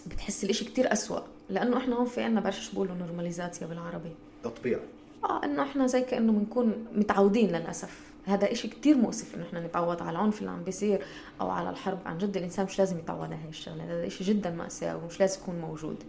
بتحس 0.08 0.44
الإشي 0.44 0.65
كتير 0.65 0.94
أسوأ 0.94 1.20
لأنه 1.50 1.78
إحنا 1.78 1.96
هون 1.96 2.06
في 2.06 2.22
عنا 2.22 2.42
بعرفش 2.42 2.72
بقولوا 2.74 2.96
نورماليزاتيا 2.96 3.68
بالعربي. 3.68 4.12
تطبيع. 4.44 4.80
آه 5.24 5.44
إنه 5.44 5.63
إحنا 5.63 5.88
زي 5.88 6.02
كأنه 6.02 6.32
بنكون 6.32 6.86
متعودين 6.96 7.50
للأسف. 7.50 8.09
هذا 8.30 8.52
إشي 8.52 8.68
كتير 8.68 8.98
مؤسف 8.98 9.36
إنه 9.36 9.44
إحنا 9.44 9.68
نتعود 9.68 10.02
على 10.02 10.12
العنف 10.12 10.39
اللي 10.39 10.52
عم 10.52 10.63
بيصير 10.63 11.02
أو 11.42 11.50
على 11.50 11.70
الحرب. 11.70 12.00
عن 12.06 12.18
جد 12.18 12.38
الإنسان 12.38 12.65
مش 12.65 12.80
لازم 12.80 13.00
يتعود 13.00 13.24
على 13.24 13.36
هاي 13.36 13.50
الشغلة. 13.50 13.84
هذا 13.84 14.08
إشي 14.08 14.24
جدا 14.24 14.50
مأساوي 14.50 15.04
ومش 15.04 15.20
لازم 15.20 15.42
يكون 15.42 15.60
موجود. 15.60 16.04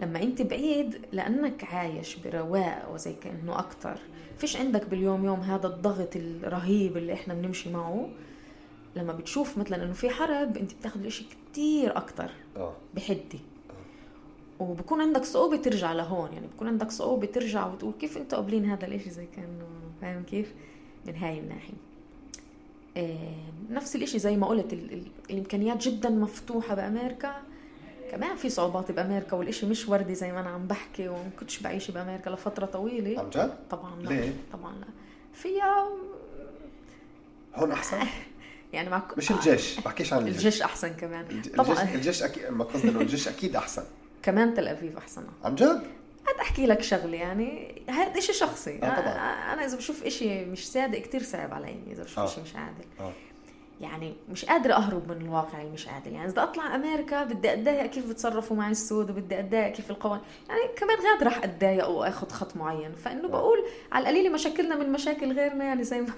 لما 0.00 0.22
أنت 0.22 0.42
بعيد 0.42 1.00
لأنك 1.12 1.64
عايش 1.64 2.16
برواق 2.16 2.90
وزي 2.94 3.12
كأنه 3.12 3.58
أكتر 3.58 3.98
فيش 4.38 4.56
عندك 4.56 4.86
باليوم 4.86 5.24
يوم 5.24 5.40
هذا 5.40 5.66
الضغط 5.66 6.16
الرهيب 6.16 6.96
اللي 6.96 7.12
إحنا 7.12 7.34
بنمشي 7.34 7.70
معه. 7.70 8.08
لما 8.96 9.12
بتشوف 9.12 9.58
مثلا 9.58 9.84
إنه 9.84 9.92
في 9.92 10.10
حرب 10.10 10.56
أنت 10.56 10.74
بتاخذ 10.74 11.00
الإشي 11.00 11.26
كتير 11.52 11.96
أكتر 11.96 12.30
آه. 12.56 12.72
بحدي. 12.94 13.40
وبكون 14.60 15.00
عندك 15.00 15.24
صعوبة 15.24 15.56
ترجع 15.56 15.92
لهون. 15.92 16.32
يعني 16.32 16.46
بكون 16.46 16.68
عندك 16.68 16.90
صعوبة 16.90 17.26
ترجع 17.26 17.66
وتقول 17.66 17.92
كيف 18.00 18.16
أنتوا 18.16 18.38
قابلين 18.38 18.64
هذا 18.64 18.86
الإشي 18.86 19.10
زي 19.10 19.26
كأنه 19.26 19.66
فاهم 20.00 20.22
كيف؟ 20.22 20.52
من 21.06 21.16
هاي 21.16 21.38
الناحية. 21.38 21.74
آه 22.96 23.34
نفس 23.70 23.96
الإشي 23.96 24.18
زي 24.18 24.36
ما 24.36 24.46
قلت 24.46 24.72
ال 24.72 24.92
ال 24.92 25.02
الإمكانيات 25.30 25.88
جدا 25.88 26.10
مفتوحة 26.10 26.74
بأمريكا. 26.74 27.34
كمان 28.10 28.36
في 28.36 28.48
صعوبات 28.50 28.92
بأمريكا 28.92 29.36
والإشي 29.36 29.66
مش 29.66 29.88
وردي 29.88 30.14
زي 30.14 30.32
ما 30.32 30.40
أنا 30.40 30.48
عم 30.48 30.66
بحكي 30.66 31.08
وما 31.08 31.30
كنتش 31.40 31.60
بعيش 31.60 31.90
بأمريكا 31.90 32.30
لفترة 32.30 32.66
طويلة. 32.66 33.20
عن 33.20 33.30
جد؟ 33.30 33.54
طبعا 33.70 34.02
لا 34.02 34.08
ليه؟ 34.08 34.32
طبعا 34.52 34.72
لا. 34.72 34.86
فيها 35.34 35.88
هون 37.54 37.72
أحسن؟ 37.72 37.98
يعني 38.72 38.90
مع 38.90 39.02
مش 39.16 39.30
الجيش 39.30 39.80
بحكيش 39.80 40.12
عن 40.12 40.18
الجيش. 40.18 40.36
الجيش 40.36 40.62
أحسن 40.62 40.88
كمان. 40.88 41.42
طبعا. 41.56 41.82
الجيش, 41.82 41.94
الجيش 41.94 42.22
أكيد 42.22 42.44
ما 42.50 42.64
قصدي 42.64 42.88
إنه 42.88 43.00
الجيش 43.00 43.28
أكيد 43.28 43.56
أحسن. 43.56 43.82
كمان 44.22 44.54
تل 44.54 44.68
ابيب 44.68 44.96
أحسن. 44.96 45.22
عن 45.44 45.54
جد؟ 45.54 45.82
هاد 46.28 46.40
أحكي 46.40 46.66
لك 46.66 46.82
شغلة 46.82 47.16
يعني. 47.16 47.82
هذا 47.88 48.20
شيء 48.20 48.34
شخصي. 48.34 48.76
آه 48.76 49.00
طبعا. 49.00 49.12
أنا 49.52 49.64
إذا 49.64 49.76
بشوف 49.76 50.08
شيء 50.08 50.46
مش 50.46 50.68
صادق 50.70 50.98
كثير 50.98 51.22
صعب 51.22 51.54
علي 51.54 51.76
إذا 51.86 52.02
بشوف 52.02 52.18
آه. 52.18 52.26
شيء 52.26 52.42
مش 52.42 52.56
عادل. 52.56 52.84
آه. 53.00 53.12
يعني 53.80 54.14
مش 54.30 54.44
قادرة 54.44 54.74
أهرب 54.74 55.08
من 55.12 55.22
الواقع 55.22 55.60
اللي 55.60 55.72
مش 55.72 55.88
عادل. 55.88 56.12
يعني 56.12 56.28
إذا 56.28 56.42
أطلع 56.42 56.74
أمريكا 56.74 57.24
بدي 57.24 57.52
أتضايق 57.52 57.86
كيف 57.86 58.06
بتصرفوا 58.08 58.56
مع 58.56 58.70
السود 58.70 59.10
وبدي 59.10 59.40
أتضايق 59.40 59.72
كيف 59.72 59.90
القوانين 59.90 60.24
يعني 60.48 60.60
كمان 60.76 60.96
غاد 60.96 61.22
رح 61.22 61.44
أتضايق 61.44 61.88
وأخذ 61.88 62.30
خط 62.30 62.56
معين. 62.56 62.92
فإنه 62.92 63.28
بقول 63.28 63.58
على 63.92 64.02
القليلة 64.02 64.30
مشاكلنا 64.34 64.76
من 64.76 64.92
مشاكل 64.92 65.32
غيرنا 65.32 65.64
يعني 65.64 65.84
زي 65.84 66.00
ما 66.00 66.08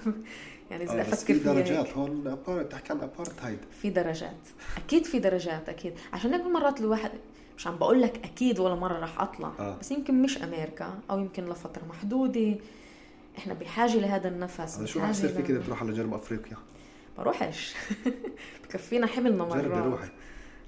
يعني 0.71 0.83
إذا 0.83 0.99
آه 0.99 1.01
أفكر 1.01 1.33
في. 1.33 1.39
درجات 1.39 1.97
هون 1.97 2.27
أبار... 2.27 2.63
تحكي 2.63 2.93
عن 2.93 3.01
أبارتهايد. 3.01 3.59
في 3.81 3.89
درجات. 3.89 4.37
أكيد 4.85 5.05
في 5.05 5.19
درجات 5.19 5.69
أكيد. 5.69 5.93
عشان 6.13 6.33
هيك 6.33 6.45
مرات 6.45 6.79
الواحد 6.79 7.11
مش 7.59 7.67
عم 7.67 7.75
بقول 7.77 8.01
لك 8.01 8.25
أكيد 8.25 8.59
ولا 8.59 8.75
مرة 8.75 8.99
رح 8.99 9.21
أطلع. 9.21 9.51
آه. 9.59 9.77
بس 9.79 9.91
يمكن 9.91 10.21
مش 10.21 10.37
أمريكا 10.37 10.99
أو 11.11 11.19
يمكن 11.19 11.45
لفترة 11.45 11.85
محدودة. 11.89 12.55
إحنا 13.37 13.53
بحاجة 13.53 13.95
لهذا 13.95 14.27
النفس 14.27 14.83
شو 14.85 14.99
رح 14.99 15.09
يصير 15.09 15.29
فيك 15.29 15.49
إذا 15.49 15.61
تروح 15.61 15.83
على 15.83 15.93
جنوب 15.93 16.13
أفريقيا؟ 16.13 16.57
بروحش. 17.17 17.75
بكفينا 18.63 19.07
حملنا 19.07 19.43
مرات 19.43 19.63
جربي 19.63 19.89
روحي. 19.89 20.09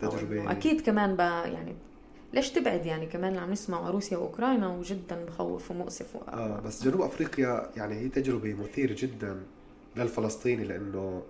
تجربة. 0.02 0.52
أكيد 0.52 0.82
كمان 0.82 1.16
ب 1.16 1.20
يعني 1.20 1.76
ليش 2.34 2.50
تبعد؟ 2.50 2.86
يعني 2.86 3.06
كمان 3.06 3.30
اللي 3.30 3.42
عم 3.42 3.52
نسمع 3.52 3.90
روسيا 3.90 4.18
وأوكرانيا 4.18 4.68
وجدا 4.68 5.26
بخوف 5.26 5.72
ومؤسف 5.72 6.16
و... 6.16 6.20
آه 6.20 6.60
بس 6.60 6.84
جنوب 6.84 7.02
أفريقيا 7.02 7.70
يعني 7.78 7.96
هي 7.96 8.10
تجربة 8.10 8.54
مثيرة 8.54 8.96
جدا 8.98 9.42
للفلسطيني 9.96 10.64
لأنه 10.64 11.24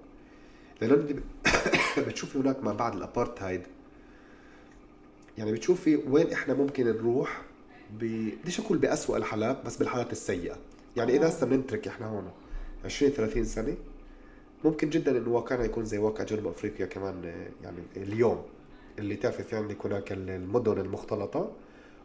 لأنه 0.82 1.21
بتشوفي 2.08 2.39
هناك 2.39 2.63
ما 2.63 2.74
بعد 2.74 2.95
الأبارتهايد. 2.95 3.62
يعني 5.41 5.54
بتشوفي 5.54 5.95
وين 5.95 6.32
إحنا 6.32 6.54
ممكن 6.54 6.88
نروح 6.88 7.41
ب 7.99 8.30
بديش 8.41 8.60
أقول 8.60 8.77
بأسوأ 8.77 9.17
الحالات 9.17 9.65
بس 9.65 9.77
بالحالات 9.77 10.12
السيئة 10.12 10.58
يعني 10.97 11.15
إذا 11.15 11.25
آه. 11.25 11.27
هسه 11.27 11.45
بنترك 11.45 11.88
إحنا 11.88 12.08
هون 12.08 12.32
20 12.86 13.12
30 13.12 13.45
سنة 13.45 13.77
ممكن 14.65 14.89
جدا 14.89 15.17
إنه 15.17 15.30
واقعنا 15.30 15.63
يكون 15.63 15.86
زي 15.86 15.97
واقع 15.97 16.23
جنوب 16.23 16.47
أفريقيا 16.47 16.86
كمان 16.86 17.23
يعني 17.63 17.77
اليوم 17.97 18.43
اللي 18.99 19.15
تعرفي 19.15 19.43
في 19.43 19.56
عندك 19.56 19.86
هناك 19.86 20.12
المدن 20.12 20.82
المختلطة 20.82 21.51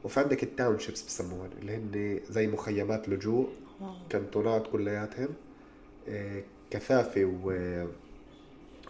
وفي 0.04 0.20
عندك 0.20 0.42
ال 0.42 0.78
townships 0.78 1.02
بسموها 1.06 1.48
اللي 1.60 1.76
هن 1.76 2.20
زي 2.30 2.46
مخيمات 2.46 3.08
لجوء 3.08 3.48
wow. 3.80 3.94
كانتونات 4.10 4.66
كلياتهم 4.66 5.28
آه، 6.08 6.42
كثافة 6.70 7.24
و... 7.44 7.52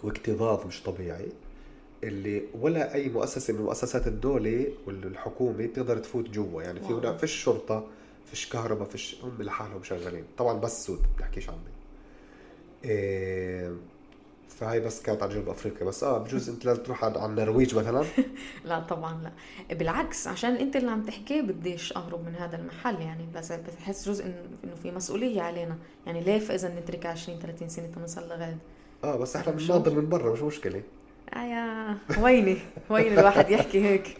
واكتظاظ 0.04 0.66
مش 0.66 0.82
طبيعي 0.82 1.28
اللي 2.04 2.42
ولا 2.60 2.94
أي 2.94 3.08
مؤسسة 3.08 3.54
من 3.54 3.60
مؤسسات 3.62 4.06
الدولة 4.06 4.66
والحكومة 4.86 5.52
بتقدر 5.66 5.98
تفوت 5.98 6.30
جوا. 6.30 6.62
يعني 6.62 6.80
في. 6.80 6.86
هنا 6.86 7.16
فيش 7.16 7.32
شرطة 7.32 7.86
فيش 8.26 8.48
كهرباء 8.48 8.88
فيش 8.88 9.16
هم 9.22 9.42
لحالهم 9.42 9.82
شغالين. 9.82 10.24
طبعا 10.38 10.58
بس 10.60 10.86
سود 10.86 11.02
بحكيش 11.18 11.48
عني 11.48 11.58
إيه 12.84 13.72
فهي 14.48 14.80
بس 14.80 15.02
كانت 15.02 15.22
على 15.22 15.34
جنوب 15.34 15.48
أفريقيا. 15.48 15.86
بس 15.86 16.04
آه 16.04 16.18
بجوز 16.18 16.48
أنت 16.50 16.64
لازم 16.64 16.82
تروح 16.82 17.04
على 17.04 17.26
النرويج 17.26 17.74
مثلا. 17.74 18.04
لا 18.64 18.80
طبعا 18.80 19.22
لا. 19.22 19.74
بالعكس 19.74 20.26
عشان 20.28 20.54
أنت 20.56 20.76
اللي 20.76 20.90
عم 20.90 21.02
تحكيه 21.02 21.40
بديش 21.40 21.92
أهرب 21.96 22.24
من 22.24 22.34
هذا 22.34 22.56
المحل. 22.56 23.00
يعني 23.00 23.26
بس 23.34 23.52
بحس 23.52 24.08
جزء 24.08 24.24
إنه 24.26 24.74
في 24.82 24.90
مسؤولية 24.90 25.42
علينا. 25.42 25.76
يعني 26.06 26.20
ليه 26.20 26.38
فاذا 26.38 26.80
نترك 26.80 27.06
20 27.06 27.38
30 27.38 27.68
سنة 27.68 27.86
تنوصل 27.86 28.28
لغاد 28.28 28.58
آه 29.04 29.16
بس 29.16 29.36
إحنا 29.36 29.52
مش 29.52 29.66
بنناظر 29.68 29.94
من 29.94 30.08
برا 30.08 30.32
مش 30.32 30.40
مشكلة. 30.42 30.82
آه 31.34 31.38
يا 31.44 31.96
ويني 32.18 32.58
وين 32.90 33.18
الواحد 33.18 33.50
يحكي 33.50 33.84
هيك. 33.84 34.16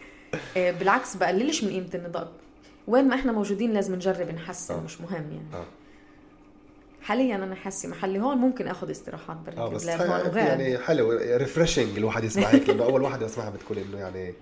آه، 0.57 0.71
بالعكس 0.71 1.15
بقللش 1.15 1.63
من 1.63 1.69
قيمة 1.69 1.89
النضال 1.95 2.27
وين 2.87 3.07
ما 3.07 3.15
إحنا 3.15 3.31
موجودين 3.31 3.73
لازم 3.73 3.95
نجرب 3.95 4.29
نحسن 4.29 4.73
آه. 4.73 4.81
مش 4.81 5.01
مهم 5.01 5.31
يعني. 5.31 5.47
آه. 5.53 5.65
حاليا 7.01 7.35
أنا 7.35 7.55
حاسة 7.55 7.89
محلي 7.89 8.19
هون 8.19 8.37
ممكن 8.37 8.67
آخذ 8.67 8.91
استراحات 8.91 9.37
برا 9.37 9.57
آه 9.57 9.69
بس 9.69 9.89
هون 9.89 10.37
يعني 10.37 10.77
حلو 10.77 11.11
ريفرشنج 11.11 11.97
الواحد 11.97 12.23
يسمع 12.23 12.43
هيك 12.47 12.69
لأنه 12.69 12.83
أول 12.83 13.01
واحد 13.01 13.21
يسمعها 13.21 13.49
بتكون 13.49 13.77
إنه 13.77 13.97
يعني 13.97 14.33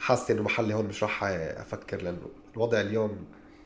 حاسة 0.00 0.34
إنه 0.34 0.42
محلي 0.42 0.74
هون 0.74 0.84
مش 0.84 1.02
راح 1.02 1.24
أفكر 1.24 2.02
لأنه 2.02 2.18
الوضع 2.56 2.80
اليوم 2.80 3.16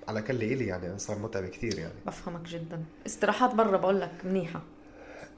على 0.08 0.22
كل 0.22 0.34
إلي 0.42 0.66
يعني 0.66 0.98
صار 0.98 1.18
متعب 1.18 1.44
كثير 1.46 1.78
يعني. 1.78 1.94
بفهمك 2.06 2.48
جدا. 2.48 2.84
استراحات 3.06 3.54
برا 3.54 3.76
بقول 3.76 4.00
لك 4.00 4.10
منيحة. 4.24 4.62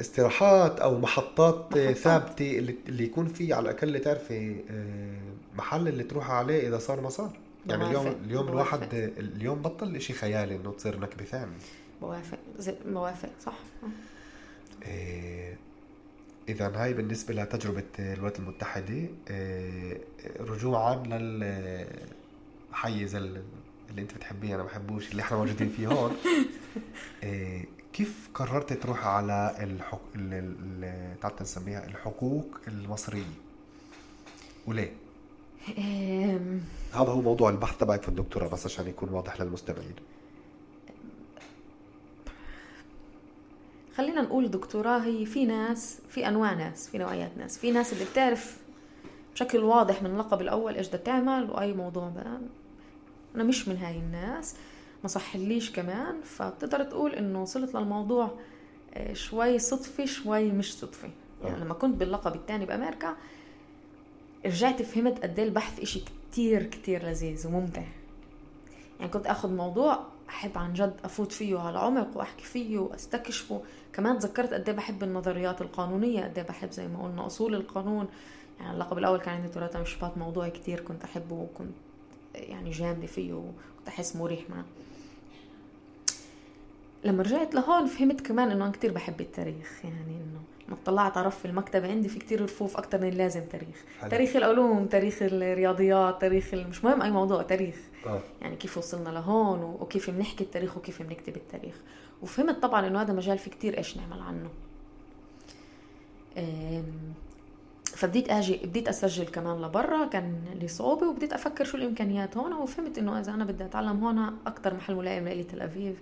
استراحات 0.02 0.80
أو 0.80 0.98
محطات, 0.98 1.56
محطات. 1.56 1.96
ثابتة 1.96 2.58
اللي, 2.58 2.76
اللي 2.88 3.04
يكون 3.04 3.26
في 3.26 3.52
على 3.52 3.70
الأقل 3.70 4.00
تعرفي 4.00 4.56
آه، 4.70 5.56
محل 5.58 5.88
اللي 5.88 6.04
تروح 6.04 6.30
عليه 6.30 6.68
إذا 6.68 6.78
صار 6.78 7.00
ما 7.00 7.08
صار 7.08 7.38
يعني 7.66 7.84
اليوم 7.86 8.06
اليوم 8.06 8.46
بوافق. 8.46 8.50
الواحد 8.50 8.94
اليوم 9.18 9.62
بطل 9.62 10.00
شيء 10.00 10.16
خيالي 10.16 10.56
إنه 10.56 10.72
تصير 10.72 11.00
نكبة 11.00 11.24
ثانية 11.24 11.56
بوافق 12.00 12.38
زي 12.58 12.74
بوافق 12.86 13.30
صح 13.40 13.58
آه. 13.82 13.86
إيه، 14.88 15.56
إذا 16.48 16.72
هاي 16.76 16.92
بالنسبة 16.94 17.34
لتجربة 17.34 17.82
الولايات 17.98 18.38
المتحدة 18.38 19.08
إيه، 19.30 20.00
رجوعا 20.40 20.94
لل 21.06 21.86
حيز 22.72 23.14
اللي 23.14 23.42
أنت 23.98 24.14
بتحبيه 24.14 24.54
أنا 24.54 24.62
بحبوش 24.62 25.10
اللي 25.10 25.22
إحنا 25.22 25.36
موجودين 25.36 25.68
فيه 25.68 25.86
هون 25.86 26.16
إيه 27.22 27.64
كيف 27.92 28.28
قررت 28.34 28.72
تروح 28.72 29.06
على 29.06 29.56
الحق... 29.60 30.00
تعال 31.20 31.32
نسميها 31.40 31.86
الحقوق 31.86 32.46
المصرية؟ 32.68 33.22
وليه؟ 34.66 34.92
هذا 36.92 37.10
هو 37.10 37.20
موضوع 37.20 37.50
البحث 37.50 37.78
تبعك 37.78 38.02
في 38.02 38.08
الدكتوراه 38.08 38.48
بس 38.48 38.66
عشان 38.66 38.88
يكون 38.88 39.08
واضح 39.08 39.40
للمستمعين. 39.40 39.94
خلينا 43.96 44.22
نقول 44.22 44.50
دكتوراه 44.50 44.98
هي 44.98 45.26
في 45.26 45.46
ناس 45.46 45.98
في 46.08 46.28
أنواع 46.28 46.52
ناس 46.54 46.88
في 46.88 46.98
نوعيات 46.98 47.38
ناس. 47.38 47.58
في 47.58 47.70
ناس 47.70 47.92
اللي 47.92 48.04
بتعرف 48.04 48.56
بشكل 49.34 49.58
واضح 49.58 50.02
من 50.02 50.10
اللقب 50.10 50.40
الأول 50.40 50.74
إيش 50.74 50.88
بدها 50.88 51.00
تعمل 51.00 51.50
وأي 51.50 51.72
موضوع 51.72 52.08
بقى. 52.08 52.40
أنا 53.34 53.44
مش 53.44 53.68
من 53.68 53.76
هاي 53.76 53.98
الناس. 53.98 54.54
ما 55.02 55.08
صحليش 55.08 55.70
كمان 55.72 56.20
فبتقدر 56.24 56.84
تقول 56.84 57.14
إنه 57.14 57.42
وصلت 57.42 57.74
للموضوع 57.76 58.30
آه، 58.94 59.12
شوي 59.12 59.58
صدفي 59.58 60.06
شوي 60.06 60.50
مش 60.52 60.74
صدفي. 60.78 61.10
يعني 61.44 61.64
لما 61.64 61.74
كنت 61.74 61.96
باللقب 61.96 62.34
الثاني 62.34 62.66
بأمريكا 62.66 63.16
رجعت 64.46 64.82
فهمت 64.82 65.22
قد 65.22 65.38
إيه 65.38 65.46
البحث 65.46 65.80
إشي 65.80 66.02
كتير 66.30 66.62
كتير 66.62 67.04
لذيذ 67.04 67.46
وممتع. 67.46 67.82
يعني 69.00 69.12
كنت 69.12 69.26
آخذ 69.26 69.52
موضوع 69.52 70.00
أحب 70.28 70.58
عن 70.58 70.72
جد 70.72 70.94
أفوت 71.04 71.32
فيه 71.32 71.58
على 71.58 71.78
عمق 71.78 72.16
وأحكي 72.16 72.44
فيه 72.44 72.78
وأستكشفه. 72.78 73.62
كمان 73.92 74.18
تذكرت 74.18 74.54
قد 74.54 74.68
إيه 74.68 74.76
بحب 74.76 75.02
النظريات 75.02 75.62
القانونية 75.62 76.24
قد 76.24 76.38
إيه 76.38 76.46
بحب 76.46 76.70
زي 76.70 76.88
ما 76.88 77.02
قلنا 77.04 77.26
أصول 77.26 77.54
القانون. 77.54 78.08
يعني 78.60 78.72
اللقب 78.74 78.98
الأول 78.98 79.18
كان 79.18 79.34
عندي 79.34 79.48
تراث 79.48 79.76
مشبات 79.76 80.18
موضوعي 80.18 80.50
كتير 80.50 80.80
كنت 80.80 81.04
أحبه 81.04 81.34
وكنت 81.34 81.74
يعني 82.34 82.70
جامدة 82.70 83.06
فيه 83.06 83.32
وكنت 83.32 83.88
أحس 83.88 84.16
مريح 84.16 84.50
معه. 84.50 84.64
لما 87.04 87.22
رجعت 87.22 87.54
لهون 87.54 87.86
فهمت 87.86 88.20
كمان 88.20 88.50
إنه 88.50 88.64
أنا 88.64 88.72
كثير 88.72 88.92
بحب 88.92 89.20
التاريخ. 89.20 89.80
يعني 89.84 90.16
إنه 90.16 90.40
ما 90.68 90.76
طلعت 90.84 91.16
عرف 91.16 91.38
في 91.38 91.44
المكتبة 91.44 91.90
عندي 91.90 92.08
في 92.08 92.18
كتير 92.18 92.42
رفوف 92.44 92.76
أكتر 92.76 93.00
من 93.00 93.08
اللازم 93.08 93.44
تاريخ. 93.44 93.84
حلو. 94.00 94.10
تاريخ 94.10 94.36
العلوم 94.36 94.86
تاريخ 94.86 95.18
الرياضيات 95.22 96.20
تاريخ 96.20 96.54
مش 96.54 96.84
مهم 96.84 97.02
أي 97.02 97.10
موضوع 97.10 97.42
تاريخ. 97.42 97.76
آه. 98.06 98.20
يعني 98.40 98.56
كيف 98.56 98.78
وصلنا 98.78 99.08
لهون 99.08 99.62
وكيف 99.62 100.10
بنحكي 100.10 100.44
التاريخ 100.44 100.76
وكيف 100.76 101.02
بنكتب 101.02 101.36
التاريخ. 101.36 101.74
وفهمت 102.22 102.62
طبعا 102.62 102.86
إنه 102.86 103.02
هذا 103.02 103.12
مجال 103.12 103.38
في 103.38 103.50
كتير 103.50 103.78
إيش 103.78 103.96
نعمل 103.96 104.20
عنه. 104.20 104.50
فبديت 107.84 108.30
أجي 108.30 108.60
بديت 108.64 108.88
أسجل 108.88 109.24
كمان 109.24 109.62
لبرا 109.62 110.06
كان 110.06 110.44
لي 110.60 110.68
صعوبة 110.68 111.08
وبديت 111.08 111.32
أفكر 111.32 111.64
شو 111.64 111.76
الإمكانيات 111.76 112.36
هون. 112.36 112.52
وفهمت 112.52 112.98
إنه 112.98 113.20
إذا 113.20 113.34
أنا 113.34 113.44
بدي 113.44 113.64
أتعلم 113.64 114.04
هون 114.04 114.18
أكثر 114.46 114.74
محل 114.74 114.94
ملائم 114.94 115.28
لي 115.28 115.44
تل 115.44 115.60
ابيب 115.60 115.94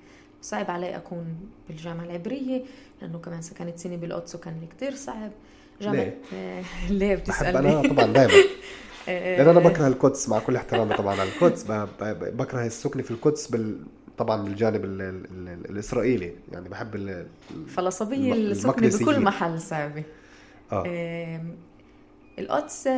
صعب 0.42 0.70
علي 0.70 0.96
أكون 0.96 1.37
بالجامعة 1.68 2.05
العبرية 2.05 2.62
لأنه 3.03 3.18
كمان 3.18 3.42
سكنت 3.42 3.79
سنة 3.79 3.96
بالقدس 3.96 4.35
وكان 4.35 4.61
لي 4.61 4.66
كثير 4.66 4.94
صعب. 4.94 5.31
جامعه 5.81 6.12
ليه, 6.33 6.62
ليه 6.98 7.14
بتسألني؟ 7.14 7.59
أنا 7.59 7.88
طبعا 7.88 8.07
دائما 8.12 8.33
لأن 9.07 9.48
أنا 9.48 9.61
بكره 9.61 9.87
القدس 9.87 10.29
مع 10.29 10.38
كل 10.38 10.57
احترامي 10.57 10.94
طبعا 10.94 11.20
على 11.20 11.29
القدس 11.29 11.64
بكره 12.11 12.66
السكن 12.66 13.03
في 13.03 13.11
القدس 13.11 13.46
بال 13.46 13.79
طبعا 14.18 14.46
الجانب 14.46 14.85
ال 14.85 15.03
ال 15.03 15.26
ال 15.48 15.70
الإسرائيلي. 15.70 16.33
يعني 16.53 16.68
بحب 16.68 16.94
الفلسطينيه 16.94 18.35
السكنه 18.35 18.98
بكل 18.98 19.20
محل 19.20 19.61
صعبه 19.61 20.03
آه. 20.72 20.85
القدس 22.38 22.88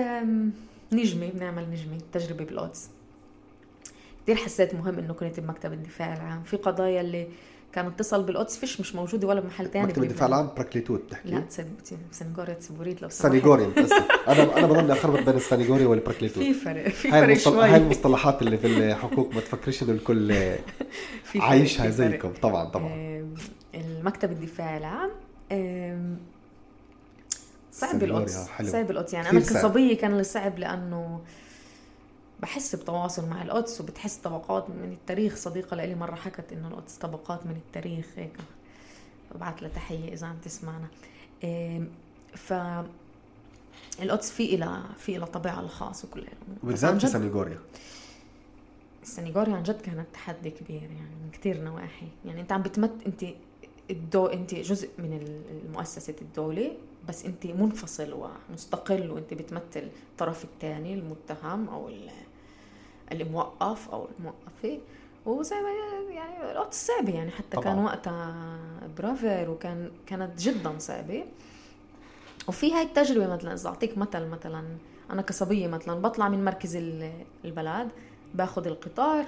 نجمة 0.93 1.31
بنعمل 1.31 1.71
نجمة 1.71 1.99
تجربة 2.13 2.45
بالقدس. 2.45 2.91
كثير 4.23 4.37
حسيت 4.37 4.75
مهم 4.75 4.99
إنه 4.99 5.15
كنت 5.15 5.41
بمكتب 5.41 5.73
الدفاع 5.73 6.15
العام. 6.15 6.43
في 6.43 6.57
قضايا 6.57 7.01
اللي 7.01 7.29
كان 7.73 7.87
اتصل 7.87 8.23
بالقدس 8.23 8.57
فيش 8.57 8.81
مش 8.81 8.95
موجودة 8.95 9.29
ولا 9.29 9.41
بمحل 9.41 9.71
ثاني 9.71 9.87
مكتب 9.87 10.03
الدفاع 10.03 10.27
العام 10.29 10.51
براكليتوت 10.57 11.03
تحكي. 11.11 11.29
لا 11.29 11.45
סנגוריה 12.11 12.55
ציבורית 12.55 13.03
לא 13.03 13.09
סנגוריה 13.09 13.65
أنا 14.29 14.59
أنا 14.59 14.67
بضل 14.67 14.91
اخربط 14.91 15.19
بين 15.23 15.37
ال 15.37 15.43
סנגוריה 15.43 15.87
وال 15.87 15.97
פרקליטות. 15.97 16.43
في 16.45 16.55
فرق 16.55 16.89
في 16.89 17.11
فرق 17.11 17.37
شوي. 17.37 17.65
هاي 17.65 17.77
المصطلحات 17.77 18.43
اللي 18.43 18.59
في 18.59 18.67
الحقوق 18.67 19.35
ما 19.35 19.41
تفكريش 19.41 19.83
إنه 19.83 19.93
الكل 19.93 20.33
عايشها 21.37 21.91
زيكم. 21.91 22.33
طبعا 22.43 22.65
طبعا. 22.65 22.91
المكتب 23.75 24.33
الدفاع 24.33 24.77
العام 24.77 25.11
صعب 27.73 27.99
بالقدس 27.99 28.49
صعب 28.63 28.87
بالقدس 28.87 29.15
يعني 29.15 29.31
أنا 29.31 29.41
كصبيه 29.41 29.97
كان 29.97 30.23
صعب 30.23 30.59
لأنه 30.59 31.21
بحس 32.43 32.75
بتواصل 32.75 33.29
مع 33.29 33.43
القدس 33.43 33.81
وبتحس 33.81 34.17
طبقات 34.17 34.71
من 34.71 34.93
التاريخ. 34.93 35.37
صديقة 35.37 35.77
لي 35.77 35.95
مرة 35.95 36.15
حكت 36.15 36.53
إنه 36.53 36.69
القدس 36.69 36.97
طبقات 36.97 37.47
من 37.47 37.57
التاريخ. 37.57 38.07
هيك 38.17 38.37
ببعث 39.35 39.63
لها 39.63 39.71
تحية 39.71 40.13
إذا 40.13 40.27
عم 40.27 40.37
تسمعنا. 40.37 40.87
ف 42.35 42.53
القدس 44.03 44.31
في 44.31 44.55
إلى 44.55 44.83
في 44.99 45.17
إلى 45.17 45.27
طابعها 45.27 45.61
الخاص 45.61 46.05
وكل 46.05 46.27
وبالذات 46.63 47.01
في 47.01 47.07
سنغوريا. 47.07 47.59
السنغوريا 49.03 49.57
عن 49.57 49.63
جد 49.63 49.81
كانت 49.81 50.07
تحدي 50.13 50.51
كبير 50.51 50.83
يعني 50.83 51.17
من 51.25 51.31
كثير 51.33 51.63
نواحي. 51.63 52.09
يعني 52.25 52.41
أنت 52.41 52.53
عم 52.53 52.63
بتمت 52.63 52.93
أنت 53.07 53.25
الدو 53.91 54.27
أنت 54.27 54.55
جزء 54.55 54.89
من 54.99 55.43
مؤسسه 55.75 56.15
الدولة 56.23 56.77
بس 57.09 57.25
أنت 57.25 57.47
منفصل 57.47 58.29
ومستقل 58.51 59.11
وأنت 59.11 59.35
بتمثل 59.35 59.89
الطرف 60.11 60.45
الثاني 60.45 60.95
المتهم 60.95 61.69
أو 61.69 61.91
الموقف 63.13 63.91
أو 63.91 64.09
الموقفة 64.19 64.81
وزي 65.27 65.57
ما 65.57 65.71
يعني 66.15 66.51
الوقت 66.53 66.75
صعبة 66.75 67.15
يعني 67.15 67.31
حتى 67.31 67.57
طبعا. 67.57 67.65
كان 67.65 67.79
وقتها 67.79 68.35
برافر 68.99 69.51
وكان 69.51 69.91
كانت 70.07 70.43
جدا 70.43 70.79
صعبة 70.79 71.25
وفي 72.49 72.73
هاي 72.75 72.83
التجربة 72.83 73.27
مثلا 73.27 73.55
إذا 73.55 73.69
أعطيك 73.69 73.99
مثل 73.99 74.27
مثلا 74.27 74.65
أنا 75.11 75.23
كصبية 75.23 75.67
مثلا 75.67 76.01
بطلع 76.01 76.29
من 76.29 76.45
مركز 76.45 76.77
البلد 77.45 77.89
باخذ 78.35 78.67
القطار 78.67 79.25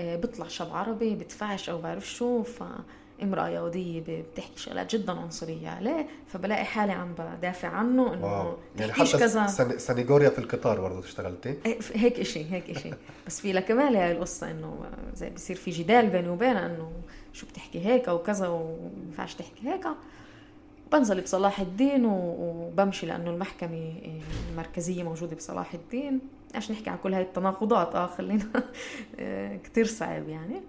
آه، 0.00 0.16
بيطلع 0.16 0.48
شاب 0.48 0.72
عربي 0.72 1.14
بدفعش 1.14 1.70
أو 1.70 1.78
بعرف 1.78 2.10
شو 2.10 2.42
ف 2.42 2.62
امرأة 3.22 3.48
يهودية 3.48 4.02
بتحكي 4.08 4.58
شغلات 4.58 4.96
جدا 4.96 5.12
عنصرية 5.12 5.68
عليه 5.68 6.06
فبلاقي 6.26 6.64
حالي 6.64 6.92
عم 6.92 7.14
بدافع 7.18 7.68
عنه 7.68 8.14
إنه 8.14 8.56
يعني 8.78 8.92
حتى 8.92 9.18
كذا. 9.18 9.46
سنغوريا 9.76 10.28
في 10.30 10.38
القطار 10.38 10.80
برضه 10.80 10.98
اشتغلتي؟ 10.98 11.54
إيه، 11.66 11.78
هيك 11.94 12.20
إشي 12.20 12.52
هيك 12.52 12.70
إشي. 12.70 12.90
بس 13.26 13.40
في 13.40 13.60
كمان 13.60 13.96
هاي 13.96 14.12
القصة 14.12 14.50
إنه 14.50 14.84
زي 15.14 15.30
بصير 15.30 15.56
في 15.56 15.70
جدال 15.70 16.10
بيني 16.10 16.28
وبينها 16.28 16.66
إنه 16.66 16.92
شو 17.32 17.46
بتحكي 17.46 17.86
هيك 17.86 18.08
أو 18.08 18.18
كذا 18.18 18.48
وما 18.48 19.26
تحكي 19.36 19.68
هيك. 19.68 19.86
بنزل 20.92 21.20
بصلاح 21.20 21.60
الدين 21.60 22.04
وبمشي 22.06 23.06
لأنه 23.06 23.30
المحكمة 23.30 23.92
المركزية 24.50 25.02
موجودة 25.02 25.36
بصلاح 25.36 25.74
الدين. 25.74 26.20
عشان 26.54 26.74
نحكي 26.74 26.90
على 26.90 26.98
كل 27.02 27.14
هاي 27.14 27.22
التناقضات 27.22 27.94
آه 27.94 28.06
خلينا 28.06 28.44
كتير 29.64 29.86
صعب 29.86 30.28
يعني. 30.28 30.60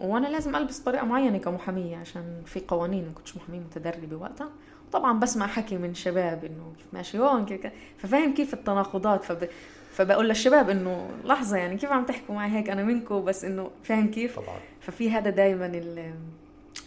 وأنا 0.00 0.26
لازم 0.26 0.56
ألبس 0.56 0.78
طريقة 0.78 1.04
معينة 1.04 1.38
كمحامية 1.38 1.96
عشان 1.96 2.42
في 2.46 2.60
قوانين 2.68 3.04
ما 3.04 3.12
كنتش 3.12 3.36
محاميه 3.36 3.60
متدربة 3.60 4.16
وقتها. 4.16 4.50
وطبعا 4.88 5.20
بسمع 5.20 5.46
حكي 5.46 5.76
من 5.76 5.94
شباب 5.94 6.44
إنه 6.44 6.72
كيف 6.76 6.86
ماشي 6.92 7.18
هون 7.18 7.46
كيف 7.46 7.66
ففاهم 7.98 8.34
كيف 8.34 8.54
التناقضات. 8.54 9.24
فب... 9.24 9.48
فبقول 9.92 10.28
للشباب 10.28 10.70
إنه 10.70 11.10
لحظة 11.24 11.56
يعني 11.56 11.76
كيف 11.76 11.92
عم 11.92 12.04
تحكوا 12.04 12.34
معي 12.34 12.50
هيك؟ 12.50 12.70
أنا 12.70 12.84
منكم 12.84 13.24
بس 13.24 13.44
إنه 13.44 13.70
فاهم 13.84 14.10
كيف؟ 14.10 14.38
طبعا. 14.38 14.58
ففي 14.80 15.10
هذا 15.10 15.30
دائما 15.30 15.66
ال... 15.66 16.14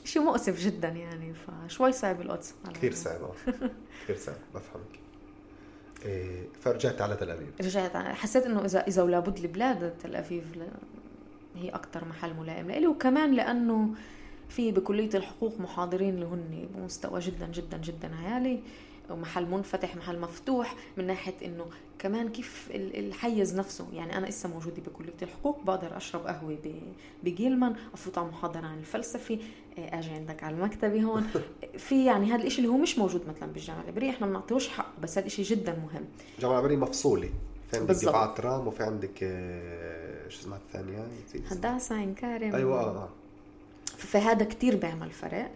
شيء 0.03 0.21
مؤسف 0.21 0.59
جدا 0.59 0.87
يعني. 0.87 1.33
فشوي 1.33 1.91
صعب 1.91 2.21
القدس. 2.21 2.55
كثير 2.73 2.93
صعب. 2.93 3.19
كثير 4.03 4.17
صعب. 4.17 4.35
بفهمك. 4.55 4.99
إيه 6.05 6.47
فرجعت 6.61 7.01
على 7.01 7.15
تل 7.15 7.29
ابيب 7.29 7.47
رجعت 7.61 7.97
حسيت 7.97 8.45
إنه 8.45 8.65
اذا 8.65 8.87
إذا 8.87 9.03
ولابد 9.03 9.37
البلاد 9.37 9.97
تل 10.03 10.15
ابيب 10.15 10.43
هي 11.55 11.69
أكثر 11.69 12.05
محل 12.05 12.33
ملائم 12.33 12.67
لإلي 12.67 12.87
وكمان 12.87 13.31
لأنه 13.33 13.89
في 14.49 14.71
بكلية 14.71 15.09
الحقوق 15.13 15.59
محاضرين 15.59 16.13
اللي 16.13 16.25
هن 16.25 16.67
بمستوى 16.75 17.19
جدا 17.19 17.47
جدا 17.47 17.77
جدا 17.77 18.11
عالي 18.15 18.59
ومحل 19.09 19.45
منفتح 19.45 19.95
محل 19.95 20.19
مفتوح 20.19 20.75
من 20.97 21.07
ناحية 21.07 21.33
إنه 21.45 21.65
كمان 21.99 22.29
كيف 22.29 22.67
الحيز 22.73 23.55
نفسه. 23.55 23.87
يعني 23.93 24.17
أنا 24.17 24.25
لسه 24.25 24.49
موجودة 24.49 24.81
بكلية 24.87 25.13
الحقوق 25.21 25.63
بقدر 25.63 25.97
أشرب 25.97 26.27
قهوة 26.27 26.57
بجيلمان 27.23 27.75
افوت 27.93 28.17
على 28.17 28.27
محاضرة 28.27 28.67
عن 28.67 28.79
الفلسفة 28.79 29.39
أجي 29.77 30.09
عندك 30.09 30.43
على 30.43 30.55
المكتبة 30.55 31.01
هون. 31.03 31.27
في 31.87 32.05
يعني 32.05 32.25
هذا 32.31 32.41
الإشي 32.41 32.57
اللي 32.57 32.67
هو 32.69 32.77
مش 32.77 32.99
موجود 32.99 33.21
مثلا 33.27 33.51
بالجامعة 33.51 33.81
العبرية 33.81 34.09
إحنا 34.09 34.27
ما 34.27 34.33
بنعطيهوش 34.33 34.67
حق 34.67 34.99
بس 35.01 35.11
هذا 35.11 35.19
الاشي 35.19 35.43
جدا 35.43 35.71
مهم. 35.71 36.05
الجامعة 36.37 36.53
العبرية 36.59 36.77
مفصولة. 36.77 37.29
في 37.71 37.77
عندك 37.77 37.95
دفاعات 37.95 38.39
رام 38.39 38.67
وفي 38.67 38.83
عندك 38.83 39.19
شو 40.29 40.41
اسمها 40.41 40.57
الثانية 40.57 41.07
هندسة 41.51 41.95
عين 41.95 42.13
كارم 42.13 42.55
أيوه 42.55 42.81
آه 42.81 43.09
فهذا 43.87 44.45
كتير 44.45 44.75
بيعمل 44.75 45.11
فرق. 45.11 45.51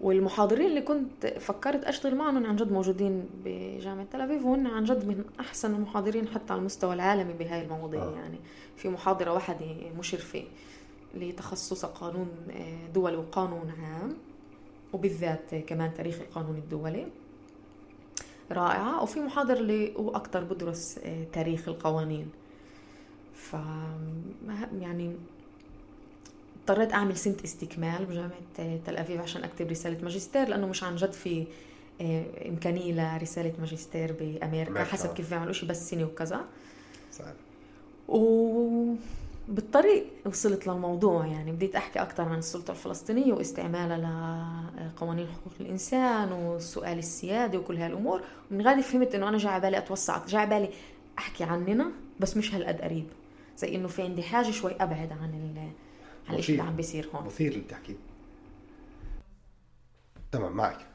والمحاضرين 0.00 0.66
اللي 0.66 0.80
كنت 0.82 1.26
فكرت 1.26 1.84
أشتغل 1.84 2.14
معهم 2.14 2.46
عن 2.46 2.56
جد 2.56 2.72
موجودين 2.72 3.28
بجامعة 3.44 4.06
تل 4.12 4.20
ابيب 4.20 4.44
وهن 4.44 4.66
عن 4.66 4.84
جد 4.84 5.06
من 5.06 5.24
أحسن 5.40 5.74
المحاضرين 5.74 6.28
حتى 6.28 6.52
على 6.52 6.60
المستوى 6.60 6.94
العالمي 6.94 7.32
بهاي 7.32 7.62
المواضيع 7.62 8.02
آه. 8.02 8.14
يعني 8.14 8.38
في 8.76 8.88
محاضرة 8.88 9.32
واحدة 9.32 9.66
مشرفه 9.98 10.44
لتخصص 11.14 11.84
قانون 11.84 12.28
آه، 12.50 12.86
دولي 12.94 13.16
وقانون 13.16 13.70
عام 13.70 14.16
وبالذات 14.92 15.54
كمان 15.54 15.94
تاريخ 15.94 16.20
القانون 16.20 16.56
الدولي. 16.56 17.06
رائعة. 18.52 19.02
وفي 19.02 19.20
محاضر 19.20 19.56
اللي 19.56 19.96
هو 19.96 20.10
أكتر 20.10 20.44
بدرس 20.44 20.98
آه، 21.04 21.24
تاريخ 21.32 21.68
القوانين. 21.68 22.30
ف 23.38 23.56
يعني 24.80 25.16
اضطريت 26.60 26.92
أعمل 26.92 27.16
سنه 27.16 27.36
استكمال 27.44 28.04
بجامعة 28.04 28.80
تل 28.86 28.96
ابيب 28.96 29.20
عشان 29.20 29.44
أكتب 29.44 29.70
رسالة 29.70 30.02
ماجستير 30.02 30.48
لأنه 30.48 30.66
مش 30.66 30.84
عن 30.84 30.96
جد 30.96 31.12
في 31.12 31.46
آه، 32.00 32.48
إمكانية 32.48 33.18
لرسالة 33.18 33.52
ماجستير 33.58 34.12
بأمريكا 34.12 34.70
مكة. 34.70 34.84
حسب 34.84 35.14
كيف 35.14 35.30
بيعملوا 35.30 35.52
شيء 35.52 35.68
بس 35.68 35.90
سنة 35.90 36.04
وكذا. 36.04 36.44
صحيح. 37.12 37.32
و 38.08 38.94
بالطريق 39.48 40.06
وصلت 40.26 40.66
للموضوع 40.66 41.26
يعني 41.26 41.52
بديت 41.52 41.76
أحكي 41.76 41.98
أكثر 42.02 42.22
عن 42.22 42.38
السلطة 42.38 42.70
الفلسطينية 42.70 43.32
واستعمالها 43.32 43.98
لقوانين 44.96 45.26
حقوق 45.26 45.52
الإنسان 45.60 46.32
والسؤال 46.32 46.98
السيادي 46.98 47.56
وكل 47.56 47.76
هالأمور. 47.76 48.22
ومن 48.50 48.62
غادي 48.62 48.82
فهمت 48.82 49.14
إنه 49.14 49.28
أنا 49.28 49.38
جاي 49.38 49.52
على 49.52 49.62
بالي 49.62 49.78
أتوسع 49.78 50.26
جاي 50.26 50.40
على 50.40 50.50
بالي 50.50 50.70
أحكي 51.18 51.44
عننا 51.44 51.90
بس 52.20 52.36
مش 52.36 52.54
هالقد 52.54 52.80
قريب. 52.80 53.06
زي 53.58 53.74
إنه 53.74 53.88
في 53.88 54.02
عندي 54.02 54.22
حاجة 54.22 54.50
شوي 54.50 54.72
أبعد 54.72 55.12
عن 55.12 55.72
عن 56.28 56.34
الشيء 56.34 56.54
اللي 56.54 56.68
عم 56.68 56.76
بيصير 56.76 57.10
هون. 57.14 57.26
مثير 57.26 57.52
اللي 57.52 57.64
بتحكيه 57.64 57.94
تمام 60.32 60.52
معك. 60.52 60.86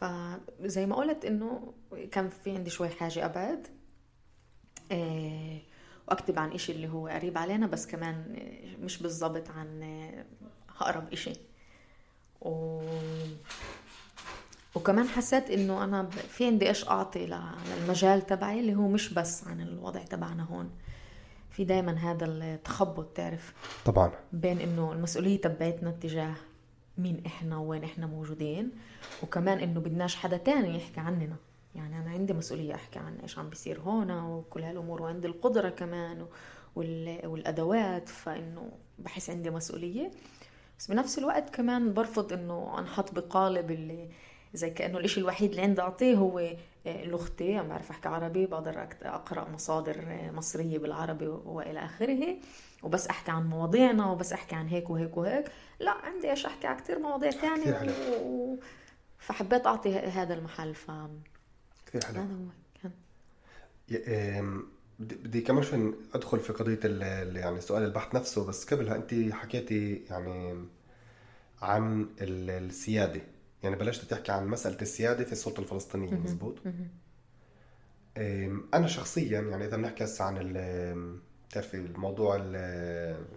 فزي 0.00 0.86
ما 0.86 0.96
قلت 0.96 1.24
إنه 1.24 1.72
كان 2.12 2.28
في 2.28 2.50
عندي 2.50 2.70
شوي 2.70 2.88
حاجة 2.88 3.24
أبعد. 3.24 3.66
إيه 4.90 5.62
وأكتب 6.08 6.38
عن 6.38 6.52
إشي 6.52 6.72
اللي 6.72 6.88
هو 6.88 7.08
قريب 7.08 7.38
علينا 7.38 7.66
بس 7.66 7.86
كمان 7.86 8.36
مش 8.80 9.02
بالضبط 9.02 9.50
عن 9.50 9.82
أقرب 10.80 11.12
إشي. 11.12 11.32
و... 12.40 12.80
وكمان 14.74 15.08
حسيت 15.08 15.50
إنه 15.50 15.84
أنا 15.84 16.10
في 16.10 16.46
عندي 16.46 16.68
إيش 16.68 16.88
أعطي 16.88 17.26
للمجال 17.26 18.26
تبعي 18.26 18.60
اللي 18.60 18.74
هو 18.74 18.88
مش 18.88 19.14
بس 19.14 19.44
عن 19.46 19.60
الوضع 19.60 20.02
تبعنا 20.02 20.42
هون. 20.42 20.70
في 21.54 21.64
دائما 21.64 21.92
هذا 21.92 22.26
التخبط 22.26 23.06
تعرف؟ 23.16 23.54
طبعا. 23.84 24.12
بين 24.32 24.60
إنه 24.60 24.92
المسؤولية 24.92 25.40
تبعتنا 25.40 25.90
اتجاه 25.90 26.34
مين 26.98 27.22
إحنا 27.26 27.58
وين 27.58 27.84
إحنا 27.84 28.06
موجودين 28.06 28.70
وكمان 29.22 29.58
إنه 29.58 29.80
بدناش 29.80 30.16
حدا 30.16 30.36
تاني 30.36 30.76
يحكي 30.76 31.00
عننا. 31.00 31.36
يعني 31.74 31.98
أنا 31.98 32.10
عندي 32.10 32.32
مسؤولية 32.32 32.74
أحكي 32.74 32.98
عن 32.98 33.16
إيش 33.22 33.38
عم 33.38 33.48
بيصير 33.48 33.80
هون 33.80 34.10
وكل 34.10 34.62
هالأمور 34.62 35.02
وعندي 35.02 35.26
القدرة 35.26 35.68
كمان 35.68 36.26
والأدوات 36.76 38.08
فإنه 38.08 38.70
بحس 38.98 39.30
عندي 39.30 39.50
مسؤولية. 39.50 40.10
بس 40.78 40.86
بنفس 40.90 41.18
الوقت 41.18 41.54
كمان 41.54 41.92
برفض 41.92 42.32
إنه 42.32 42.78
أنحط 42.78 43.14
بقالب 43.14 43.70
اللي 43.70 44.08
زي 44.54 44.70
كأنه 44.70 44.98
الإشي 44.98 45.20
الوحيد 45.20 45.50
اللي 45.50 45.62
عندي 45.62 45.80
أعطيه 45.80 46.14
هو 46.14 46.38
آه، 46.86 47.04
لغتي 47.04 47.56
عم 47.56 47.68
بعرف 47.68 47.90
أحكي 47.90 48.08
عربي 48.08 48.46
بقدر 48.46 48.88
أقرأ 49.02 49.48
مصادر 49.50 49.96
آه، 50.08 50.30
مصرية 50.30 50.78
بالعربي 50.78 51.26
وإلى 51.26 51.84
آخره. 51.84 52.36
وبس 52.82 53.06
أحكي 53.06 53.30
عن 53.30 53.46
مواضيعنا 53.46 54.10
وبس 54.10 54.32
أحكي 54.32 54.54
عن 54.54 54.68
هيك 54.68 54.90
وهيك 54.90 55.16
وهيك. 55.16 55.44
لا 55.80 55.90
عندي 55.90 56.30
إيش 56.30 56.46
أحكي؟ 56.46 56.66
عن 56.66 56.76
كثير 56.76 56.98
مواضيع 56.98 57.30
ثانية 57.30 57.92
و... 58.22 58.56
فحبيت 59.18 59.66
أعطي 59.66 59.98
هذا 59.98 60.34
المحل. 60.34 60.74
ف 60.74 60.90
كثير 61.86 62.04
حلو. 62.04 62.20
هذا 62.20 62.34
هو. 62.34 62.48
كان 62.82 64.62
بدي 64.98 65.40
كمان 65.40 65.62
شوي 65.62 65.94
أدخل 66.14 66.40
في 66.40 66.52
قضية 66.52 66.80
يعني 67.40 67.60
سؤال 67.60 67.82
البحث 67.82 68.14
نفسه. 68.14 68.46
بس 68.46 68.74
قبلها 68.74 68.96
انت 68.96 69.32
حكيتي 69.32 70.04
يعني 70.10 70.64
عن 71.62 72.08
السيادة. 72.20 73.20
يعني 73.64 73.76
بلشت 73.76 74.04
تحكي 74.04 74.32
عن 74.32 74.46
مسألة 74.46 74.76
السيادة 74.82 75.24
في 75.24 75.32
السلطة 75.32 75.60
الفلسطينية 75.60 76.14
مزبوط 76.14 76.54
أنا 78.74 78.86
شخصيا 78.86 79.40
يعني 79.40 79.64
إذا 79.64 79.76
بنحكي 79.76 80.04
هسه 80.04 80.24
عن 80.24 80.38
بتعرفي 81.48 81.76
الموضوع 81.76 82.36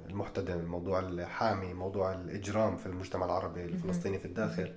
المحتدم 0.09 0.59
الموضوع 0.59 0.99
الحامي 0.99 1.73
موضوع 1.73 2.13
الإجرام 2.13 2.77
في 2.77 2.85
المجتمع 2.85 3.25
العربي 3.25 3.65
الفلسطيني 3.65 4.19
في 4.19 4.25
الداخل 4.25 4.73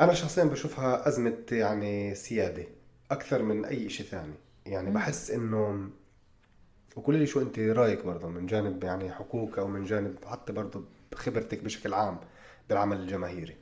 أنا 0.00 0.14
شخصيا 0.14 0.44
بشوفها 0.44 1.08
أزمة 1.08 1.44
يعني 1.52 2.14
سيادة 2.14 2.66
أكثر 3.10 3.42
من 3.42 3.64
أي 3.64 3.88
شيء 3.88 4.06
ثاني. 4.06 4.34
يعني 4.66 4.90
بحس 4.90 5.30
إنه 5.30 5.90
وقولي 6.96 7.18
لي 7.18 7.26
شو 7.26 7.40
أنت 7.40 7.58
رأيك 7.58 8.04
برضه 8.04 8.28
من 8.28 8.46
جانب 8.46 8.84
يعني 8.84 9.12
حقوق 9.12 9.58
أو 9.58 9.68
من 9.68 9.84
جانب 9.84 10.24
حتى 10.24 10.52
برضه 10.52 10.84
خبرتك 11.14 11.62
بشكل 11.62 11.94
عام 11.94 12.18
بالعمل 12.68 13.00
الجماهيري. 13.00 13.56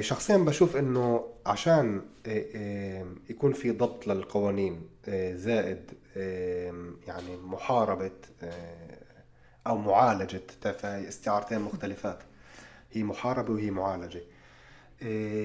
شخصيا 0.00 0.36
بشوف 0.36 0.76
إنه 0.76 1.24
عشان 1.46 2.02
إيه، 2.26 2.54
إيه، 2.54 3.06
يكون 3.30 3.52
في 3.52 3.70
ضبط 3.70 4.06
للقوانين 4.06 4.88
زائد 5.34 5.90
يعني 7.06 7.36
محاربة 7.36 8.10
أو 9.66 9.78
معالجة 9.78 10.42
استعارتين 10.84 11.60
مختلفات. 11.60 12.18
هي 12.92 13.02
محاربة 13.02 13.52
وهي 13.52 13.70
معالجة. 13.70 14.22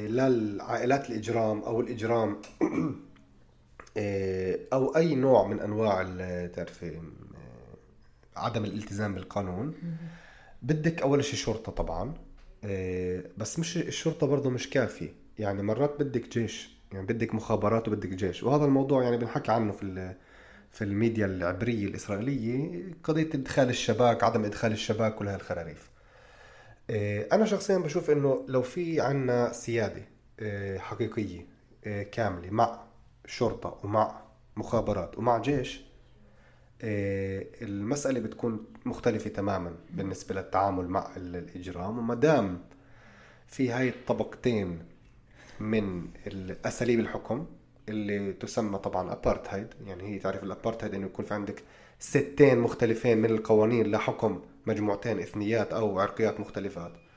للعائلات 0.07 1.09
الإجرام 1.09 1.61
أو 1.61 1.81
الإجرام 1.81 2.41
أو 4.73 4.95
أي 4.95 5.15
نوع 5.15 5.47
من 5.47 5.59
أنواع 5.59 6.01
عدم 8.35 8.65
الالتزام 8.65 9.13
بالقانون. 9.15 9.73
بدك 10.61 11.01
أول 11.01 11.23
شيء 11.23 11.35
شرطة 11.35 11.71
طبعا. 11.71 12.09
آه، 12.09 12.28
بس 13.37 13.59
مش 13.59 13.77
الشرطة 13.77 14.27
برضه 14.27 14.49
مش 14.49 14.69
كافي. 14.69 15.09
يعني 15.39 15.63
مرات 15.63 15.95
بدك 15.99 16.29
جيش 16.29 16.69
يعني 16.93 17.05
بدك 17.05 17.35
مخابرات 17.35 17.87
وبدك 17.87 18.09
جيش. 18.09 18.43
وهذا 18.43 18.65
الموضوع 18.65 19.03
يعني 19.03 19.17
بنحكي 19.17 19.51
عنه 19.51 19.71
في 19.71 20.15
في 20.71 20.83
الميديا 20.83 21.25
العبرية 21.25 21.85
الإسرائيلية 21.85 22.83
قضية 23.03 23.29
إدخال 23.33 23.69
الشباك 23.69 24.23
عدم 24.23 24.45
إدخال 24.45 24.71
الشباك 24.71 25.15
كل 25.15 25.27
هالخراريف. 25.27 25.89
آه، 26.89 27.27
أنا 27.31 27.45
شخصيا 27.45 27.77
بشوف 27.77 28.09
إنه 28.09 28.45
لو 28.47 28.61
في 28.61 29.01
عنا 29.01 29.51
سيادة 29.53 30.01
آه، 30.39 30.77
حقيقية 30.77 31.47
كاملة 32.11 32.49
مع 32.49 32.83
شرطة 33.25 33.79
ومع 33.83 34.21
مخابرات 34.55 35.17
ومع 35.17 35.37
جيش 35.37 35.77
آه، 35.77 35.88
المسألة 36.81 38.19
بتكون 38.19 38.65
مختلفة 38.85 39.29
تماما 39.29 39.75
بالنسبة 39.89 40.35
للتعامل 40.35 40.87
مع 40.87 41.09
الإجرام 41.17 41.97
وما 41.97 42.15
دام 42.15 42.59
في 43.47 43.69
هاي 43.69 43.89
الطبقتين 43.89 44.79
من 45.59 46.07
أساليب 46.65 46.99
الحكم 46.99 47.45
اللي 47.89 48.33
تسمى 48.33 48.77
طبعا 48.77 49.13
ابارتهايد 49.13 49.67
يعني 49.87 50.03
هي 50.03 50.19
تعرف 50.19 50.43
الابارتهايد 50.43 50.93
إنه 50.93 51.05
يكون 51.05 51.25
في 51.25 51.33
عندك 51.33 51.63
ستين 51.99 52.59
مختلفين 52.59 53.17
من 53.17 53.29
القوانين 53.29 53.91
لحكم 53.91 54.41
مجموعتين 54.65 55.19
إثنيات 55.19 55.73
أو 55.73 55.99
عرقيات 55.99 56.39
مختلفات. 56.39 56.91
آه، 56.91 57.08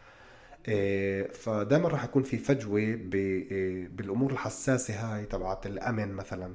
فدائما 1.33 1.89
راح 1.89 2.05
يكون 2.05 2.23
في 2.23 2.39
فجوة 2.39 2.81
آه، 2.81 3.87
بالأمور 3.91 4.33
الحساسة 4.33 4.95
هاي 4.95 5.25
تبعت 5.25 5.67
الأمن 5.67 6.13
مثلا. 6.13 6.55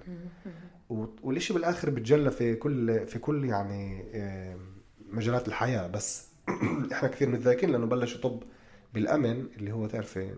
والشيء 1.23 1.55
بالآخر 1.55 1.89
بتجلى 1.89 2.31
في 2.31 2.55
كل 2.55 3.07
في 3.07 3.19
كل 3.19 3.45
يعني 3.45 4.05
آه، 4.13 4.57
مجالات 5.09 5.47
الحياة. 5.47 5.87
بس 5.87 6.27
إحنا 6.93 7.09
كثير 7.09 7.29
متذاكرين 7.29 7.71
لأنه 7.71 7.85
بلش 7.85 8.15
يطب 8.15 8.43
بالأمن 8.93 9.45
اللي 9.57 9.71
هو 9.71 9.87
تعرفي 9.87 10.35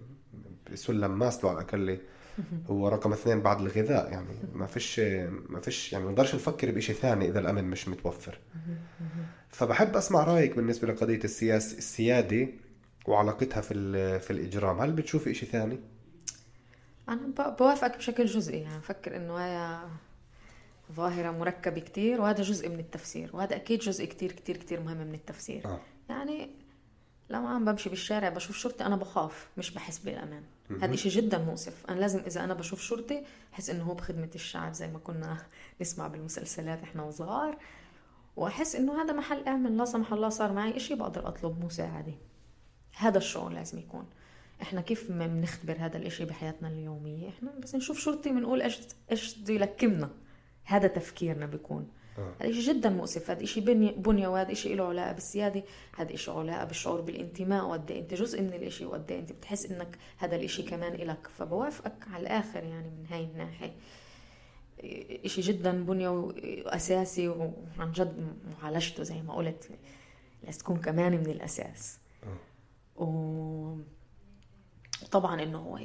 سلم 0.73 1.19
ماسلو 1.19 1.49
على 1.49 1.57
الاقل 1.59 1.97
هو 2.67 2.87
رقم 2.87 3.13
اثنين 3.13 3.41
بعد 3.41 3.61
الغذاء. 3.61 4.11
يعني 4.11 4.35
ما 4.53 4.65
فيش 4.65 4.99
ما 5.49 5.59
فيش 5.59 5.93
يعني 5.93 6.05
ما 6.05 6.11
نقدرش 6.11 6.35
نفكر 6.35 6.71
بشيء 6.71 6.95
ثاني 6.95 7.29
إذا 7.29 7.39
الأمن 7.39 7.63
مش 7.63 7.87
متوفر. 7.87 8.39
فبحب 9.49 9.95
أسمع 9.97 10.23
رأيك 10.23 10.55
بالنسبة 10.55 10.87
لقضية 10.87 11.19
السياسة 11.23 11.77
السيادة. 11.77 12.47
وعلاقتها 13.09 13.61
في 13.61 14.19
في 14.19 14.31
الإجرام 14.31 14.79
هل 14.79 14.91
بتشوفي 14.91 15.33
شيء 15.33 15.49
ثاني؟ 15.49 15.79
أنا 17.09 17.53
بوافقك 17.59 17.97
بشكل 17.97 18.25
جزئي 18.25 18.61
يعني 18.61 18.77
بفكر 18.77 19.15
إنه 19.15 19.37
هي 19.37 19.79
ظاهرة 20.91 21.31
مركبة 21.31 21.81
كتير 21.81 22.21
وهذا 22.21 22.41
جزء 22.41 22.69
من 22.69 22.79
التفسير 22.79 23.29
وهذا 23.33 23.55
أكيد 23.55 23.79
جزء 23.79 24.05
كتير 24.05 24.31
كتير 24.31 24.57
كتير 24.57 24.79
مهم 24.79 24.97
من 24.97 25.13
التفسير. 25.13 25.65
آه. 25.65 25.79
يعني 26.09 26.49
لما 27.29 27.49
عم 27.49 27.65
بمشي 27.65 27.89
بالشارع 27.89 28.29
بشوف 28.29 28.57
شرطي 28.57 28.85
أنا 28.85 28.95
بخاف 28.95 29.49
مش 29.57 29.71
بحس 29.71 29.99
بالأمان. 29.99 30.43
هذا 30.81 30.93
إشي 30.93 31.09
جدا 31.09 31.37
مؤسف. 31.37 31.85
أنا 31.89 31.99
لازم 31.99 32.19
إذا 32.19 32.43
أنا 32.43 32.53
بشوف 32.53 32.81
شرطي 32.81 33.23
أحس 33.53 33.69
إنه 33.69 33.83
هو 33.83 33.93
بخدمة 33.93 34.29
الشعب 34.35 34.73
زي 34.73 34.87
ما 34.87 34.99
كنا 34.99 35.37
نسمع 35.81 36.07
بالمسلسلات 36.07 36.83
إحنا 36.83 37.03
وصغار. 37.03 37.57
وأحس 38.35 38.75
إنه 38.75 39.01
هذا 39.01 39.13
محل 39.13 39.47
آمن 39.47 39.77
لا 39.77 39.85
سمح 39.85 40.13
الله 40.13 40.29
صار 40.29 40.53
معي 40.53 40.77
إشي 40.77 40.95
بقدر 40.95 41.27
أطلب 41.27 41.65
مساعدة 41.65 42.13
هذا 42.97 43.17
الشعور 43.17 43.51
لازم 43.51 43.79
يكون. 43.79 44.05
إحنا 44.61 44.81
كيف 44.81 45.11
ما 45.11 45.27
بنختبر 45.27 45.75
هذا 45.79 45.97
الإشي 45.97 46.25
بحياتنا 46.25 46.67
اليومية؟ 46.67 47.29
إحنا 47.29 47.51
بس 47.59 47.75
نشوف 47.75 47.99
شرطي 47.99 48.29
بنقول 48.29 48.61
إيش 48.61 48.79
إيش 49.11 49.37
بده 49.37 49.53
يلكمنا. 49.53 50.09
هذا 50.63 50.87
تفكيرنا 50.87 51.45
بيكون. 51.45 51.89
آه. 52.17 52.33
هذا 52.41 52.51
شيء 52.51 52.73
جدا 52.73 52.89
مؤسف. 52.89 53.31
هذا 53.31 53.45
شيء 53.45 53.63
بني 53.63 53.91
بنية 53.91 54.27
وهذا 54.27 54.53
شيء 54.53 54.75
له 54.75 54.87
علاقة 54.87 55.11
بالسيادة 55.11 55.63
هذا 55.97 56.15
شيء 56.15 56.33
له 56.33 56.39
علاقة 56.39 56.63
بالشعور 56.63 57.01
بالانتماء. 57.01 57.65
وقد 57.65 57.91
إيه 57.91 57.99
أنت 57.99 58.13
جزء 58.13 58.41
من 58.41 58.53
الإشي 58.53 58.85
وقد 58.85 59.11
إيه 59.11 59.19
أنت 59.19 59.31
بتحس 59.31 59.65
إنك 59.65 59.97
هذا 60.17 60.35
الإشي 60.35 60.63
كمان 60.63 60.93
إلك. 60.93 61.27
فبوافقك 61.37 62.07
على 62.13 62.21
الآخر 62.21 62.63
يعني 62.63 62.87
من 62.89 63.05
هاي 63.09 63.23
الناحية. 63.23 63.75
إشي 65.25 65.41
جدا 65.41 65.83
بنية 65.83 66.09
وأساسي 66.09 67.27
وعن 67.27 67.91
جد 67.91 68.35
معالجته 68.61 69.03
زي 69.03 69.21
ما 69.21 69.33
قلت. 69.33 69.69
لازم 70.43 70.59
تكون 70.59 70.77
كمان 70.77 71.11
من 71.11 71.25
الأساس. 71.25 71.97
و... 71.97 72.08
وطبعا 75.03 75.43
إنه 75.43 75.79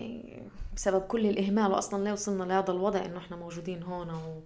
بسبب 0.76 1.02
كل 1.02 1.26
الإهمال 1.26 1.70
واصلا 1.70 2.04
ليه 2.04 2.12
وصلنا 2.12 2.44
لهذا 2.44 2.70
الوضع 2.70 3.04
إنه 3.04 3.18
إحنا 3.18 3.36
موجودين 3.36 3.82
هون 3.82 4.10
و... 4.10 4.42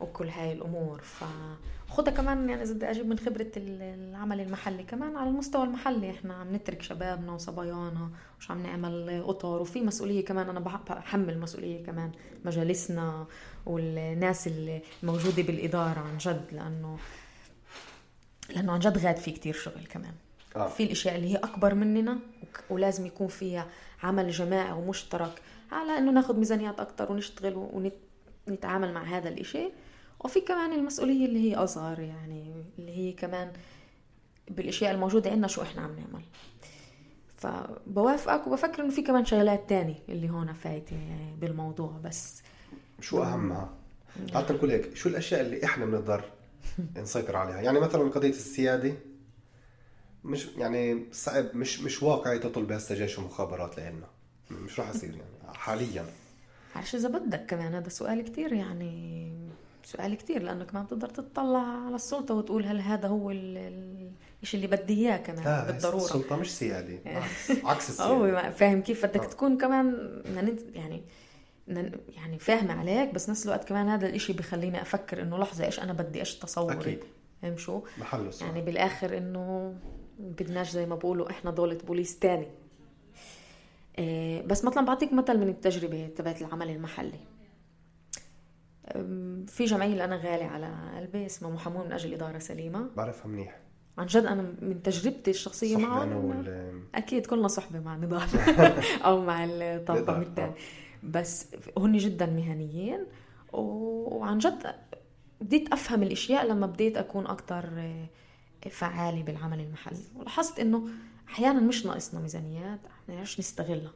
وكل 0.00 0.28
هاي 0.28 0.52
الأمور. 0.52 1.02
فخدها 1.02 2.14
كمان 2.14 2.48
يعني 2.48 2.62
إذا 2.62 2.74
بدي 2.74 2.90
أجيب 2.90 3.06
من 3.06 3.18
خبرة 3.18 3.50
العمل 3.56 4.40
المحلي 4.40 4.82
كمان 4.82 5.16
على 5.16 5.30
المستوى 5.30 5.64
المحلي 5.64 6.10
إحنا 6.10 6.34
عم 6.34 6.54
نترك 6.54 6.82
شبابنا 6.82 7.32
وصبايانا 7.32 8.10
وش 8.38 8.50
عم 8.50 8.62
نعمل 8.62 9.22
اطر 9.26 9.60
وفي 9.62 9.80
مسؤولية 9.80 10.24
كمان 10.24 10.48
أنا 10.48 10.60
بحمل 10.60 11.40
مسؤولية 11.40 11.84
كمان 11.84 12.12
مجالسنا 12.44 13.26
والناس 13.66 14.48
الموجوده 15.02 15.42
بالإدارة 15.42 16.00
عن 16.00 16.18
جد 16.18 16.44
لأنه 16.52 16.98
لأنه 18.50 18.72
عن 18.72 18.78
جد 18.78 18.98
غاد 18.98 19.16
في 19.16 19.30
كتير 19.30 19.54
شغل 19.54 19.86
كمان. 19.90 20.14
آه. 20.56 20.68
في 20.68 20.82
الأشياء 20.82 21.16
اللي 21.16 21.32
هي 21.32 21.36
أكبر 21.36 21.74
مننا 21.74 22.18
ولازم 22.70 23.06
يكون 23.06 23.28
فيها 23.28 23.66
عمل 24.02 24.30
جماعي 24.30 24.72
ومشترك 24.72 25.42
على 25.72 25.98
إنه 25.98 26.12
ناخذ 26.12 26.36
ميزانيات 26.36 26.80
أكثر 26.80 27.12
ونشتغل 27.12 27.54
ونتعامل 28.48 28.92
مع 28.92 29.02
هذا 29.02 29.28
الإشي 29.28 29.70
وفي 30.20 30.40
كمان 30.40 30.72
المسؤولية 30.72 31.26
اللي 31.26 31.50
هي 31.50 31.54
أصغر 31.54 32.00
يعني 32.00 32.64
اللي 32.78 32.98
هي 32.98 33.12
كمان 33.12 33.52
بالأشياء 34.48 34.94
الموجودة 34.94 35.30
عندنا 35.30 35.46
شو 35.46 35.62
إحنا 35.62 35.82
عم 35.82 35.96
نعمل 35.96 36.22
فبوافقك 37.36 38.46
وبفكر 38.46 38.82
إنه 38.82 38.90
في 38.90 39.02
كمان 39.02 39.24
شغلات 39.24 39.68
تانية 39.68 39.98
اللي 40.08 40.30
هون 40.30 40.52
فايتة 40.52 40.96
يعني 40.96 41.34
بالموضوع 41.40 42.00
بس 42.04 42.42
شو 43.00 43.22
أهمها؟ 43.22 43.70
حتى 44.34 44.52
نقول 44.52 44.70
هيك 44.70 44.96
شو 44.96 45.08
الأشياء 45.08 45.40
اللي 45.40 45.64
إحنا 45.64 45.86
بنقدر 45.86 46.24
نسيطر 47.02 47.36
عليها 47.36 47.60
يعني 47.60 47.80
مثلا 47.80 48.10
قضية 48.10 48.28
السيادة 48.28 48.94
مش 50.24 50.46
يعني 50.56 51.06
صعب 51.12 51.56
مش 51.56 51.80
مش 51.80 52.02
واقعي 52.02 52.38
تطلب 52.38 52.72
هسه 52.72 52.94
جيش 52.94 53.18
ومخابرات 53.18 53.78
لنا 53.78 54.06
مش 54.50 54.80
راح 54.80 54.88
يصير 54.88 55.10
يعني 55.10 55.56
حاليا. 55.58 56.06
عارف 56.76 56.94
إذا 56.94 57.08
بدك 57.08 57.46
كمان 57.46 57.74
هذا 57.74 57.88
سؤال 57.88 58.24
كتير 58.24 58.52
يعني 58.52 59.32
سؤال 59.84 60.14
كتير 60.14 60.42
لأنك 60.42 60.74
ما 60.74 60.82
بتقدر 60.82 61.08
تطلع 61.08 61.58
على 61.86 61.94
السلطة 61.94 62.34
وتقول 62.34 62.64
هل 62.66 62.80
هذا 62.80 63.08
هو 63.08 63.30
الشيء 63.30 64.64
اللي 64.64 64.76
بدي 64.76 64.94
إياه 64.94 65.16
كمان 65.16 65.44
لا 65.44 65.66
بالضرورة. 65.66 66.04
السلطة 66.04 66.36
مش 66.36 66.56
سيادة. 66.56 66.98
عكس 67.70 67.90
السيادة. 67.90 68.50
فاهم 68.50 68.82
كيف 68.82 69.06
بدك 69.06 69.24
آه. 69.24 69.28
تكون 69.28 69.58
كمان 69.58 70.22
يعني 70.74 71.02
يعني 72.08 72.38
فاهمة 72.38 72.74
عليك 72.74 73.14
بس 73.14 73.30
نفس 73.30 73.44
الوقت 73.44 73.68
كمان 73.68 73.88
هذا 73.88 74.06
الإشي 74.06 74.32
بخليني 74.32 74.82
أفكر 74.82 75.22
إنه 75.22 75.38
لحظة 75.38 75.64
إيش 75.64 75.80
أنا 75.80 75.92
بدي 75.92 76.20
إيش 76.20 76.34
تصوري؟ 76.34 76.76
أكيد. 76.76 77.04
فاهم 77.42 77.56
شو؟ 77.56 77.82
محله. 77.98 78.30
يعني 78.40 78.62
بالآخر 78.62 79.18
إنه 79.18 79.74
بدناش 80.18 80.70
زي 80.70 80.86
ما 80.86 80.94
بقولوا 80.94 81.30
إحنا 81.30 81.50
دولة 81.50 81.78
بوليس 81.86 82.18
تاني. 82.18 82.46
إيه 83.98 84.42
بس 84.42 84.64
مثلا 84.64 84.86
بعطيك 84.86 85.12
مثل 85.12 85.38
من 85.38 85.48
التجربة 85.48 86.06
تبعت 86.16 86.42
العمل 86.42 86.70
المحلي. 86.70 87.20
في 89.46 89.64
جمعية 89.64 89.92
اللي 89.92 90.04
أنا 90.04 90.16
غالي 90.16 90.44
على 90.44 90.74
قلبي 90.96 91.26
اسمها 91.26 91.50
محامون 91.50 91.86
من 91.86 91.92
أجل 91.92 92.14
إدارة 92.14 92.38
سليمة. 92.38 92.88
بعرفها 92.96 93.26
منيح. 93.26 93.64
عن 93.98 94.06
جد 94.06 94.24
أنا 94.24 94.42
من 94.42 94.82
تجربتي 94.82 95.30
الشخصية 95.30 95.76
معه 95.76 96.02
أنا 96.02 96.16
وال... 96.16 96.82
أكيد 96.94 97.26
كلنا 97.26 97.48
صحبة 97.48 97.80
مع 97.80 97.96
نضال 97.96 98.28
أو 99.04 99.20
مع 99.20 99.44
الطاقم 99.44 100.22
الثاني 100.22 100.52
بس 101.02 101.46
هن 101.78 101.96
جدا 101.96 102.26
مهنيين 102.26 103.06
وعن 103.52 104.38
جد 104.38 104.74
بديت 105.40 105.72
أفهم 105.72 106.02
الأشياء 106.02 106.46
لما 106.46 106.66
بديت 106.66 106.96
أكون 106.96 107.26
أكثر 107.26 107.70
آه، 107.78 108.06
فعالة 108.70 109.22
بالعمل 109.22 109.60
المحلي. 109.60 110.04
ولاحظت 110.16 110.60
إنه 110.60 110.88
أحيانا 111.28 111.60
مش 111.60 111.86
ناقصنا 111.86 112.20
ميزانيات 112.20 112.80
بنعرفش 113.08 113.38
نستغلها؟ 113.40 113.92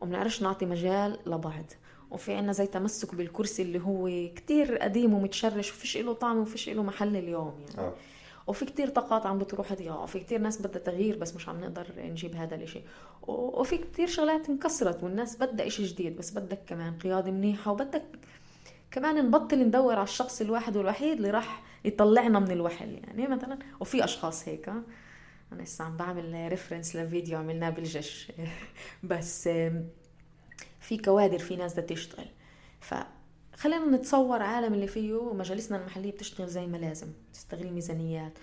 وبنعرفش 0.00 0.42
نعطي 0.42 0.66
مجال 0.66 1.18
لبعض. 1.26 1.64
وفي 2.10 2.34
عنا 2.34 2.52
زي 2.52 2.66
تمسك 2.66 3.14
بالكرسي 3.14 3.62
اللي 3.62 3.80
هو 3.80 4.08
كتير 4.34 4.78
قديم 4.78 5.14
ومتشرش 5.14 5.70
وفيش 5.70 5.96
له 5.96 6.12
طعم 6.12 6.38
وفيش 6.38 6.68
له 6.68 6.82
محل 6.82 7.16
اليوم 7.16 7.54
يعني. 7.60 7.88
آه. 7.88 7.94
وفي 8.46 8.64
كتير 8.64 8.88
طاقات 8.88 9.26
عم 9.26 9.38
بتروح 9.38 9.72
ضياع 9.72 10.02
وفي 10.02 10.20
كتير 10.20 10.38
ناس 10.40 10.62
بدها 10.62 10.82
تغيير 10.82 11.18
بس 11.18 11.34
مش 11.34 11.48
عم 11.48 11.60
نقدر 11.60 11.86
نجيب 11.98 12.36
هذا 12.36 12.54
الإشي. 12.54 12.80
وفي 13.22 13.78
كتير 13.78 14.06
شغلات 14.06 14.48
انكسرت 14.48 15.02
والناس 15.02 15.36
بدها 15.36 15.66
إشي 15.66 15.84
جديد 15.84 16.16
بس 16.16 16.30
بدك 16.30 16.60
كمان 16.66 16.98
قيادة 16.98 17.30
منيحة 17.30 17.72
وبدك 17.72 18.04
كمان 18.90 19.26
نبطل 19.26 19.58
ندور 19.58 19.94
على 19.94 20.04
الشخص 20.04 20.40
الواحد 20.40 20.76
والوحيد 20.76 21.16
اللي 21.16 21.30
راح 21.30 21.62
يطلعنا 21.84 22.38
من 22.38 22.50
الوحل 22.50 22.92
يعني 22.92 23.26
مثلا. 23.26 23.58
وفي 23.80 24.04
أشخاص 24.04 24.48
هيك 24.48 24.68
أنا 24.68 25.62
لسه 25.62 25.84
عم 25.84 25.96
بعمل 25.96 26.48
ريفرنس 26.48 26.96
لفيديو 26.96 27.38
عملناه 27.38 27.70
بالجيش. 27.70 28.32
بس 29.10 29.48
في 30.80 30.96
كوادر 31.04 31.38
في 31.38 31.56
ناس 31.56 31.72
بدها 31.72 31.86
تشتغل. 31.86 32.26
فخلينا 32.80 33.96
نتصور 33.96 34.42
عالم 34.42 34.74
اللي 34.74 34.86
فيه 34.86 35.34
مجالسنا 35.34 35.78
المحلية 35.78 36.12
بتشتغل 36.12 36.48
زي 36.48 36.66
ما 36.66 36.76
لازم 36.76 37.06
تستغل 37.32 37.72
ميزانيات 37.72 38.38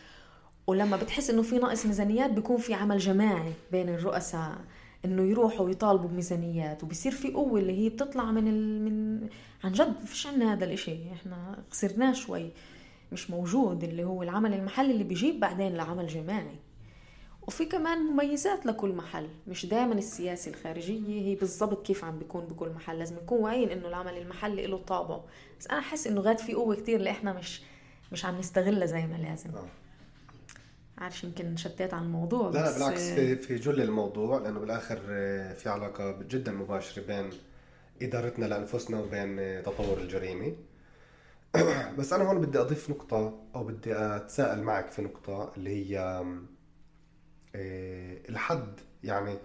ولما 0.68 0.98
بتحس 0.98 1.30
إنه 1.30 1.42
في 1.42 1.58
ناقص 1.58 1.86
ميزانيات 1.86 2.32
بيكون 2.32 2.58
في 2.58 2.74
عمل 2.74 2.98
جماعي 2.98 3.54
بين 3.72 3.90
الرؤساء 3.90 4.58
إنه 5.06 5.24
يروحوا 5.24 5.66
ويطالبوا 5.66 6.10
بميزانيات. 6.10 6.84
وبصير 6.84 7.12
في 7.12 7.32
قوة 7.32 7.60
اللي 7.60 7.78
هي 7.78 7.90
بتطلع 7.90 8.32
من 8.32 8.48
ال... 8.48 8.82
من 8.86 9.28
عن 9.64 9.72
جد 9.72 10.06
فيش 10.06 10.28
عنا 10.28 10.54
هذا 10.54 10.66
الإشي. 10.66 11.14
إحنا 11.14 11.64
خسرناه 11.72 12.14
شوي. 12.14 12.52
مش 13.12 13.30
موجود 13.32 13.84
اللي 13.84 14.04
هو 14.04 14.24
العمل 14.24 14.54
المحلي 14.54 14.92
اللي 14.92 15.04
بيجيب 15.04 15.40
بعدين 15.40 15.76
لعمل 15.76 16.08
جماعي. 16.08 16.56
وفي 17.48 17.66
كمان 17.66 17.98
مميزات 17.98 18.66
لكل 18.66 18.90
محل 18.90 19.28
مش 19.48 19.66
دائما 19.66 19.94
السياسة 19.94 20.52
الخارجية 20.52 21.22
هي 21.22 21.36
بالضبط 21.36 21.86
كيف 21.86 22.04
عم 22.06 22.20
بيكون 22.20 22.46
بكل 22.46 22.70
محل 22.70 23.00
لازم 23.00 23.16
نكون 23.16 23.40
واعيين 23.40 23.70
إنه 23.70 23.88
العمل 23.88 24.18
المحلي 24.18 24.68
له 24.68 24.78
طابعه. 24.78 25.24
بس 25.60 25.68
أنا 25.68 25.80
احس 25.80 26.08
إنه 26.08 26.22
غاد 26.22 26.38
في 26.38 26.54
قوة 26.54 26.76
كتير 26.76 26.96
اللي 27.00 27.10
إحنا 27.12 27.34
مش 27.34 27.62
مش 28.12 28.26
عم 28.26 28.38
نستغلها 28.38 28.86
زي 28.86 29.02
ما 29.08 29.16
لازم. 29.16 29.50
آه. 29.56 29.66
عارف 30.98 31.24
يمكن 31.24 31.58
شتيت 31.58 31.94
عن 31.94 32.04
الموضوع 32.04 32.50
لا 32.50 32.64
بس 32.70 32.74
بالعكس 32.78 33.02
في 33.10 33.36
في 33.36 33.56
جل 33.56 33.82
الموضوع 33.82 34.38
لأنه 34.38 34.60
بالآخر 34.60 35.00
آه، 35.10 35.54
في 35.54 35.70
علاقة 35.70 36.20
جدا 36.30 36.52
مباشرة 36.52 37.04
بين 37.08 37.30
إدارتنا 38.02 38.46
لأنفسنا 38.46 39.00
وبين 39.00 39.40
آه، 39.40 39.62
تطور 39.62 39.98
الجريمة. 39.98 40.56
بس 41.98 42.14
أنا 42.14 42.24
هون 42.30 42.42
بدي 42.42 42.60
أضيف 42.60 42.90
نقطة 42.90 43.44
أو 43.56 43.64
بدي 43.64 43.94
أتساءل 43.96 44.62
معك 44.64 44.92
في 44.92 45.02
نقطة 45.02 45.52
اللي 45.58 45.70
هي 45.70 46.00
آه، 47.56 48.18
الحد. 48.30 48.80
يعني 49.04 49.38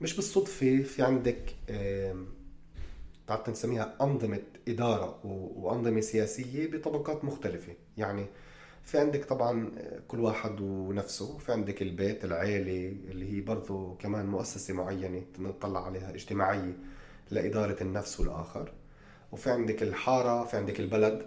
مش 0.00 0.16
بالصدفة 0.16 0.82
في 0.82 1.02
عندك 1.02 1.54
تعال 3.26 3.40
نسميها 3.50 3.96
أنظمة 4.00 4.42
إدارة 4.68 5.20
وأنظمة 5.26 6.00
سياسية 6.00 6.66
بطبقات 6.70 7.24
مختلفة. 7.24 7.72
يعني 7.96 8.26
في 8.84 8.98
عندك 8.98 9.24
طبعا 9.24 9.72
آه، 9.78 10.00
كل 10.08 10.20
واحد 10.20 10.60
ونفسه. 10.60 11.38
في 11.38 11.52
عندك 11.52 11.82
البيت 11.82 12.24
العيلة 12.24 12.96
اللي 13.10 13.32
هي 13.36 13.40
برضو 13.40 13.94
كمان 13.94 14.26
مؤسسة 14.26 14.74
معينة 14.74 15.22
نطلع 15.38 15.86
عليها 15.86 16.10
اجتماعية 16.14 16.76
لإدارة 17.30 17.82
النفس 17.82 18.20
والآخر. 18.20 18.72
وفي 19.32 19.50
عندك 19.50 19.82
الحارة 19.82 20.44
في 20.44 20.56
عندك 20.56 20.80
البلد 20.80 21.26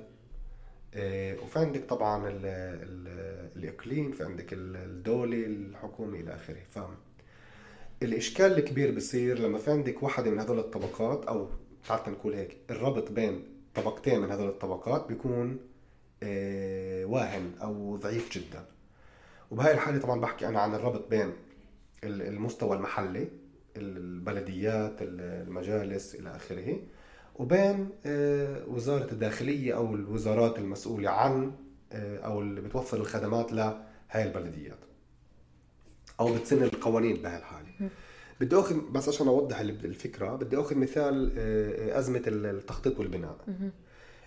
آه، 0.96 1.36
وفي 1.44 1.60
عندك 1.60 1.86
طبعا 1.86 2.30
ال 2.30 2.46
ال 2.46 3.08
الإقليم 3.56 4.12
في 4.12 4.24
عندك 4.24 4.48
الدولة 4.54 5.46
الحكومة 5.46 6.20
إلى 6.20 6.36
آخره. 6.36 6.60
ف 6.70 6.80
الإشكال 8.04 8.58
الكبير 8.58 8.96
بصير 8.96 9.40
لما 9.40 9.58
في 9.58 9.72
عندك 9.72 10.04
واحدة 10.04 10.32
من 10.32 10.40
هذول 10.40 10.60
الطبقات 10.60 11.26
أو 11.26 11.48
تعال 11.88 12.12
نقول 12.12 12.34
هيك 12.34 12.58
الربط 12.70 13.12
بين 13.12 13.44
طبقتين 13.76 14.20
من 14.22 14.32
هذول 14.32 14.48
الطبقات 14.50 15.08
بيكون 15.08 15.60
آه، 16.24 17.06
واهن 17.06 17.52
أو 17.62 17.96
ضعيف 17.98 18.32
جدا. 18.32 18.66
وبهاي 19.52 19.74
الحالة 19.74 20.00
طبعا 20.00 20.20
بحكي 20.20 20.48
أنا 20.48 20.60
عن 20.60 20.76
الربط 20.76 21.10
بين 21.10 21.34
المستوى 22.04 22.76
المحلي 22.78 23.28
البلديات 23.78 24.96
المجالس 25.02 26.16
إلى 26.16 26.36
آخره 26.36 26.80
وبين 27.36 27.90
آه، 28.06 28.64
وزارة 28.68 29.12
الداخلية 29.12 29.76
أو 29.76 29.96
الوزارات 29.96 30.58
المسؤولة 30.60 31.10
عن 31.10 31.52
آه، 31.92 32.18
أو 32.20 32.42
اللي 32.42 32.62
بتوفر 32.62 32.98
الخدمات 32.98 33.52
لهاي 33.54 34.24
البلديات. 34.24 34.78
أو 36.20 36.36
بتسن 36.36 36.64
القوانين 36.64 37.16
بهالحالة. 37.22 37.68
بدي 38.42 38.56
آخذ 38.56 38.92
بس 38.92 39.10
عشان 39.10 39.28
أوضح 39.28 39.60
الفكرة 39.60 40.36
بدي 40.36 40.58
آخذ 40.58 40.76
مثال 40.78 41.32
آه، 41.38 42.00
أزمة 42.00 42.22
التخطيط 42.28 43.00
والبناء. 43.00 43.38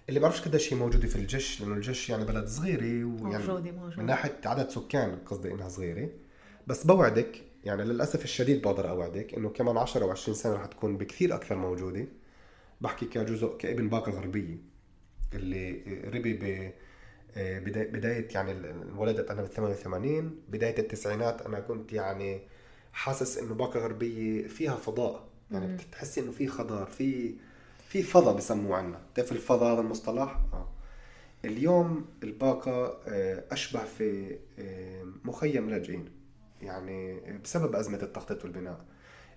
اللي 0.08 0.20
بعرفش 0.20 0.40
قديش 0.40 0.72
هي 0.72 0.78
موجودة 0.78 1.08
في 1.08 1.16
الجش 1.16 1.60
لأنه 1.60 1.74
الجش 1.74 2.10
يعني 2.10 2.24
بلد 2.24 2.46
صغيرة 2.48 2.82
ويعني 3.04 3.46
موجودة 3.46 3.70
موجودة. 3.72 3.96
من 3.96 4.06
ناحية 4.06 4.40
عدد 4.44 4.68
سكان 4.70 5.16
قصدي 5.26 5.52
إنها 5.52 5.68
صغيرة. 5.68 6.08
بس 6.66 6.84
بوعدك 6.84 7.42
يعني 7.64 7.84
للأسف 7.84 8.24
الشديد 8.24 8.62
بقدر 8.62 8.90
أوعدك 8.90 9.34
إنه 9.34 9.48
كمان 9.48 9.76
10 9.76 10.04
أو 10.04 10.10
20 10.10 10.34
سنة 10.36 10.54
رح 10.54 10.66
تكون 10.66 10.96
بكثير 10.96 11.34
أكثر 11.34 11.56
موجودة. 11.56 12.06
بحكي 12.80 13.06
كجزء 13.06 13.56
كابن 13.56 13.88
باقه 13.88 14.12
غربيه 14.12 14.56
اللي 15.34 15.82
ربي 16.14 16.32
ب 16.32 16.72
آه، 17.36 17.58
بداية 17.58 18.28
يعني 18.34 18.52
انولدت 18.70 19.30
أنا 19.30 19.42
بال 19.42 19.50
88 19.50 20.40
بداية 20.48 20.78
التسعينات 20.78 21.42
أنا 21.42 21.60
كنت 21.60 21.92
يعني 21.92 22.40
حاسس 22.92 23.38
إنه 23.38 23.54
باقة 23.54 23.80
غربية 23.80 24.46
فيها 24.46 24.76
فضاء. 24.76 25.28
يعني 25.50 25.76
بتحسي 25.76 26.20
إنه 26.20 26.32
في 26.32 26.46
خضار 26.46 26.86
في 26.86 27.34
في 27.88 28.02
فضاء 28.02 28.36
بسموه 28.36 28.76
عنا. 28.76 29.00
بتعرف 29.12 29.32
الفضاء 29.32 29.74
هذا 29.74 29.80
المصطلح؟ 29.80 30.40
آه. 30.52 30.68
اليوم 31.44 32.04
الباقة 32.22 32.98
آه، 33.08 33.44
أشبه 33.50 33.84
في 33.84 34.38
مخيم 35.24 35.70
لاجئين. 35.70 36.08
يعني 36.62 37.20
بسبب 37.44 37.74
أزمة 37.74 38.02
التخطيط 38.02 38.44
والبناء. 38.44 38.84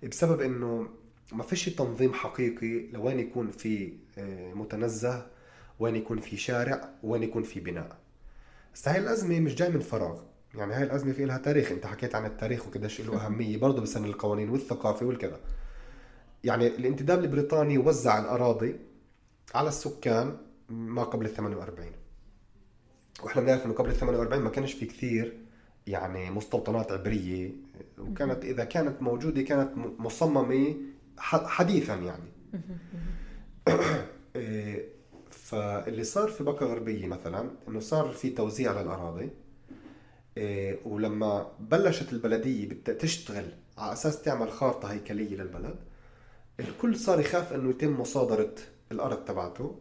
بسبب 0.03 0.41
إنه 0.41 0.89
ما 1.31 1.43
فيش 1.43 1.65
تنظيم 1.65 2.13
حقيقي 2.13 2.87
لوين 2.91 3.19
يكون 3.19 3.51
في 3.51 3.93
متنزه 4.53 5.27
وين 5.79 5.95
يكون 5.95 6.19
في 6.19 6.37
شارع 6.37 6.89
وين 7.03 7.23
يكون 7.23 7.43
في 7.43 7.59
بناء. 7.59 7.97
بس 8.73 8.87
هاي 8.87 8.99
الأزمة 8.99 9.39
مش 9.39 9.55
جاي 9.55 9.69
من 9.69 9.79
فراغ. 9.79 10.21
يعني 10.55 10.73
هاي 10.73 10.83
الأزمة 10.83 11.13
في 11.13 11.25
لها 11.25 11.37
تاريخ. 11.37 11.71
أنت 11.71 11.85
حكيت 11.85 12.15
عن 12.15 12.25
التاريخ 12.25 12.67
وقديش 12.67 13.01
له 13.01 13.17
أهمية 13.25 13.57
برضه 13.57 13.81
بسن 13.81 14.05
القوانين 14.05 14.49
والثقافة 14.49 15.05
والكذا. 15.05 15.39
يعني 16.43 16.67
الانتداب 16.67 17.23
البريطاني 17.23 17.77
وزع 17.77 18.19
الأراضي 18.19 18.75
على 19.55 19.67
السكان 19.69 20.37
ما 20.69 21.03
قبل 21.03 21.25
ال 21.25 21.33
48 21.35 21.91
وإحنا 23.23 23.41
بنعرف 23.41 23.65
إنه 23.65 23.73
قبل 23.73 23.89
ال 23.89 23.95
48 23.95 24.43
ما 24.43 24.49
كانش 24.49 24.73
في 24.73 24.85
كثير 24.85 25.37
يعني 25.87 26.31
مستوطنات 26.31 26.91
عبرية. 26.91 27.51
وكانت 27.97 28.45
إذا 28.45 28.63
كانت 28.63 29.01
موجودة 29.01 29.41
كانت 29.41 29.71
مصممة 29.77 30.75
حديثا 31.19 31.95
يعني. 31.95 32.29
إيه، 34.35 34.89
فاللي 35.29 36.03
صار 36.03 36.27
في 36.29 36.43
بقى 36.43 36.65
غربية 36.65 37.07
مثلا 37.07 37.49
إنه 37.67 37.79
صار 37.79 38.09
في 38.09 38.29
توزيع 38.29 38.81
للأراضي. 38.81 39.29
إيه 40.37 40.79
ولما 40.85 41.51
بلشت 41.59 42.13
البلدية 42.13 42.69
بدها 42.69 42.95
تشتغل 42.95 43.45
على 43.77 43.93
أساس 43.93 44.21
تعمل 44.21 44.51
خارطة 44.51 44.91
هيكلية 44.91 45.35
للبلد 45.35 45.75
الكل 46.59 46.95
صار 46.95 47.19
يخاف 47.19 47.53
إنه 47.53 47.69
يتم 47.69 47.99
مصادرة 48.01 48.55
الأرض 48.91 49.25
تبعته. 49.25 49.79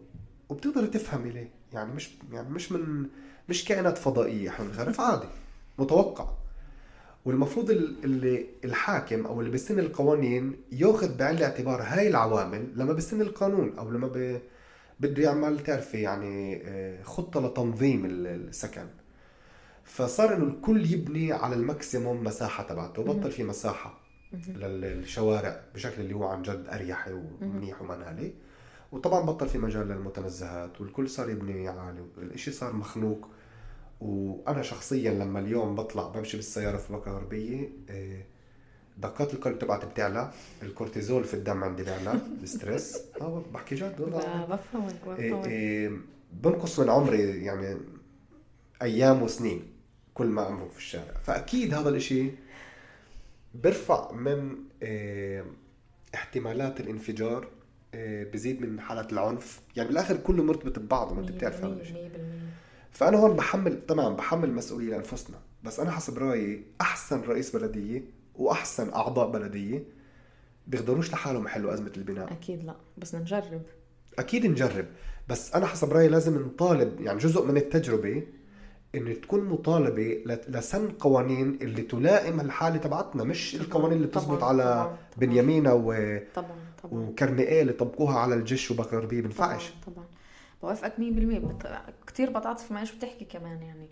وبتقدر 0.49 0.87
تفهمي 0.87 1.31
ليه. 1.31 1.51
يعني 1.73 1.93
مش 1.95 2.11
يعني 2.33 2.49
مش 2.51 2.73
من 2.73 3.07
مش 3.49 3.65
كائنات 3.65 3.99
فضائية 3.99 4.49
إحنا 4.49 4.67
بنعرف 4.67 5.01
عادي 5.01 5.27
متوقع. 5.79 6.29
والمفروض 7.25 7.71
اللي 7.71 8.47
الحاكم 8.65 9.27
أو 9.27 9.41
اللي 9.41 9.51
بيسن 9.51 9.79
القوانين 9.79 10.57
ياخذ 10.73 11.17
بعين 11.17 11.37
الاعتبار 11.37 11.83
هاي 11.83 12.09
العوامل 12.09 12.73
لما 12.77 12.93
بيسن 12.93 13.21
القانون 13.21 13.79
أو 13.79 13.91
لما 13.91 14.09
بي 14.09 14.41
بده 15.01 15.23
يعمل 15.23 15.61
تعرفي 15.61 16.01
يعني 16.03 16.63
آه، 16.65 17.03
خطة 17.03 17.47
لتنظيم 17.47 18.07
السكن. 18.07 18.87
فصار 19.85 20.35
إنه 20.37 20.45
الكل 20.45 20.93
يبني 20.93 21.33
على 21.33 21.55
ال 21.55 21.63
maximum 21.63 22.25
مساحة 22.25 22.63
تبعته 22.65 23.03
بطل 23.03 23.31
في 23.31 23.45
مساحة 23.45 24.01
للشوارع 24.49 25.61
بشكل 25.75 26.03
اللي 26.03 26.15
هو 26.15 26.25
عن 26.25 26.43
جد 26.43 26.67
اريحي 26.69 27.13
ومنيح 27.13 27.83
ومنالي 27.83 28.33
وطبعا 28.93 29.21
بطل 29.21 29.49
في 29.49 29.59
مجال 29.59 29.89
للمتنزهات 29.89 30.81
والكل 30.81 31.09
صار 31.09 31.31
يبني 31.31 31.69
عالي 31.69 32.05
الإشي 32.19 32.51
صار 32.51 32.73
مخنوق 32.73 33.29
وأنا 34.01 34.63
شخصيا 34.63 35.11
لما 35.11 35.41
اليوم 35.41 35.75
بطلع 35.75 36.09
بمشي 36.09 36.37
بالسيارة 36.37 36.77
في 36.77 36.93
بكا 36.93 37.11
غربية 37.11 37.69
آه، 37.91 38.23
دقات 38.99 39.35
القلب 39.35 39.59
تبعتي 39.59 39.87
بتعلى 39.87 40.31
الكورتيزول 40.63 41.25
في 41.25 41.35
الدم 41.35 41.65
عندي 41.65 41.83
بيعلى 41.83 42.21
ال 42.43 42.50
stress. 42.50 42.99
آه 43.21 43.43
بحكي 43.55 43.75
جد 43.75 44.01
والله 44.01 44.45
بفهمك 44.45 44.95
بفهمك 45.07 45.19
إيه 45.19 45.45
إيه 45.45 45.93
بنقص 46.33 46.81
من 46.81 46.91
عمري 46.91 47.45
يعني 47.45 47.77
أيام 48.83 49.23
وسنين 49.23 49.63
كل 50.15 50.27
ما 50.27 50.49
امرق 50.49 50.71
في 50.71 50.79
الشارع. 50.79 51.15
فأكيد 51.25 51.75
هذا 51.75 51.89
الإشي 51.89 52.31
بيرفع 53.55 54.13
من 54.13 54.57
إيه 54.83 55.45
احتمالات 56.15 56.81
الانفجار 56.81 57.49
إيه 57.95 58.31
بزيد 58.31 58.61
من 58.63 58.81
حالات 58.81 59.13
العنف. 59.13 59.61
يعني 59.77 59.89
بالآخر 59.89 60.17
كله 60.17 60.43
مرتبط 60.43 60.79
ببعضه 60.79 61.15
ما 61.15 61.21
أنت 61.21 61.31
بتعرف 61.31 61.65
هذا 61.65 61.81
الشيء 61.83 62.11
فأنا 62.99 63.19
هون 63.19 63.33
بحمل 63.37 63.87
طبعا 63.87 64.15
بحمل 64.17 64.53
مسؤولية 64.55 64.91
لأنفسنا 64.91 65.37
بس 65.65 65.81
أنا 65.81 65.91
حسب 65.91 66.19
رأيي 66.19 66.63
أحسن 66.81 67.21
رئيس 67.21 67.57
بلدية 67.57 68.03
وأحسن 68.35 68.93
أعضاء 68.93 69.31
بلدية 69.31 69.85
بيقدروش 70.67 71.13
لحالهم 71.13 71.45
يحلوا 71.45 71.75
أزمة 71.75 71.93
البناء. 71.97 72.33
أكيد 72.33 72.65
لا 72.65 72.75
بس 72.99 73.15
نجرب. 73.15 73.63
أكيد 74.19 74.47
نجرب 74.47 74.85
بس 75.29 75.55
أنا 75.55 75.67
حسب 75.67 75.93
رأيي 75.93 76.09
لازم 76.09 76.43
نطالب 76.43 77.01
يعني 77.01 77.19
جزء 77.19 77.45
من 77.45 77.57
التجربة 77.57 78.23
انه 78.95 79.15
تكون 79.15 79.45
مطالبة 79.45 80.23
لسن 80.49 80.89
قوانين 80.89 81.59
اللي 81.63 81.83
تلائم 81.83 82.41
الحاله 82.41 82.77
تبعتنا 82.77 83.25
مش 83.25 83.55
القوانين 83.55 83.97
اللي 83.97 84.07
بتزبط 84.07 84.43
على 84.45 84.65
طبعاً 84.65 84.97
بنيامينا 85.17 85.73
و 85.73 85.93
طبعا 86.35 86.49
طبعا. 86.83 86.93
وكرمئيه 87.01 87.63
اللي 87.63 87.73
طبقوها 87.73 88.19
على 88.19 88.35
الجيش 88.35 88.71
وبكر 88.71 88.97
غربيه 88.99 89.21
بنفعش 89.21 89.71
طبعا 89.87 89.95
طبعا. 89.95 90.07
بوافقك 90.63 90.95
100% 90.97 91.01
بت... 91.01 91.83
كثير 92.07 92.31
بتعاطف 92.31 92.73
معي 92.73 92.87
شو 92.87 92.97
بتحكي 92.97 93.25
كمان 93.25 93.63
يعني. 93.63 93.89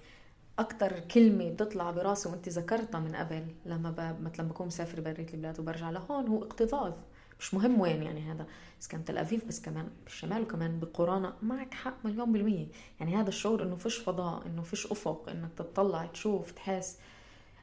أكثر 0.59 1.01
كلمة 1.01 1.51
بتطلع 1.51 1.91
براسي 1.91 2.29
وانت 2.29 2.49
ذكرتها 2.49 3.01
من 3.01 3.17
قبل 3.17 3.47
لما 3.67 3.91
ب... 3.91 4.23
مثلا 4.23 4.49
بكون 4.49 4.67
مسافر 4.67 5.01
بريت 5.01 5.35
البلاد 5.35 5.61
وبرجع 5.61 5.91
لهون 5.91 6.29
هو 6.29 6.45
اكتظاظ 6.45 6.93
مش 7.41 7.55
مهم 7.55 7.81
وين 7.81 8.03
يعني 8.03 8.21
هذا. 8.21 8.47
بس 8.81 8.89
كان 8.89 9.05
تل 9.05 9.19
ابيب 9.19 9.47
بس 9.49 9.61
كمان 9.61 9.89
بالشمال 10.05 10.43
وكمان 10.43 10.81
بقرانا 10.81 11.37
معك 11.43 11.75
حق 11.75 12.07
مليون 12.07 12.33
بالمية. 12.33 12.67
يعني 13.01 13.17
هذا 13.17 13.29
الشعور 13.29 13.63
إنه 13.63 13.77
فيش 13.77 13.97
فضاء 13.99 14.47
إنه 14.47 14.63
فيش 14.63 14.87
أفق 14.87 15.29
إنك 15.29 15.51
تطلع 15.57 16.07
تشوف 16.07 16.51
تحس. 16.53 16.99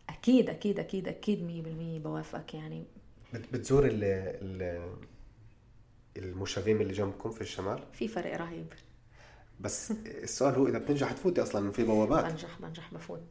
أكيد 0.10 0.50
أكيد 0.50 0.80
أكيد 0.80 1.08
أكيد 1.08 1.44
مية 1.44 1.62
بالمية 1.62 2.00
بوافقك 2.00 2.54
يعني. 2.54 2.84
بتزور 3.54 3.86
ال 3.86 4.04
ال 4.04 4.84
المشاغبين 6.18 6.82
اللي 6.82 6.94
جنبكم 6.94 7.32
في 7.32 7.42
الشمال؟ 7.42 7.84
في 7.94 8.08
فرق 8.08 8.38
رهيب. 8.38 8.66
بس 9.64 9.92
السؤال 10.06 10.56
هو 10.56 10.68
إذا 10.68 10.78
بتنجح 10.78 11.12
تفوتي 11.12 11.42
أصلا 11.42 11.72
في 11.72 11.84
بوابات. 11.84 12.32
بنجح 12.32 12.60
بنجح 12.60 12.94
بفوت 12.94 13.22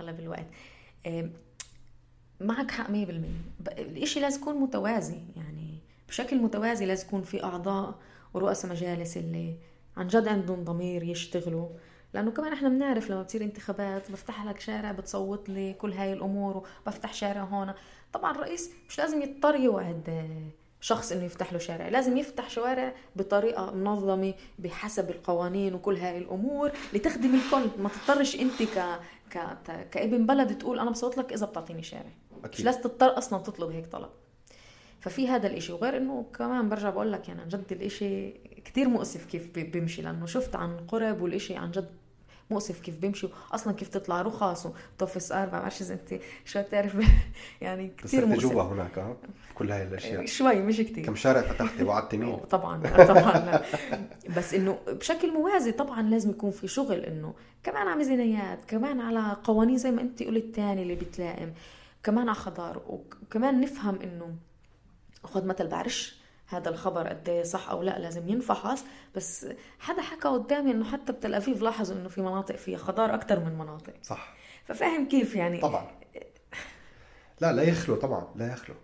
أغلب 0.00 0.20
الوقت. 0.20 0.46
معك 2.40 2.70
حق 2.70 2.90
100% 2.90 2.92
الإشي 3.68 4.20
لازم 4.20 4.40
يكون 4.40 4.54
متوازي 4.54 5.20
يعني 5.36 5.78
بشكل 6.08 6.38
متوازي 6.38 6.86
لازم 6.86 7.06
يكون 7.06 7.22
في 7.22 7.44
أعضاء 7.44 7.98
ورؤساء 8.34 8.70
مجالس 8.70 9.16
اللي 9.16 9.56
عن 9.96 10.06
جد 10.06 10.28
عندهم 10.28 10.64
ضمير 10.64 11.02
يشتغلوا. 11.02 11.68
لأنه 12.14 12.30
كمان 12.30 12.52
إحنا 12.52 12.68
بنعرف 12.68 13.10
لما 13.10 13.22
بتصير 13.22 13.42
انتخابات 13.42 14.10
بفتح 14.10 14.44
لك 14.44 14.60
شارع 14.60 14.92
بتصوت 14.92 15.48
لي 15.48 15.72
كل 15.72 15.92
هاي 15.92 16.12
الأمور 16.12 16.56
وبفتح 16.56 17.14
شارع 17.14 17.42
هون. 17.42 17.72
طبعا 18.12 18.32
الرئيس 18.32 18.70
مش 18.88 18.98
لازم 18.98 19.22
يضطر 19.22 19.54
يوعد 19.54 20.30
شخص 20.84 21.12
إنه 21.12 21.24
يفتح 21.24 21.52
له 21.52 21.58
شارع. 21.58 21.88
لازم 21.88 22.16
يفتح 22.16 22.50
شوارع 22.50 22.94
بطريقة 23.16 23.70
منظمة 23.70 24.34
بحسب 24.58 25.10
القوانين 25.10 25.74
وكل 25.74 25.96
هاي 25.96 26.18
الأمور 26.18 26.70
لتخدم 26.92 27.34
الكل. 27.34 27.82
ما 27.82 27.88
تضطرش 27.88 28.40
أنت 28.40 28.62
ك... 28.62 28.98
ك... 29.30 29.88
كابن 29.90 30.26
بلد 30.26 30.58
تقول 30.58 30.78
أنا 30.78 30.90
بصوت 30.90 31.18
لك 31.18 31.32
إذا 31.32 31.46
بتعطيني 31.46 31.82
شارع. 31.82 32.12
أكيد. 32.44 32.60
مش 32.60 32.64
لازم 32.64 32.80
تضطر 32.80 33.18
أصلا 33.18 33.42
تطلب 33.42 33.70
هيك 33.70 33.86
طلب. 33.86 34.10
ففي 35.00 35.28
هذا 35.28 35.46
الإشي. 35.46 35.72
وغير 35.72 35.96
إنه 35.96 36.26
كمان 36.38 36.68
برجع 36.68 36.90
بقول 36.90 37.12
لك 37.12 37.28
يعني 37.28 37.40
عن 37.40 37.48
جد 37.48 37.72
الإشي 37.72 38.30
كتير 38.64 38.88
مؤسف 38.88 39.24
كيف 39.26 39.58
بيمشي 39.58 40.02
لأنه 40.02 40.26
شفت 40.26 40.56
عن 40.56 40.76
قرب 40.88 41.20
والإشي 41.20 41.56
عن 41.56 41.70
جد 41.70 41.90
مؤسف 42.50 42.80
كيف 42.80 42.96
بيمشي 42.98 43.28
أصلا 43.52 43.72
كيف 43.72 43.88
تطلع 43.88 44.22
رخص 44.22 44.66
وطفس 44.66 45.32
ار 45.32 45.46
ما 45.52 45.58
بعرفش 45.60 45.82
إذا 45.82 45.94
أنت 45.94 46.20
شو 46.44 46.62
بتعرف 46.62 46.96
يعني 47.60 47.92
كثير 47.98 48.26
مؤسف. 48.26 48.42
جوا 48.42 48.62
هناك 48.62 49.16
كل 49.54 49.72
هاي 49.72 49.82
الأشياء. 49.82 50.26
شوي 50.26 50.54
مش 50.62 50.80
كثير 50.80 51.04
كم 51.06 51.14
شارع 51.14 51.40
فتحتي 51.42 51.84
وعدتي 51.84 52.16
مين؟ 52.16 52.36
طبعا 52.50 53.04
طبعا 53.04 53.62
بس 54.36 54.54
إنه 54.54 54.78
بشكل 54.88 55.32
موازي 55.32 55.72
طبعا 55.72 56.02
لازم 56.02 56.30
يكون 56.30 56.50
في 56.50 56.68
شغل 56.68 57.00
إنه 57.00 57.34
كمان 57.62 57.86
على 57.86 57.96
ميزانيات 57.98 58.64
كمان 58.64 59.00
على 59.00 59.36
قوانين 59.44 59.78
زي 59.78 59.90
ما 59.90 60.00
أنت 60.02 60.22
قلت 60.22 60.54
تاني 60.54 60.82
اللي 60.82 60.94
بتلائم 60.94 61.54
كمان 62.02 62.28
على 62.28 62.34
خضار 62.34 62.82
وكمان 62.88 63.60
نفهم 63.60 63.98
إنه 64.02 64.34
خد 65.24 65.46
مثل 65.46 65.68
بعرفش 65.68 66.23
هذا 66.56 66.68
الخبر 66.68 67.08
قد 67.08 67.28
إيه 67.28 67.42
صح 67.42 67.70
أو 67.70 67.82
لا 67.82 67.98
لازم 67.98 68.28
ينفحص 68.28 68.84
بس 69.16 69.46
حدا 69.78 70.02
حكى 70.02 70.28
قدامي 70.28 70.70
إنه 70.70 70.84
حتى 70.84 71.12
بتل 71.12 71.34
ابيب 71.34 71.62
لاحظوا 71.62 71.96
إنه 71.96 72.08
في 72.08 72.20
مناطق 72.20 72.56
فيها 72.56 72.78
خضار 72.78 73.14
أكثر 73.14 73.40
من 73.40 73.58
مناطق. 73.58 73.94
صح. 74.02 74.34
ففاهم 74.64 75.08
كيف 75.08 75.34
يعني؟ 75.34 75.60
طبعا. 75.60 75.86
لا 77.40 77.52
لا 77.52 77.62
يخلو 77.62 77.96
طبعا 77.96 78.28
لا 78.36 78.52
يخلو. 78.52 78.74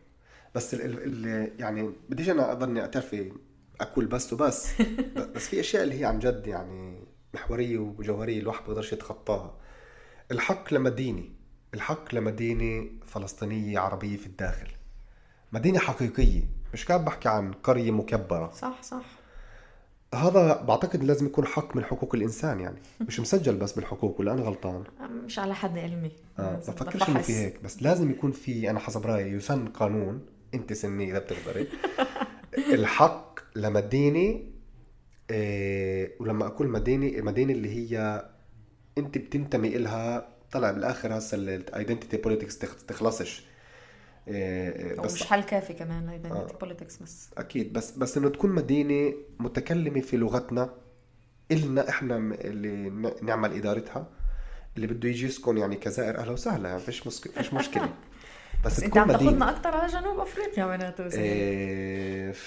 بس 0.54 0.74
ال 0.74 0.80
ال 0.82 1.52
يعني 1.60 1.92
بديش 2.08 2.30
أنا 2.30 2.52
أضلني 2.52 2.80
اعترفي 2.80 3.32
أكل 3.80 4.06
بس 4.06 4.32
وبس. 4.32 4.82
بس 5.34 5.48
في 5.48 5.60
أشياء 5.60 5.82
اللي 5.82 6.00
هي 6.00 6.04
عن 6.04 6.18
جد 6.18 6.46
يعني 6.46 7.04
محورية 7.34 7.78
وجوهرية 7.78 8.40
الواحد 8.40 8.64
بيقدرش 8.64 8.92
يتخطاها. 8.92 9.56
الحق 10.30 10.74
لمدينة. 10.74 11.24
الحق 11.74 12.14
لمدينة 12.14 12.90
فلسطينية 13.06 13.78
عربية 13.78 14.16
في 14.16 14.26
الداخل. 14.26 14.68
مدينة 15.52 15.78
حقيقية. 15.78 16.42
مش 16.72 16.84
كان 16.84 17.04
بحكي 17.04 17.28
عن 17.28 17.52
قرية 17.52 17.90
مكبرة. 17.90 18.50
صح 18.52 18.82
صح. 18.82 19.04
هذا 20.14 20.62
بعتقد 20.62 21.04
لازم 21.04 21.26
يكون 21.26 21.46
حق 21.46 21.76
من 21.76 21.84
حقوق 21.84 22.14
الإنسان 22.14 22.60
يعني. 22.60 22.78
مش 23.00 23.20
مسجل 23.20 23.56
بس 23.56 23.72
بالحقوق 23.72 24.20
ولا 24.20 24.32
أنا 24.32 24.42
غلطان؟ 24.42 24.84
مش 25.24 25.38
على 25.38 25.54
حد 25.54 25.78
علمي. 25.78 26.10
آه 26.38 26.56
بفكرش 26.56 27.08
انه 27.08 27.20
في 27.22 27.32
هيك. 27.32 27.62
بس 27.64 27.82
لازم 27.82 28.10
يكون 28.10 28.32
في 28.32 28.70
أنا 28.70 28.78
حسب 28.78 29.06
رأيي 29.06 29.32
يسن 29.32 29.66
قانون. 29.68 30.26
أنت 30.54 30.72
سني 30.72 31.10
إذا 31.10 31.18
بتقدري. 31.18 31.68
الحق 32.74 33.40
لمدينه 33.56 34.40
إيه 35.30 36.16
ولما 36.20 36.46
أقول 36.46 36.68
مدينه 36.68 37.06
المدينة 37.18 37.52
اللي 37.52 37.68
هي 37.68 38.24
أنت 38.98 39.18
بتنتمي 39.18 39.76
إلها 39.76 40.28
طلع 40.52 40.70
بالآخر 40.70 41.18
هسه 41.18 41.36
ال 41.36 41.45
identity 41.45 42.16
politics 42.16 42.58
تخلصش. 42.58 43.44
بس 45.04 45.14
مش 45.14 45.22
حل 45.22 45.42
كافي 45.42 45.72
كمان 45.72 46.04
ال 46.04 46.10
identity 46.10 46.54
politics 46.60 46.96
بس. 46.96 47.30
أكيد 47.38 47.72
بس 47.72 47.90
بس 47.90 48.16
إنه 48.16 48.28
تكون 48.28 48.50
مدينة 48.50 49.14
متكلمة 49.38 50.00
في 50.00 50.16
لغتنا 50.16 50.70
إلنا 51.50 51.88
إحنا 51.88 52.16
اللي 52.16 53.12
نعمل 53.22 53.56
إدارتها 53.56 54.06
اللي 54.76 54.86
بده 54.86 55.08
يجي 55.08 55.26
يسكن 55.26 55.58
يعني 55.58 55.76
كزائر 55.76 56.18
أهلا 56.18 56.32
وسهلا 56.32 56.68
يعني 56.68 56.80
فيش 56.80 57.06
مشكله 57.06 57.32
فيش 57.32 57.54
مشكلة. 57.54 57.88
بس, 58.64 58.76
بس 58.76 58.82
أنت 58.82 58.98
عم 58.98 59.12
تاخذنا 59.12 59.50
أكثر 59.50 59.76
على 59.76 59.92
جنوب 59.92 60.18
أفريقيا 60.20 60.66
معناته 60.66 61.06
إيه... 61.06 62.34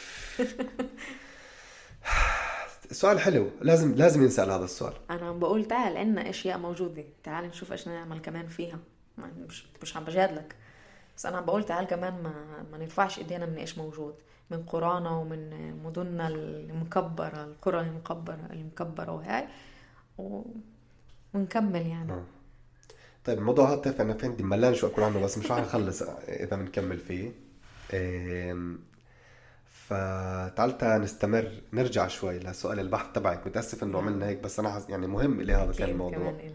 سؤال 2.92 3.20
حلو. 3.20 3.50
لازم 3.62 3.96
لازم 3.96 4.24
ينسأل 4.24 4.52
هذا 4.52 4.66
السؤال. 4.66 4.94
أنا 5.10 5.26
عم 5.26 5.40
بقول 5.40 5.66
تعال 5.66 5.98
عندنا 5.98 6.30
أشياء 6.30 6.58
موجودة 6.58 7.04
تعال 7.24 7.46
نشوف 7.46 7.72
إيش 7.72 7.88
نعمل 7.88 8.20
كمان 8.20 8.48
فيها. 8.48 8.80
مش 9.18 9.66
مش 9.82 9.98
عم 9.98 10.04
بجادلك. 10.04 10.56
بس 11.18 11.26
أنا 11.26 11.38
عم 11.38 11.46
بقول 11.46 11.64
تعال 11.64 11.86
كمان 11.86 12.24
ما 12.24 12.34
ما 12.72 12.78
نرفعش 12.78 13.20
إيدينا 13.20 13.46
من 13.46 13.58
إيش 13.58 13.78
موجود؟ 13.78 14.16
من 14.52 14.64
قرانا 14.64 15.10
ومن 15.10 15.74
مدننا 15.84 16.28
المكبرة 16.28 17.44
القرى 17.44 17.80
المكبره 17.80 18.48
المكبرة 18.52 19.12
وهاي 19.12 19.48
و... 20.18 20.42
ونكمل 21.34 21.88
يعني. 21.88 22.12
آه. 22.12 22.24
طيب 23.26 23.38
الموضوع 23.38 23.74
هذا 23.74 24.02
أنا 24.02 24.14
فهمت 24.14 24.42
ملان 24.42 24.74
شو 24.74 24.88
أقول 24.88 25.06
عنه 25.06 25.20
بس 25.20 25.38
مش 25.38 25.52
رح 25.52 25.60
نخلص 25.60 26.02
إذا 26.28 26.56
بنكمل 26.56 26.98
فيه. 26.98 27.32
فتعال 29.66 31.02
نستمر 31.02 31.52
نرجع 31.74 32.08
شوي 32.08 32.40
لسؤال 32.40 32.80
البحث 32.80 33.06
تبعك. 33.14 33.48
متأسف 33.48 33.84
إنه 33.84 33.98
عملنا 33.98 34.28
هيك 34.28 34.40
بس 34.40 34.60
أنا 34.60 34.84
يعني 34.90 35.08
مهم 35.08 35.42
لي 35.42 35.54
هذا 35.54 35.72
كان 35.72 35.90
الموضوع. 35.90 36.30
إيه 36.40 36.54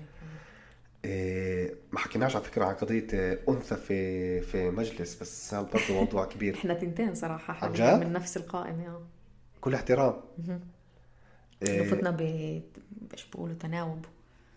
ما 1.93 1.99
حكيناش 1.99 2.37
على 2.37 2.45
فكرة 2.45 2.65
عن 2.65 2.75
قضية 2.75 3.07
أنثى 3.49 3.77
في 3.77 4.41
في 4.41 4.71
مجلس 4.71 5.23
بس 5.23 5.55
هذا 5.55 5.63
برضه 5.63 5.95
موضوع 5.95 6.25
كبير. 6.25 6.55
إحنا 6.55 6.75
تنتين 6.75 7.15
صراحة 7.15 7.55
حاليا 7.55 7.97
من 7.97 8.13
نفس 8.13 8.37
القائمه 8.37 9.01
كل 9.61 9.75
احترام. 9.75 10.15
إيه 11.63 11.91
فتنا 11.91 12.11
ب 12.11 12.21
إيش 13.13 13.27
بيقولوا 13.33 13.55
تناوب. 13.55 14.05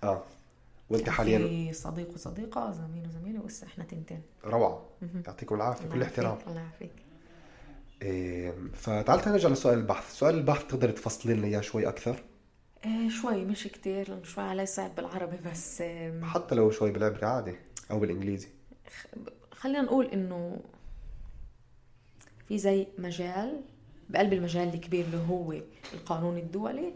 آه. 0.04 0.24
وأنت 0.90 1.10
حاليا؟ 1.10 1.38
في 1.38 1.74
صديق 1.74 2.14
وصديقة 2.14 2.72
زميل 2.72 3.08
وزميلة 3.08 3.42
وهسه 3.42 3.68
إحنا 3.68 3.84
تنتين. 3.84 4.22
روعة. 4.46 4.86
يعطيكم 5.28 5.56
العافية 5.56 5.88
كل 5.88 6.02
احترام. 6.02 6.38
الله 6.48 6.60
يعافيك. 6.62 6.92
إيه 8.02 8.54
فتعال 8.74 9.22
نرجع 9.28 9.50
لسؤال 9.50 9.78
البحث. 9.78 10.14
سؤال 10.14 10.36
البحث 10.36 10.68
تقدر 10.68 10.92
تفصلي 10.92 11.34
لنا 11.34 11.48
إياه 11.48 11.62
شوي 11.62 11.88
أكثر؟ 11.88 12.24
إيه 12.86 13.10
شوي 13.10 13.46
مش 13.46 13.64
كتير 13.64 14.10
لأنه 14.10 14.24
شوي 14.24 14.44
علي 14.44 14.66
صعب 14.66 14.96
بالعربي 14.96 15.38
بس 15.52 15.84
حتى 16.24 16.56
لو 16.56 16.72
شوي 16.72 16.92
بالعبري 16.92 17.26
عادي 17.26 17.56
أو 17.92 18.00
بالإنجليزي. 18.00 18.48
خلينا 19.52 19.82
نقول 19.82 20.06
إنه 20.06 20.60
في 22.48 22.58
زي 22.58 22.88
مجال 22.98 23.62
بقلب 24.10 24.34
المجال 24.34 24.74
الكبير 24.74 25.06
اللي 25.06 25.18
هو 25.30 25.54
القانون 25.94 26.38
الدولي 26.38 26.94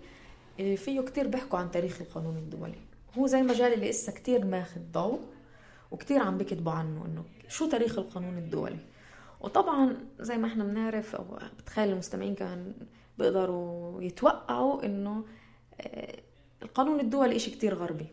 إيه، 0.60 0.76
فيه 0.76 1.02
كتير 1.02 1.28
بيحكوا 1.28 1.60
عن 1.60 1.72
تاريخ 1.72 2.02
القانون 2.02 2.38
الدولي. 2.38 2.80
هو 3.18 3.28
زي 3.28 3.40
المجال 3.40 3.74
اللي 3.74 3.90
لسه 3.90 4.12
كتير 4.12 4.46
ماخذ 4.46 4.82
ضوء 4.92 5.20
وكتير 5.92 6.20
عم 6.20 6.38
بكتبوا 6.38 6.72
عنه 6.72 7.06
إنه 7.06 7.26
شو 7.48 7.70
تاريخ 7.70 8.00
القانون 8.00 8.38
الدولي. 8.38 8.80
وطبعا 9.42 9.98
زي 10.20 10.38
ما 10.38 10.48
إحنا 10.48 10.64
بنعرف 10.64 11.16
أو 11.16 11.40
بتخيل 11.60 11.90
المستمعين 11.90 12.36
كمان 12.36 12.74
بيقدروا 13.18 14.02
يتوقعوا 14.02 14.86
إنه 14.86 15.12
آه، 15.20 15.24
القانون 16.62 17.00
الدولي 17.00 17.36
إشي 17.36 17.52
كتير 17.52 17.76
غربي. 17.76 18.08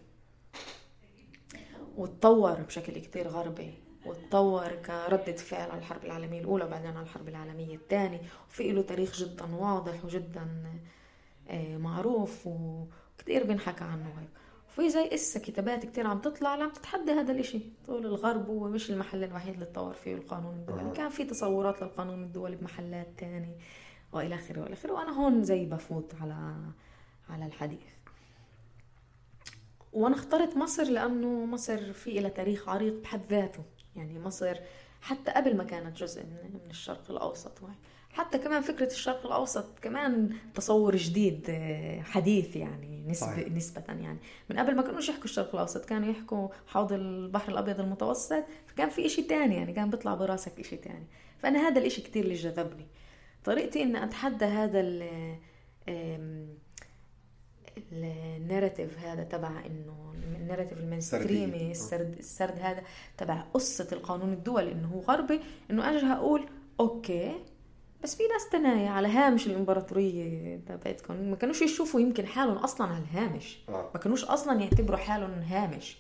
وتطور 1.97 2.55
بشكل 2.55 2.93
كتير 2.93 3.29
غربي. 3.29 3.75
وتطور 4.07 4.69
كردة 4.69 5.37
فعل 5.37 5.71
على 5.71 5.79
الحرب 5.79 6.05
العالمية 6.05 6.41
الأولى 6.41 6.65
وبعدين 6.65 6.91
على 6.91 7.03
الحرب 7.03 7.29
العالمية 7.29 7.75
الثانية. 7.75 8.21
وفي 8.49 8.73
له 8.73 8.83
تاريخ 8.83 9.17
جدا 9.21 9.55
واضح 9.55 10.05
وجدا 10.05 10.49
آه، 11.49 11.77
معروف 11.77 12.47
وكتير 12.47 13.45
بنحكى 13.45 13.85
عنه 13.85 14.07
هيك. 14.21 14.29
وفي 14.69 14.91
زي 14.91 15.15
اسا 15.15 15.41
كتابات 15.41 15.87
كتير 15.87 16.07
عم 16.07 16.19
تطلع 16.19 16.51
عم 16.51 16.71
تتحدى 16.71 17.13
هذا 17.13 17.33
الإشي. 17.33 17.61
تقول 17.85 18.07
الغرب 18.07 18.49
هو 18.49 18.69
مش 18.69 18.91
المحل 18.91 19.25
الوحيد 19.25 19.55
اللي 19.55 19.67
تطور 19.67 19.95
فيه 19.95 20.15
القانون 20.15 20.55
الدولي. 20.55 20.83
آه. 20.83 20.93
كان 20.93 21.09
في 21.09 21.25
تصورات 21.25 21.83
للقانون 21.83 22.23
الدولي 22.23 22.57
بمحلات 22.57 23.09
تانية 23.19 23.57
وإلى 24.13 24.35
آخره 24.35 24.61
وإلى 24.61 24.73
آخره. 24.75 24.93
وأنا 24.93 25.11
هون 25.21 25.43
زي 25.45 25.65
بفوت 25.65 26.15
على 26.21 26.55
على 27.33 27.47
الحديث. 27.47 27.93
وأنا 29.93 30.15
اخترت 30.15 30.57
مصر 30.57 30.85
لأنه 30.85 31.45
مصر 31.47 31.93
في 31.93 32.21
لها 32.21 32.31
تاريخ 32.31 32.69
عريق 32.69 33.03
بحد 33.03 33.21
ذاته. 33.31 33.63
يعني 33.97 34.19
مصر 34.19 34.57
حتى 35.01 35.31
قبل 35.31 35.57
ما 35.57 35.65
كانت 35.65 35.97
جزء 35.97 36.25
من 36.25 36.71
الشرق 36.71 37.11
الأوسط. 37.11 37.59
حتى 38.11 38.39
كمان 38.39 38.63
فكرة 38.63 38.87
الشرق 38.87 39.27
الأوسط 39.27 39.79
كمان 39.79 40.37
تصور 40.55 40.97
جديد 40.97 41.51
حديث 42.03 42.57
يعني 42.57 43.05
نسبة 43.09 43.49
نسبة 43.49 43.83
يعني. 43.89 44.19
من 44.51 44.59
قبل 44.59 44.77
ما 44.77 44.83
كانوش 44.83 45.09
يحكوا 45.09 45.25
الشرق 45.25 45.55
الأوسط 45.55 45.85
كانوا 45.85 46.11
يحكوا 46.11 46.49
حوض 46.67 46.93
البحر 46.93 47.53
الأبيض 47.53 47.81
المتوسط 47.81 48.45
فكان 48.67 48.89
في 48.89 49.07
إشي 49.07 49.23
تاني 49.23 49.57
يعني 49.57 49.73
كان 49.73 49.91
بيطلع 49.91 50.15
براسك 50.15 50.61
إشي 50.61 50.77
تاني. 50.77 51.07
فأنا 51.39 51.69
هذا 51.69 51.81
الإشي 51.81 52.03
كتير 52.03 52.25
اللي 52.25 52.35
جذبني 52.35 52.87
طريقتي 53.45 53.83
إن 53.83 53.97
أتحدى 53.97 54.45
هذا 54.45 54.81
ال 57.93 58.03
narrative 58.03 58.99
هذا 58.99 59.25
تبع 59.25 59.49
إنه 59.67 60.15
ال 60.37 60.41
narrative 60.41 60.79
ال 60.79 60.86
mainstream 60.86 61.63
ي 61.63 61.71
السرد 61.71 62.17
السرد 62.19 62.59
هذا 62.61 62.83
تبع 63.19 63.45
قصة 63.55 63.89
القانون 63.93 64.33
الدولي 64.33 64.73
إنه 64.73 64.89
هو 64.89 65.01
غربي 65.01 65.41
إنه 65.71 65.91
أجي 65.91 66.07
أقول 66.07 66.49
okay 66.81 67.35
بس 68.03 68.17
في 68.17 68.23
ناس 68.33 68.49
تانية 68.49 68.91
على 68.91 69.09
هامش 69.09 69.47
الإمبراطورية 69.47 70.57
تبعتكم 70.67 71.31
ما 71.31 71.37
كانوش 71.37 71.63
يشوفوا 71.63 72.01
يمكن 72.01 72.27
حالهم 72.27 72.57
أصلا 72.57 72.87
على 72.87 72.99
الهامش. 72.99 73.59
آه. 73.69 73.91
ما 73.95 74.01
كانوش 74.01 74.25
أصلا 74.25 74.61
يعتبروا 74.61 74.99
حالهم 74.99 75.31
هامش. 75.31 75.97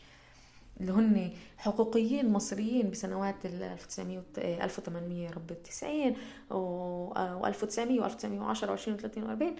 اللي 0.80 0.92
هن 0.92 1.30
حقوقيين 1.58 2.32
مصريين 2.32 2.90
بسنوات 2.90 3.46
ال 3.46 3.62
1900 3.62 4.64
1800 4.64 5.30
رب 5.30 5.62
90 5.62 6.16
و 6.50 7.12
1900 7.16 8.00
و 8.00 8.04
1910 8.04 8.70
و 8.70 8.72
20 8.72 8.96
و 8.96 9.00
30 9.00 9.22
و 9.22 9.28
40 9.28 9.56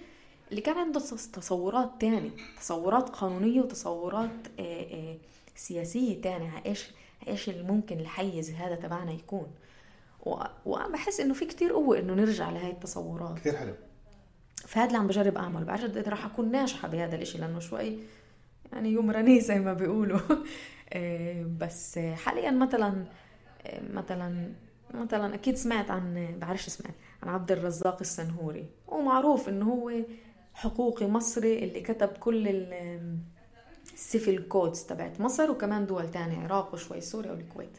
اللي 0.51 0.61
كان 0.61 0.77
عنده 0.77 0.99
تصورات 1.33 1.91
تانية 1.99 2.31
تصورات 2.59 3.09
قانونية 3.09 3.61
وتصورات 3.61 4.47
آه، 4.59 4.83
آه، 4.83 5.17
سياسية 5.55 6.21
تانية 6.21 6.51
إيش 6.65 6.91
إيش 7.27 7.49
اللي 7.49 7.63
ممكن 7.63 7.99
الحيز 7.99 8.49
هذا 8.49 8.75
تبعنا 8.75 9.11
يكون. 9.11 9.47
وأنا 10.65 10.87
بحس 10.87 11.19
إنه 11.19 11.33
في 11.33 11.45
كتير 11.45 11.73
قوة 11.73 11.99
إنه 11.99 12.13
نرجع 12.13 12.49
لهي 12.49 12.71
التصورات. 12.71 13.39
كثير 13.39 13.57
حلو. 13.57 13.73
فهذا 14.55 14.87
اللي 14.87 14.97
عم 14.97 15.07
بجرب 15.07 15.37
أعمل. 15.37 15.63
بعرف 15.63 15.83
اذا 15.83 16.09
راح 16.09 16.25
أكون 16.25 16.51
ناجحة 16.51 16.87
بهذا 16.87 17.15
الإشي 17.15 17.37
لأنه 17.37 17.59
شوي 17.59 17.97
يعني 18.73 18.89
יומרני 18.89 19.41
زي 19.41 19.59
ما 19.59 19.73
بيقولوا. 19.73 20.19
إيه، 20.93 21.47
بس 21.59 21.99
حاليا 21.99 22.51
مثلا 22.51 23.05
مثلا 23.93 24.51
مثلا 24.93 25.35
أكيد 25.35 25.55
سمعت 25.55 25.91
عن 25.91 26.35
بعرفش 26.41 26.69
سمعت 26.69 26.95
عن 27.23 27.29
عبد 27.29 27.51
الرزاق 27.51 27.97
السنهوري. 28.01 28.65
ومعروف 28.87 29.49
إنه 29.49 29.65
هو 29.65 29.91
حقوقي 30.53 31.07
مصري 31.07 31.63
اللي 31.63 31.81
كتب 31.81 32.07
كل 32.07 32.47
ال 33.93 34.01
civil 34.01 34.43
codes 34.47 34.83
تبعت 34.83 35.21
مصر 35.21 35.51
وكمان 35.51 35.85
دول 35.85 36.11
تانية 36.11 36.37
العراق 36.37 36.73
وشوي 36.73 37.01
سوريا 37.01 37.31
والكويت. 37.31 37.77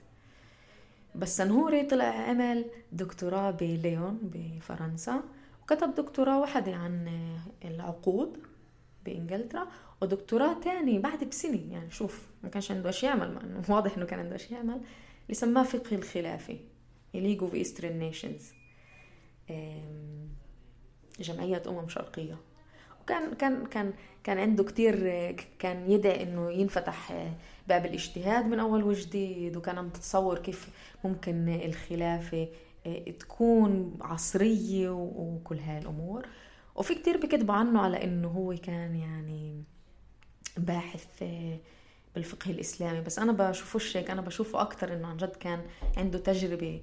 بس 1.14 1.36
سنهوري 1.36 1.82
طلع 1.82 2.04
عمل 2.04 2.64
دكتوراه 2.92 3.50
بليون 3.50 4.18
بفرنسا 4.22 5.22
وكتب 5.62 5.94
دكتوراه 5.94 6.40
واحدة 6.40 6.74
عن 6.74 7.08
العقود 7.64 8.38
بإنجلترا 9.04 9.68
ودكتوراه 10.02 10.60
تاني 10.60 10.98
بعد 10.98 11.24
بسنة 11.24 11.72
يعني 11.72 11.90
شوف 11.90 12.26
ما 12.42 12.48
كانش 12.48 12.70
عنده 12.70 12.88
إيش 12.88 13.02
يعمل 13.02 13.62
واضح 13.68 13.96
إنه 13.96 14.06
كان 14.06 14.18
عنده 14.18 14.32
إيش 14.32 14.50
يعمل 14.50 14.80
اللي 15.22 15.34
سماه 15.34 15.62
فقه 15.62 15.96
الخلافي 15.96 16.58
League 17.14 17.42
of 17.42 17.54
Eastern 17.54 17.98
Nations 17.98 18.52
جمعية 21.20 21.62
أمم 21.68 21.88
شرقية. 21.88 22.36
وكان 23.04 23.34
كان 23.34 23.66
كان 23.66 23.92
كان 24.24 24.38
عنده 24.38 24.64
كتير 24.64 24.96
كان 25.58 25.90
يدعي 25.90 26.22
إنه 26.22 26.50
ينفتح 26.50 27.28
باب 27.68 27.86
الاجتهاد 27.86 28.46
من 28.46 28.60
أول 28.60 28.82
وجديد 28.82 29.56
وكان 29.56 29.78
عم 29.78 29.88
تتصور 29.88 30.38
كيف 30.38 30.68
ممكن 31.04 31.48
الخلافة 31.48 32.48
تكون 33.20 33.98
عصرية 34.00 34.90
وكل 34.90 35.58
هاي 35.58 35.78
الأمور 35.78 36.26
وفي 36.74 36.94
كتير 36.94 37.16
بكتبوا 37.16 37.54
عنه 37.54 37.80
على 37.80 38.04
إنه 38.04 38.28
هو 38.28 38.54
كان 38.62 38.96
يعني 38.96 39.62
باحث 40.56 41.24
بالفقه 42.14 42.50
الإسلامي. 42.50 43.00
بس 43.00 43.18
أنا 43.18 43.32
بشوفوش 43.32 43.96
هيك 43.96 44.10
أنا 44.10 44.20
بشوفه 44.20 44.60
أكثر 44.60 44.92
إنه 44.92 45.08
عن 45.08 45.16
جد 45.16 45.36
كان 45.36 45.60
عنده 45.96 46.18
تجربة 46.18 46.80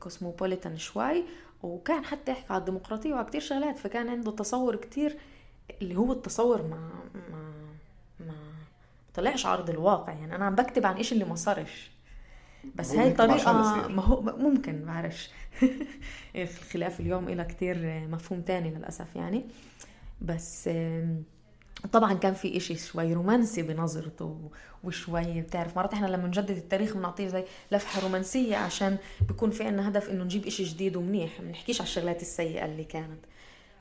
كوسموبوليتان 0.00 0.78
شوي. 0.78 1.24
وكان 1.62 2.04
حتى 2.04 2.32
يحكي 2.32 2.52
على 2.52 2.60
الديمقراطية 2.60 3.14
وعلى 3.14 3.26
كثير 3.26 3.40
شغلات 3.40 3.78
فكان 3.78 4.08
عنده 4.08 4.30
تصور 4.30 4.76
كثير 4.76 5.16
اللي 5.82 5.96
هو 5.96 6.12
التصور 6.12 6.62
ما 6.62 6.90
ما 7.14 7.52
ما 8.20 8.34
طلعش 9.14 9.46
عرض 9.46 9.70
الواقع. 9.70 10.12
يعني 10.12 10.36
أنا 10.36 10.44
عم 10.44 10.54
بكتب 10.54 10.86
عن 10.86 10.96
إشي 10.96 11.14
اللي 11.14 11.24
ما 11.24 11.34
صارش. 11.34 11.90
بس 12.74 12.94
هاي 12.94 13.12
طريقة 13.12 13.52
ما 13.88 14.02
هو 14.02 14.22
ممكن 14.22 14.84
بعرفش. 14.84 15.30
الخلاف 16.36 17.00
اليوم 17.00 17.28
إلى 17.28 17.44
كتير 17.44 18.06
مفهوم 18.08 18.40
تاني 18.40 18.70
للأسف 18.70 19.16
يعني. 19.16 19.44
بس 20.20 20.70
طبعا 21.92 22.14
كان 22.14 22.34
في 22.34 22.56
إشي 22.56 22.76
شوي 22.76 23.12
رومانسي 23.12 23.62
بنظرته 23.62 24.50
وشوي 24.84 25.40
بتعرف. 25.40 25.76
مرات 25.76 25.92
إحنا 25.92 26.06
لما 26.06 26.26
نجدد 26.26 26.56
التاريخ 26.56 26.94
بنعطيه 26.96 27.28
زي 27.28 27.44
لفحة 27.72 28.02
رومانسية 28.02 28.56
عشان 28.56 28.96
بيكون 29.28 29.50
في 29.50 29.64
عنا 29.64 29.88
هدف 29.88 30.10
إنه 30.10 30.24
نجيب 30.24 30.46
إشي 30.46 30.64
جديد 30.64 30.96
ومنيح. 30.96 31.40
ما 31.40 31.50
نحكيش 31.50 31.80
على 31.80 31.88
الشغلات 31.88 32.22
السيئة 32.22 32.64
اللي 32.64 32.84
كانت. 32.84 33.20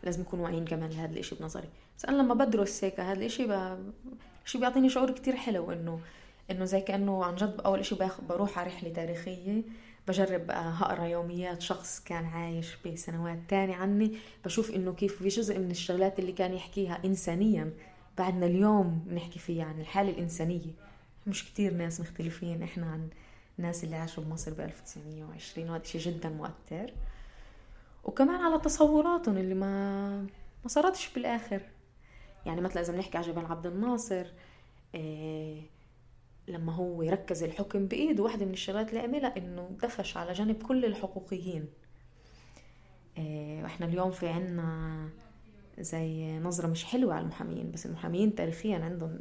لازم 0.04 0.22
نكون 0.22 0.39
واعيين 0.39 0.66
كمان 0.66 0.89
لهذا 0.89 1.14
الإشي 1.14 1.36
بنظري. 1.36 1.70
بس 1.98 2.06
أنا 2.06 2.22
لما 2.22 2.34
بدرس 2.34 2.84
هيك 2.84 3.00
هذا 3.00 3.20
الإشي 3.20 3.48
ب... 3.48 3.78
شيء 4.45 4.62
بيعطيني 4.62 4.89
شعور 4.89 5.12
كتير 5.12 5.36
حلو 5.36 5.72
إنه 5.72 6.00
إنه 6.52 6.66
زي 6.66 6.82
كأنه 6.82 7.26
عن 7.26 7.36
جد 7.36 7.62
أول 7.66 7.80
إشي 7.80 7.95
بروح 8.30 8.60
على 8.60 8.68
رحلة 8.68 8.93
تاريخية. 8.93 9.62
بجرب 10.08 10.51
هقرا 10.51 11.05
يوميات 11.05 11.62
شخص 11.62 11.99
كان 11.99 12.26
عايش 12.26 12.78
بسنوات 12.86 13.39
تانية 13.47 13.76
عني 13.76 14.18
بشوف 14.45 14.72
إنه 14.72 14.93
كيف 14.93 15.18
في 15.18 15.28
جزء 15.28 15.60
من 15.60 15.72
الشغلات 15.72 16.20
اللي 16.20 16.32
كان 16.32 16.53
يحكيها 16.53 16.99
انسانيا 17.05 17.74
بعدنا 18.18 18.45
اليوم 18.45 19.03
بنحكي 19.05 19.39
فيها 19.39 19.66
عن 19.66 19.80
الحالة 19.80 20.10
الإنسانية. 20.10 20.72
مش 21.28 21.45
كتير 21.45 21.74
ناس 21.74 22.01
مختلفين 22.01 22.64
إحنا 22.64 22.86
عن 22.86 23.10
الناس 23.60 23.84
اللي 23.84 23.95
عاشوا 23.95 24.24
بمصر 24.24 24.53
ب 24.53 24.60
1920 24.60 25.70
وهذا 25.70 25.84
شيء 25.84 26.01
جدا 26.01 26.30
مؤثر. 26.30 26.93
وكمان 28.03 28.36
على 28.36 28.60
تصوراتهم 28.60 29.38
اللي 29.38 29.55
ما 29.55 30.22
ما 30.64 30.68
صارتش 30.68 31.10
بالآخر. 31.14 31.62
يعني 32.45 32.62
مثلا 32.62 32.82
إذا 32.82 32.93
بنحكي 32.93 33.18
على 33.18 33.28
جبل 33.28 33.45
عبد 33.45 33.66
الناصر 33.66 34.26
إيه 34.95 35.62
لما 36.48 36.74
هو 36.74 37.02
يركز 37.02 37.43
الحكم 37.43 37.86
بإيده 37.88 38.24
واحدة 38.24 38.45
من 38.45 38.54
الشغلات 38.54 38.89
اللي 38.89 39.00
عملها 39.00 39.38
إنه 39.38 39.70
دفش 39.84 40.18
على 40.18 40.34
جانب 40.34 40.64
كل 40.64 40.86
الحقوقيين. 40.86 41.66
إيه 43.18 43.64
وإحنا 43.64 43.86
اليوم 43.86 44.12
في 44.12 44.28
عنا 44.28 45.10
زي 45.80 46.39
نظرة 46.39 46.68
مش 46.68 46.84
حلوة 46.84 47.14
على 47.14 47.24
المحامين 47.24 47.72
بس 47.72 47.86
المحامين 47.86 48.36
تاريخيا 48.36 48.78
عندهم 48.78 49.20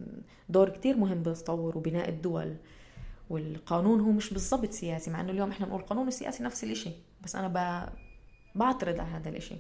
دور 0.49 0.69
كتير 0.69 0.97
مهم 0.97 1.23
بتطور 1.23 1.79
وبناء 1.79 2.09
الدول. 2.09 2.57
والقانون 3.31 4.01
هو 4.01 4.11
مش 4.11 4.33
بالضبط 4.33 4.71
سياسي 4.71 5.11
مع 5.11 5.21
إنه 5.21 5.33
اليوم 5.33 5.51
إحنا 5.51 5.67
بنقول 5.67 5.81
القانون 5.81 6.05
والسياسي 6.05 6.45
نفس 6.45 6.65
الإشي 6.65 6.91
بس 7.25 7.37
أنا 7.37 7.49
ب... 7.49 7.89
بعترض 8.59 9.01
على 9.01 9.09
هذا 9.09 9.29
الإشي. 9.29 9.57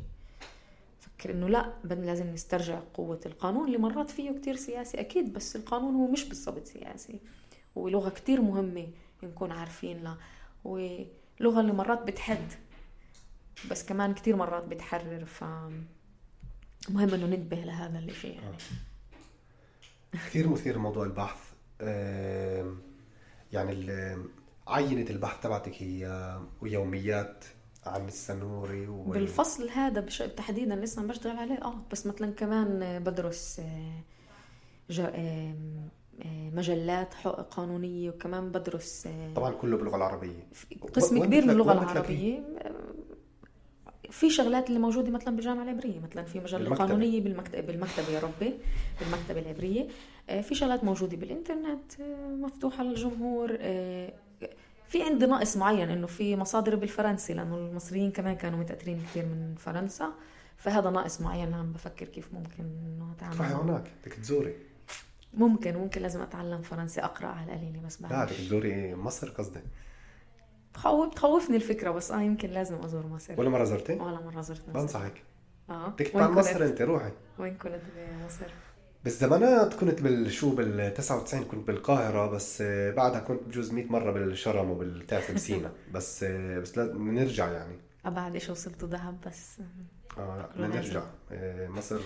فكر 1.00 1.30
إنه 1.30 1.48
لا 1.48 1.72
لازم 1.84 2.26
نسترجع 2.26 2.80
قوة 2.94 3.20
القانون 3.26 3.66
اللي 3.66 3.78
مرات 3.78 4.10
فيه 4.10 4.30
كتير 4.30 4.56
سياسي 4.56 5.00
أكيد 5.00 5.32
بس 5.32 5.56
القانون 5.56 5.94
هو 5.94 6.06
مش 6.06 6.24
بالضبط 6.24 6.64
سياسي. 6.64 7.20
ولغة 7.76 8.08
كتير 8.08 8.42
مهمة 8.42 8.88
نكون 9.22 9.52
عارفين 9.52 10.02
لها 10.02 10.18
ولغة 10.64 11.60
اللي 11.60 11.72
مرات 11.72 12.02
بتحد 12.02 12.52
بس 13.70 13.86
كمان 13.86 14.14
كتير 14.14 14.36
مرات 14.36 14.64
بتحرر 14.64 15.24
ف 15.24 15.44
مهم 16.88 17.14
إنه 17.14 17.26
ننتبه 17.26 17.56
لهذا 17.56 17.98
الشيء 17.98 18.34
يعني. 18.34 18.56
آه. 20.14 20.16
كثير 20.26 20.48
مثير 20.48 20.78
موضوع 20.78 21.04
البحث. 21.04 21.52
يعني 23.52 23.72
عينة 24.68 25.10
البحث 25.10 25.42
تبعتك 25.42 25.82
هي 25.82 26.36
ويوميات 26.60 27.44
عن 27.86 28.08
السنوري 28.08 28.86
و... 28.86 29.02
بالفصل 29.02 29.68
هذا 29.68 30.00
بش... 30.00 30.18
تحديدا 30.18 30.76
لسه 30.76 31.02
عم 31.02 31.08
بشتغل 31.08 31.36
عليه. 31.36 31.62
آه 31.62 31.82
بس 31.92 32.06
مثلا 32.06 32.32
كمان 32.32 32.98
بدرس 33.04 33.60
آه، 33.60 34.02
ج... 34.90 35.00
مجلات 36.54 37.14
قانونية 37.50 38.10
وكمان 38.10 38.50
بدرس 38.50 39.08
طبعا 39.36 39.50
كله 39.52 39.76
باللغة 39.76 39.96
العربية. 39.96 40.46
قسم 40.94 41.24
كبير 41.24 41.44
من 41.44 41.50
اللغة 41.50 41.72
العربية؟ 41.72 42.42
في 44.10 44.30
شغلات 44.30 44.68
اللي 44.68 44.78
موجودة 44.78 45.10
مثلا 45.10 45.36
بالجامعة 45.36 45.62
العبرية 45.62 46.00
مثلا 46.00 46.22
في 46.24 46.40
مجلة 46.40 46.74
قانونية 46.74 47.20
بالمكتب 47.20 47.66
بالمكتبة 47.66 48.08
يا 48.08 48.20
ربي 48.20 48.54
بالمكتبة 49.00 49.40
العبرية. 49.40 49.86
آه، 50.30 50.40
في 50.40 50.54
شغلات 50.54 50.84
موجودة 50.84 51.16
بالإنترنت 51.16 52.00
آه، 52.00 52.26
مفتوحة 52.28 52.84
للجمهور. 52.84 53.56
آه، 53.60 54.12
في 54.88 55.02
عندي 55.02 55.26
نقص 55.26 55.56
معين 55.56 55.90
إنه 55.90 56.06
في 56.06 56.36
مصادر 56.36 56.76
بالفرنسي 56.76 57.34
لأنه 57.34 57.56
المصريين 57.56 58.10
كمان 58.10 58.36
كانوا 58.36 58.58
متأثرين 58.58 59.00
كثير 59.02 59.24
من 59.24 59.54
فرنسا. 59.58 60.12
فهذا 60.56 60.90
ناقص 60.90 61.20
معين 61.20 61.54
عم 61.54 61.72
بفكر 61.72 62.06
كيف 62.06 62.34
ممكن 62.34 62.64
إنه 62.64 63.12
أتعامل. 63.16 63.52
هناك. 63.54 63.90
بدك 64.02 64.14
تزوري. 64.14 64.54
ممكن 65.36 65.74
ممكن 65.76 66.02
لازم 66.02 66.22
أتعلم 66.22 66.62
فرنسي 66.62 67.00
أقرأ 67.00 67.26
على 67.26 67.52
القليله 67.52 67.80
بس 67.86 68.02
بعد 68.02 68.12
لا 68.12 68.24
بدك 68.24 68.34
تزوري 68.34 68.94
مصر 68.94 69.28
قصدي. 69.30 69.60
بخوف 70.74 71.08
بتخوفني 71.10 71.56
الفكرة 71.56 71.90
بس 71.90 72.10
آه 72.10 72.20
يمكن 72.20 72.50
لازم 72.50 72.76
أزور 72.84 73.06
مصر. 73.06 73.40
ولا 73.40 73.50
مرة 73.50 73.64
زرتي؟ 73.64 73.92
ولا 73.92 74.20
مرة 74.20 74.40
زرت 74.40 74.68
مصر. 74.68 74.80
بنصحك. 74.80 75.22
آه. 75.70 75.90
تكتب 75.90 76.18
عن 76.18 76.30
مصر 76.30 76.64
أنت 76.64 76.82
روحي. 76.82 77.10
وين 77.38 77.54
كنت 77.54 77.80
بمصر؟ 77.96 78.46
بالزمانات 79.04 79.74
كنت 79.74 80.00
بالشو 80.02 80.54
بال 80.54 80.94
99 80.94 81.44
كنت 81.44 81.66
بالقاهرة 81.66 82.26
بس 82.26 82.62
بعدها 82.96 83.20
كنت 83.20 83.42
بجوز 83.42 83.72
100 83.72 83.84
مرة 83.86 84.10
بالشرم 84.12 84.70
وبالتاسم 84.70 85.36
سينا. 85.36 85.72
بس 85.94 86.24
بس 86.24 86.78
لازم 86.78 87.14
نرجع 87.14 87.48
يعني. 87.52 87.76
أبعد 88.04 88.34
إيش 88.34 88.50
وصلت 88.50 88.84
دهب 88.84 89.16
بس. 89.26 89.58
آه 90.18 90.36
لا 90.36 90.46
بدنا 90.66 90.66
نرجع. 90.66 91.02
مصر 91.68 92.00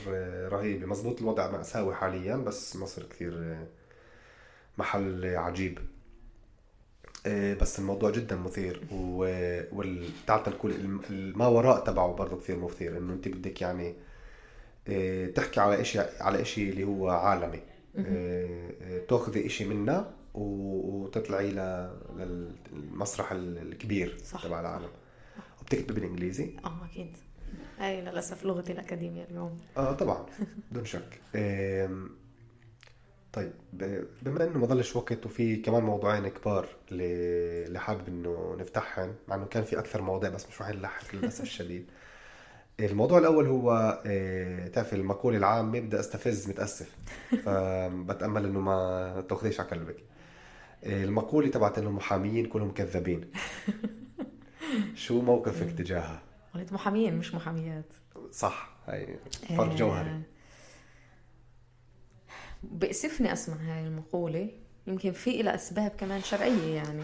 رهيبة. 0.53 0.87
مزبوط 0.87 1.21
الوضع 1.21 1.51
مأساوي 1.51 1.95
حاليا 1.95 2.37
بس 2.37 2.77
مصر 2.77 3.03
كثير 3.03 3.59
محل 4.79 5.27
عجيب. 5.37 5.79
آه، 7.27 7.55
بس 7.55 7.79
الموضوع 7.79 8.11
جدا 8.11 8.37
مثير 8.37 8.87
وتعرف 8.93 10.49
نقول 10.49 10.75
ما 11.37 11.47
وراء 11.47 11.85
تبعه 11.85 12.13
برضه 12.15 12.37
كثير 12.37 12.59
مثير. 12.59 12.99
إنه 12.99 13.13
أنت 13.13 13.29
بدك 13.29 13.61
يعني 13.63 13.95
آه، 14.89 15.27
تحكي 15.27 15.61
على 15.61 15.85
شيء 15.85 16.07
على 16.21 16.45
شيء 16.45 16.71
اللي 16.71 16.85
هو 16.85 17.09
عالمي. 17.09 17.61
آه، 17.99 18.99
تأخذي 19.09 19.49
شيء 19.49 19.69
منه 19.69 20.11
وتطلعي 20.35 21.51
للمسرح 22.17 23.33
الكبير 23.33 24.19
صح. 24.25 24.43
تبع 24.43 24.61
العالم. 24.61 24.89
وبتكتبي 25.61 25.95
بالإنجليزي؟ 26.01 26.57
آه 26.65 26.85
أكيد. 26.85 27.17
هاي 27.79 28.01
للأسف 28.01 28.45
لغتي 28.45 28.73
الأكاديمية 28.73 29.25
اليوم. 29.25 29.59
آه 29.77 29.93
طبعا. 29.93 30.27
بدون 30.71 30.85
شك. 30.85 31.21
طيب 33.33 33.53
بما 34.23 34.45
إنه 34.45 34.59
ما 34.59 34.67
ضلش 34.67 34.97
وقت 34.97 35.27
وفي 35.27 35.57
كمان 35.57 35.83
موضوعين 35.83 36.29
كبار 36.29 36.69
اللي 36.93 37.79
حابب 37.79 38.09
إنه 38.09 38.57
نفتحهم 38.59 39.15
مع 39.29 39.35
إنه 39.37 39.45
كان 39.45 39.63
في 39.65 39.79
أكثر 39.79 40.03
مواضيع 40.03 40.31
بس 40.31 40.49
مش 40.49 40.61
راح 40.61 40.71
نلحق 40.71 41.15
للأسف 41.15 41.43
الشديد. 41.51 41.87
الموضوع 42.81 43.19
الأول 43.19 43.47
هو 43.47 44.03
آه، 44.07 44.69
تعرف 44.69 44.95
المقولة 44.95 45.39
العامة 45.39 45.81
بدي 45.81 46.01
أستفز 46.01 46.49
متأسف 46.49 46.97
فبتأمل 47.45 48.45
إنه 48.45 48.61
ما 48.61 49.25
تأخذيش 49.29 49.61
على 49.61 49.69
قلبك. 49.71 49.97
المقولة 50.87 51.49
تبعت 51.49 51.79
انه 51.79 51.89
المحاميين 51.89 52.47
كلهم 52.47 52.71
كذابين. 52.73 53.31
شو 54.95 55.21
موقفك 55.21 55.79
تجاهها؟ 55.79 56.23
قلت 56.55 56.73
محامين 56.73 57.17
مش 57.17 57.35
محاميات. 57.35 57.93
صح 58.33 58.71
هاي 58.87 59.19
فرق 59.49 59.75
جوهري. 59.75 60.11
آه، 60.11 60.23
بأسفني 62.63 63.33
أسمع 63.33 63.57
هاي 63.57 63.87
المقولة. 63.87 64.51
يمكن 64.87 65.13
في 65.13 65.41
إلى 65.41 65.55
أسباب 65.55 65.91
كمان 65.91 66.23
شرعية 66.23 66.75
يعني 66.75 67.03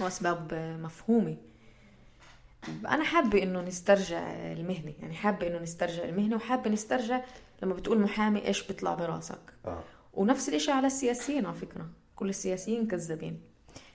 وأسباب 0.00 0.54
مفهومة. 0.82 1.36
أنا 2.88 3.04
حابة 3.04 3.42
إنه 3.42 3.60
نسترجع 3.60 4.32
المهنة 4.32 4.94
يعني 4.98 5.14
حابة 5.14 5.46
إنه 5.46 5.58
نسترجع 5.58 6.04
المهنة 6.04 6.36
وحابة 6.36 6.70
نسترجع 6.70 7.20
لما 7.62 7.74
بتقول 7.74 8.00
محامي 8.00 8.46
إيش 8.46 8.66
بيطلع 8.66 8.94
براسك. 8.94 9.54
آه. 9.66 9.82
ونفس 10.14 10.48
الإشي 10.48 10.70
على 10.70 10.86
السياسيين 10.86 11.46
على 11.46 11.54
فكرة 11.56 11.90
كل 12.16 12.28
السياسيين 12.28 12.86
كذابين. 12.86 13.40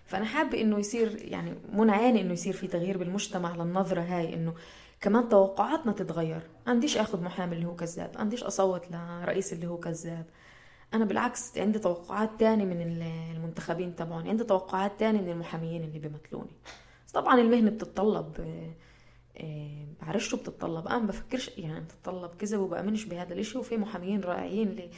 فأنا 0.06 0.26
حابة 0.26 0.62
إنه 0.62 0.80
يصير 0.80 1.18
يعني 1.22 1.54
منى 1.74 1.92
عيني 1.92 2.22
إنه 2.22 2.34
يصير 2.34 2.54
في 2.54 2.68
تغيير 2.68 2.98
بالمجتمع 2.98 3.56
للنظرة 3.56 4.02
هاي 4.02 4.34
إنه 4.34 4.54
كمان 5.02 5.30
توقعاتنا 5.30 5.92
تتغير. 5.92 6.42
عنديش 6.68 6.98
آخذ 6.98 7.22
محامي 7.22 7.56
اللي 7.56 7.66
هو 7.66 7.76
كذاب 7.76 8.12
عنديش 8.16 8.44
أصوت 8.44 8.92
لرئيس 8.92 9.54
اللي 9.54 9.68
هو 9.68 9.78
كذاب. 9.78 10.26
أنا 10.94 11.06
بالعكس 11.06 11.58
عندي 11.58 11.80
توقعات 11.80 12.30
تاني 12.40 12.66
من 12.66 13.02
المنتخبين 13.36 13.96
تبعوني 13.96 14.30
عندي 14.30 14.44
توقعات 14.44 15.00
تاني 15.00 15.22
من 15.22 15.30
المحاميين 15.30 15.84
اللي 15.84 16.00
بيمثلوني. 16.00 16.52
بس 17.08 17.12
طبعا 17.12 17.40
المهنة 17.40 17.72
بتتطلب 17.72 18.34
آه، 19.38 19.86
بعرفش 20.02 20.28
شو 20.28 20.38
بتتطلب. 20.38 20.88
أنا 20.88 21.06
بفكرش 21.06 21.52
يعني 21.58 21.80
بتتطلب 21.80 22.36
كذب 22.36 22.60
وبأمنش 22.60 23.06
بهذا 23.06 23.34
الإشي 23.34 23.58
وفي 23.58 23.78
محاميين 23.78 24.22
رائعين 24.22 24.68
اللي 24.68 24.90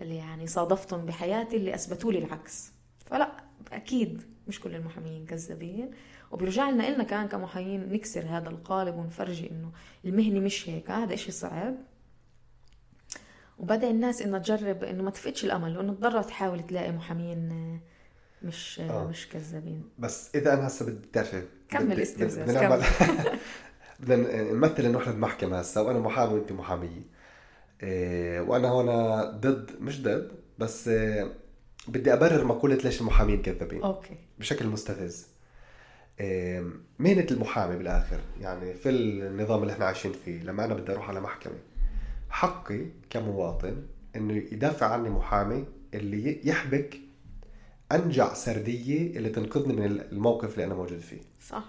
اللي 0.00 0.16
يعني 0.16 0.46
صادفتهم 0.46 1.06
بحياتي 1.06 1.56
اللي 1.56 1.74
أثبتوا 1.74 2.12
لي 2.12 2.18
العكس. 2.18 2.72
فلا 3.06 3.32
أكيد 3.72 4.22
مش 4.50 4.60
كل 4.60 4.74
المحاميين 4.74 5.26
كذابين. 5.26 5.90
وبيرجع 6.30 6.70
لنا 6.70 6.88
إلنا 6.88 7.04
كمان 7.04 7.28
كمحامين 7.28 7.92
نكسر 7.92 8.24
هذا 8.28 8.48
القالب 8.48 8.96
ونفرجي 8.96 9.50
إنه 9.50 9.72
المهنة 10.04 10.40
مش 10.40 10.68
هيك. 10.68 10.90
هذا 10.90 11.14
إشي 11.14 11.32
صعب. 11.32 11.74
وبدا 13.58 13.90
الناس 13.90 14.22
إنها 14.22 14.38
تجرب 14.38 14.84
إنه 14.84 15.02
ما 15.02 15.10
تفقدش 15.10 15.44
الأمل 15.44 15.78
وإنه 15.78 15.94
تضلها 15.94 16.22
تحاول 16.22 16.66
تلاقي 16.66 16.92
محامين 16.92 17.80
مش 18.42 18.80
آه. 18.80 19.08
مش 19.08 19.28
كذابين. 19.28 19.84
بس 19.98 20.30
إذا 20.34 20.54
أنا 20.54 20.66
هسه 20.66 20.86
بدي 20.86 21.08
تعرفي 21.12 21.42
كمل 21.68 22.00
استفزاز 22.00 22.56
كمل. 22.56 22.82
بدنا 24.00 24.52
نمثل 24.52 24.82
إنه 24.82 24.98
إحنا 24.98 25.12
بمحكمه 25.12 25.58
هسه 25.58 25.82
وأنا 25.82 25.98
محامي 25.98 26.34
وأنت 26.34 26.52
محامية. 26.52 27.02
إيه 27.82 28.40
وأنا 28.40 28.68
هون 28.68 29.20
ضد 29.40 29.70
مش 29.80 30.02
ضد 30.02 30.32
بس 30.58 30.88
إيه 30.88 31.32
بدي 31.90 32.12
أبرر 32.12 32.44
مقولة 32.44 32.74
ليش 32.74 33.00
المحامين 33.00 33.42
كذابين. 33.42 33.82
أوكي. 33.82 34.14
بشكل 34.38 34.66
مستفز. 34.66 35.26
إيه 36.20 36.64
مهنة 36.98 37.26
المحامي 37.30 37.76
بالآخر 37.76 38.20
يعني 38.40 38.74
في 38.74 38.88
النظام 38.88 39.62
اللي 39.62 39.72
إحنا 39.72 39.84
عايشين 39.84 40.12
فيه 40.24 40.42
لما 40.42 40.64
أنا 40.64 40.74
بدي 40.74 40.92
أروح 40.92 41.08
على 41.08 41.20
محكمة 41.20 41.58
حقي 42.30 42.86
كمواطن 43.10 43.82
إنه 44.16 44.32
يدافع 44.34 44.86
عني 44.86 45.10
محامي 45.10 45.64
اللي 45.94 46.40
يحبك 46.44 47.00
أنجع 47.92 48.34
سردية 48.34 49.16
اللي 49.16 49.28
تنقذني 49.28 49.72
من 49.72 49.84
الموقف 49.84 50.52
اللي 50.52 50.64
أنا 50.64 50.74
موجود 50.74 50.98
فيه. 50.98 51.20
صح. 51.48 51.64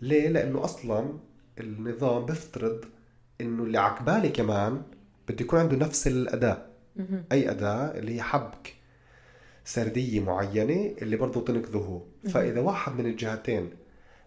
ليه؟ 0.00 0.28
لأنه 0.28 0.64
أصلا 0.64 1.12
النظام 1.60 2.26
بيفترض 2.26 2.84
إنه 3.40 3.62
اللي 3.62 3.78
عقبالي 3.78 4.28
كمان 4.28 4.82
بده 5.28 5.44
يكون 5.44 5.58
عنده 5.58 5.76
نفس 5.76 6.06
الأداء. 6.06 6.70
أي 7.32 7.50
أداء 7.50 7.98
اللي 7.98 8.14
هي 8.16 8.22
حبك 8.22 8.74
سردية 9.66 10.20
معينة 10.20 10.94
اللي 11.02 11.16
برضه 11.16 11.44
تنقذه. 11.44 12.02
فإذا 12.28 12.60
واحد 12.60 12.92
من 12.92 13.06
الجهتين 13.06 13.70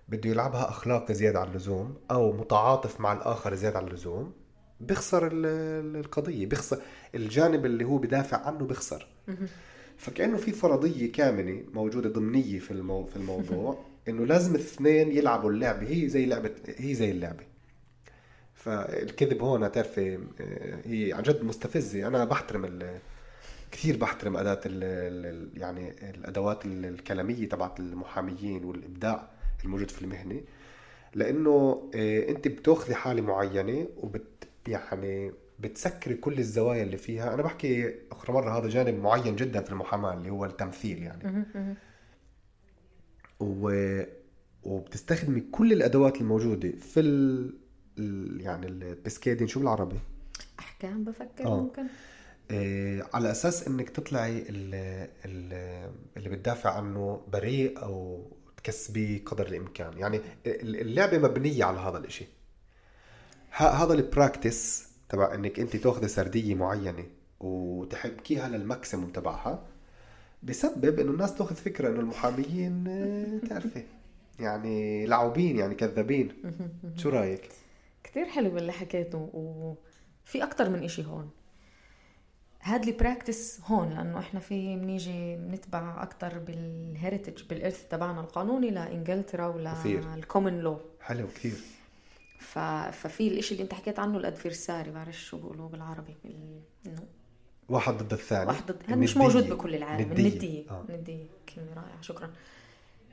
بده 0.10 0.30
يلعبها 0.30 0.70
اخلاقي 0.70 1.14
زيادة 1.14 1.40
عن 1.40 1.48
اللزوم 1.48 1.96
أو 2.12 2.32
متعاطف 2.32 3.00
مع 3.02 3.14
الآخر 3.14 3.56
زيادة 3.56 3.78
عن 3.80 3.88
اللزوم 3.88 4.34
بيخسر 4.80 5.30
القضية 5.34 6.46
بيخسر 6.46 6.82
الجانب 7.16 7.66
اللي 7.66 7.84
هو 7.86 7.98
بدافع 7.98 8.38
عنه 8.38 8.66
بيخسر. 8.66 9.08
فكأنه 9.98 10.38
في 10.38 10.52
فرضية 10.52 11.12
كامنة 11.12 11.64
موجودة 11.74 12.10
ضمنية 12.10 12.60
في 12.60 12.72
المو... 12.72 13.06
في 13.06 13.16
الموضوع 13.16 13.80
إنه 14.08 14.26
لازم 14.26 14.56
الاثنين 14.56 15.12
يلعبوا 15.12 15.52
اللعبة. 15.52 15.90
هي 15.90 16.10
زي 16.10 16.26
لعبه 16.26 16.52
هي 16.78 16.94
زي 16.94 17.12
اللعبة. 17.12 17.44
فالكذب 18.54 19.42
هون 19.44 19.72
تعرفي 19.72 20.20
آه، 20.42 20.80
هي 20.86 21.14
عن 21.14 21.24
جد 21.24 21.44
مستفزة. 21.44 22.08
أنا 22.08 22.26
بحترم 22.26 22.66
ال... 22.66 23.00
كثير 23.72 23.98
بحترم 23.98 24.38
أداة 24.38 24.62
ال... 24.66 24.84
ال... 25.26 25.62
يعني 25.62 26.10
الأدوات 26.10 26.66
الكلامية 26.66 27.50
تبعت 27.50 27.80
المحاميين 27.80 28.66
والإبداع 28.66 29.30
الموجود 29.64 29.92
في 29.92 30.02
المهنة 30.02 30.42
لأنه 31.16 31.90
آه، 31.96 32.30
أنت 32.30 32.48
بتأخذي 32.48 32.96
حالة 32.96 33.22
معينة 33.22 33.88
وبت 33.98 34.48
يعني 34.68 35.32
بتسكري 35.60 36.16
كل 36.16 36.40
الزوايا 36.40 36.84
اللي 36.84 36.98
فيها. 36.98 37.34
أنا 37.34 37.42
بحكي 37.42 37.96
آخر 38.12 38.34
مرة 38.34 38.60
هذا 38.60 38.70
جانب 38.70 39.04
معين 39.04 39.36
جدا 39.36 39.62
في 39.62 39.72
المحاماة 39.72 40.14
اللي 40.14 40.30
هو 40.30 40.46
التمثيل 40.46 41.04
يعني. 41.04 41.46
و... 43.40 44.02
وبتستخدمي 44.64 45.42
كل 45.42 45.74
الأدوات 45.74 46.22
الموجودة 46.22 46.72
في 46.72 47.00
ال... 47.00 47.54
يعني 48.42 48.68
البسكيدين 48.68 49.48
شو 49.48 49.60
بالعربي؟ 49.60 50.00
أحكام 50.60 51.04
بفكر 51.04 51.46
أوه. 51.46 51.62
ممكن. 51.62 51.84
على 53.14 53.32
أساس 53.32 53.68
إنك 53.68 53.90
تطلعي 53.90 54.42
اللي, 54.50 55.10
اللي 56.18 56.30
بتدافع 56.30 56.70
عنه 56.70 57.22
بريء 57.34 57.84
أو 57.84 58.26
تكسبيه 58.58 59.24
قدر 59.26 59.48
الإمكان. 59.48 59.98
يعني 59.98 60.22
اللعبة 60.64 61.18
مبنية 61.18 61.64
على 61.64 61.80
هذا 61.80 61.98
الإشي. 61.98 62.26
هذا 63.52 63.94
ال 63.94 64.04
practice 64.04 64.90
تبع 65.10 65.34
إنك 65.36 65.60
أنت 65.60 65.76
تاخذي 65.76 66.08
سردية 66.08 66.56
معينة 66.56 67.06
وتحبكيها 67.40 68.50
لل 68.50 68.63
maximum 68.63 69.10
تبعها 69.10 69.66
بسبب 70.44 71.00
إنه 71.00 71.12
الناس 71.12 71.36
تاخذ 71.36 71.56
فكرة 71.56 71.90
إنه 71.90 72.00
المحاميين 72.00 72.88
آه، 72.88 73.48
تعرفي. 73.48 73.84
يعني 74.40 75.06
لعوبين 75.06 75.58
يعني 75.58 75.76
كذابين. 75.76 76.34
شو 76.96 77.10
رأيك؟ 77.10 77.50
كتير 78.04 78.26
حلو 78.26 78.58
اللي 78.58 78.72
حكيته 78.72 79.30
وفي 79.34 80.44
أكتر 80.44 80.70
من 80.70 80.84
إشي 80.84 81.06
هون. 81.06 81.30
هاد 82.62 82.88
ال 82.88 82.96
practice 82.96 83.60
هون 83.66 83.90
لأنه 83.90 84.20
إحنا 84.20 84.40
في 84.40 84.76
بنيجي 84.76 85.36
بنتبع 85.36 86.04
أكثر 86.04 86.40
بال 86.40 86.61
heritage 86.61 87.44
بالارث 87.44 87.88
تبعنا 87.90 88.22
القانوني 88.22 88.70
لإنجلترا 88.70 89.48
ولل 89.48 89.85
common 89.85 90.60
law 90.60 90.80
حلو 91.02 91.28
كثير. 91.28 91.54
ف... 92.40 92.60
ففي 92.92 93.28
الإشي 93.28 93.52
اللي 93.54 93.64
أنت 93.64 93.74
حكيت 93.74 94.00
عنه 94.00 94.18
ال 94.18 94.25
adversary 94.25 94.92
بعرف 94.92 95.22
شو 95.22 95.38
بيقولوه 95.38 95.70
بالعربي 95.70 96.16
إنه 96.86 97.04
واحد 97.70 97.94
ضد 97.94 98.14
الثاني. 98.14 98.48
واحد 98.48 98.72
ضد 98.72 98.84
هذا 98.88 98.96
مش 98.96 99.18
موجود 99.18 99.50
بكل 99.50 99.76
العالم 99.76 100.12
الندية. 100.12 100.30
الندية. 100.30 100.70
آه. 100.70 100.86
الندية. 100.90 101.26
كلمة 101.56 101.74
رائعة 101.76 102.02
شكرا. 102.02 102.30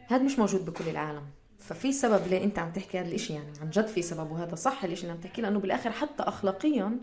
هذا 0.09 0.23
مش 0.23 0.39
موجود 0.39 0.67
بكل 0.67 0.89
العالم. 0.89 1.25
ففي 1.59 1.93
سبب 1.93 2.27
ليه 2.27 2.45
أنت 2.45 2.59
عم 2.59 2.73
تحكي 2.73 3.01
هذا 3.01 3.09
الإشي 3.09 3.33
يعني 3.33 3.53
عن 3.61 3.71
جد 3.71 3.87
في 3.87 4.03
سبب 4.03 4.31
وهذا 4.31 4.55
صح 4.55 4.85
الإشي 4.85 5.03
اللي 5.03 5.13
عم 5.13 5.21
تحكيه 5.21 5.43
لأنه 5.43 5.59
بالآخر 5.59 5.91
حتى 5.91 6.23
اخلاقيا 6.23 6.99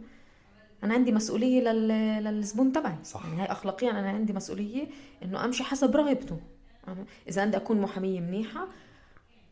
أنا 0.84 0.93
عندي 0.93 1.11
مسؤولية 1.11 1.61
لل... 1.61 1.88
للزبون 2.23 2.71
تبعي. 2.71 2.95
صح. 3.03 3.25
يعني 3.25 3.41
هاي 3.41 3.51
اخلاقيا 3.51 3.91
أنا 3.91 4.09
عندي 4.09 4.34
مسؤولية 4.34 4.88
إنه 5.23 5.45
أمشي 5.45 5.63
حسب 5.63 5.95
رغبته. 5.95 6.39
إذا 7.29 7.45
بدي 7.45 7.57
أكون 7.57 7.81
محامية 7.81 8.19
منيحة 8.19 8.67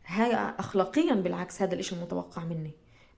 هاي 0.06 0.34
اخلاقيا 0.34 1.14
بالعكس 1.14 1.62
هذا 1.62 1.74
الإشي 1.74 1.94
المتوقع 1.94 2.44
مني. 2.44 2.70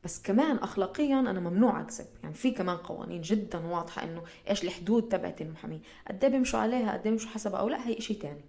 بس 0.04 0.22
كمان 0.22 0.56
اخلاقيا 0.56 1.20
أنا 1.20 1.40
ممنوع 1.40 1.80
اكذب 1.80 2.06
يعني 2.22 2.34
في 2.34 2.50
كمان 2.50 2.76
قوانين 2.76 3.20
جدا 3.20 3.58
واضحة 3.58 4.04
إنه 4.04 4.22
إيش 4.50 4.64
الحدود 4.64 5.08
تبعت 5.08 5.40
المحامي 5.40 5.80
قد 6.08 6.24
إيه 6.24 6.30
بيمشوا 6.30 6.58
عليها 6.58 6.92
قد 6.92 7.00
إيه 7.04 7.10
بيمشوا 7.10 7.30
حسب 7.30 7.54
أو 7.54 7.68
لا 7.68 7.88
هي 7.88 8.00
شيء 8.00 8.18
ثاني 8.18 8.44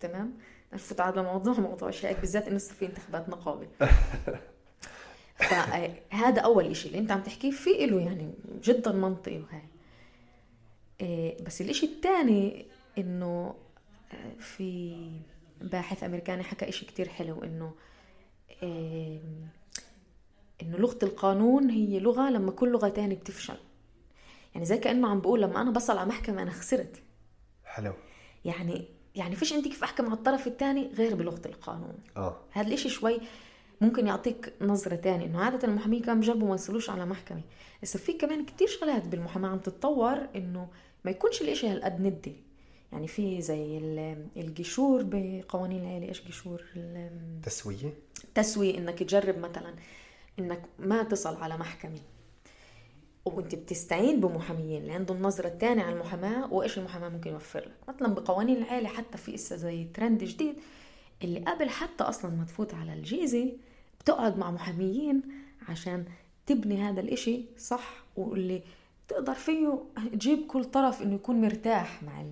تمام؟ 0.00 0.34
نفوت 0.72 1.00
على 1.00 1.22
موضوع 1.22 1.60
موضوع 1.60 1.88
اشياء 1.88 2.20
بالذات 2.20 2.48
إنه 2.48 2.58
في 2.58 2.86
انتخابات 2.86 3.28
نقابه 3.28 3.68
فهذا 5.38 6.40
أول 6.40 6.76
شيء 6.76 6.90
اللي 6.90 6.98
أنت 6.98 7.10
عم 7.10 7.22
تحكيه 7.22 7.50
في 7.50 7.86
له 7.86 8.00
يعني 8.00 8.30
جدا 8.62 8.92
منطقي 8.92 9.38
وهي 9.38 9.62
إيه، 11.00 11.44
بس 11.44 11.60
الإشي 11.60 11.86
الثاني 11.86 12.66
إنه 12.98 13.54
آه، 14.12 14.40
في 14.40 14.96
باحث 15.60 16.04
أمريكاني 16.04 16.42
حكى 16.42 16.68
إشي 16.68 16.86
كتير 16.86 17.08
حلو 17.08 17.42
إنه 17.42 17.74
إيه 18.62 19.20
إنه 20.62 20.78
لغة 20.78 20.98
القانون 21.02 21.70
هي 21.70 22.00
لغة 22.00 22.30
لما 22.30 22.50
كل 22.50 22.72
لغة 22.72 22.88
تانية 22.88 23.16
بتفشل. 23.16 23.56
يعني 24.54 24.66
زي 24.66 24.78
كأنه 24.78 25.08
عم 25.08 25.20
بقول 25.20 25.42
لما 25.42 25.62
أنا 25.62 25.70
بصل 25.70 25.98
على 25.98 26.08
محكمة 26.08 26.42
أنا 26.42 26.50
خسرت. 26.50 27.02
حلو. 27.64 27.92
يعني 28.44 28.84
يعني 29.14 29.36
فيش 29.36 29.52
عندي 29.52 29.68
كيف 29.68 29.84
أحكم 29.84 30.04
على 30.04 30.14
الطرف 30.14 30.46
الثاني 30.46 30.90
غير 30.94 31.14
بلغة 31.14 31.42
القانون. 31.46 31.94
آه. 32.16 32.36
هذا 32.50 32.68
الإشي 32.68 32.88
شوي 32.88 33.20
ممكن 33.80 34.06
يعطيك 34.06 34.52
نظرة 34.60 34.96
تانية 34.96 35.26
إنه 35.26 35.40
عادة 35.44 35.68
المحامين 35.68 36.02
كانوا 36.02 36.22
بجربوا 36.22 36.46
ما 36.46 36.52
يوصلوش 36.52 36.90
على 36.90 37.06
محكمة. 37.06 37.42
بس 37.82 37.96
في 37.96 38.12
كمان 38.12 38.44
كتير 38.44 38.68
شغلات 38.68 39.06
بالمحاماة 39.06 39.48
عم 39.48 39.58
تتطور 39.58 40.28
إنه 40.36 40.68
ما 41.04 41.10
يكونش 41.10 41.42
الإشي 41.42 41.68
هالقد 41.68 42.00
ندي. 42.00 42.36
يعني 42.92 43.08
في 43.08 43.42
زي 43.42 43.78
الجشور 44.36 45.02
بقوانين 45.02 45.80
العيلة 45.80 46.08
إيش 46.08 46.22
جشور 46.28 46.62
تسوية؟ 47.42 47.94
تسوية 48.34 48.78
إنك 48.78 48.98
تجرب 48.98 49.38
مثلا 49.38 49.74
إنك 50.38 50.62
ما 50.78 51.02
تصل 51.02 51.36
على 51.36 51.56
محكمة. 51.56 51.98
وأنت 53.24 53.54
بتستعين 53.54 54.20
بمحاميين 54.20 54.82
اللي 54.82 54.92
عندهم 54.92 55.22
نظرة 55.22 55.48
تانية 55.48 55.82
على 55.82 55.94
المحاماة 55.94 56.52
وإيش 56.52 56.78
المحاماة 56.78 57.08
ممكن 57.08 57.30
يوفر 57.30 57.60
لك؟ 57.60 57.88
مثلا 57.94 58.14
بقوانين 58.14 58.56
العائلة 58.56 58.88
حتى 58.88 59.18
في 59.18 59.34
إسا 59.34 59.56
زي 59.56 59.84
ترند 59.84 60.24
جديد 60.24 60.54
اللي 61.24 61.40
قبل 61.40 61.68
حتى 61.68 62.04
أصلا 62.04 62.30
ما 62.30 62.44
تفوت 62.44 62.74
على 62.74 62.92
الجيزة 62.92 63.52
بتقعد 64.00 64.38
مع 64.38 64.50
محاميين 64.50 65.22
عشان 65.68 66.04
تبني 66.46 66.82
هذا 66.82 67.00
الإشي 67.00 67.44
صح؟ 67.58 67.90
واللي 68.16 68.62
تقدر 69.08 69.34
فيه 69.34 69.82
تجيب 70.12 70.46
كل 70.46 70.64
طرف 70.64 71.02
إنه 71.02 71.14
يكون 71.14 71.40
مرتاح 71.40 72.02
مع 72.02 72.24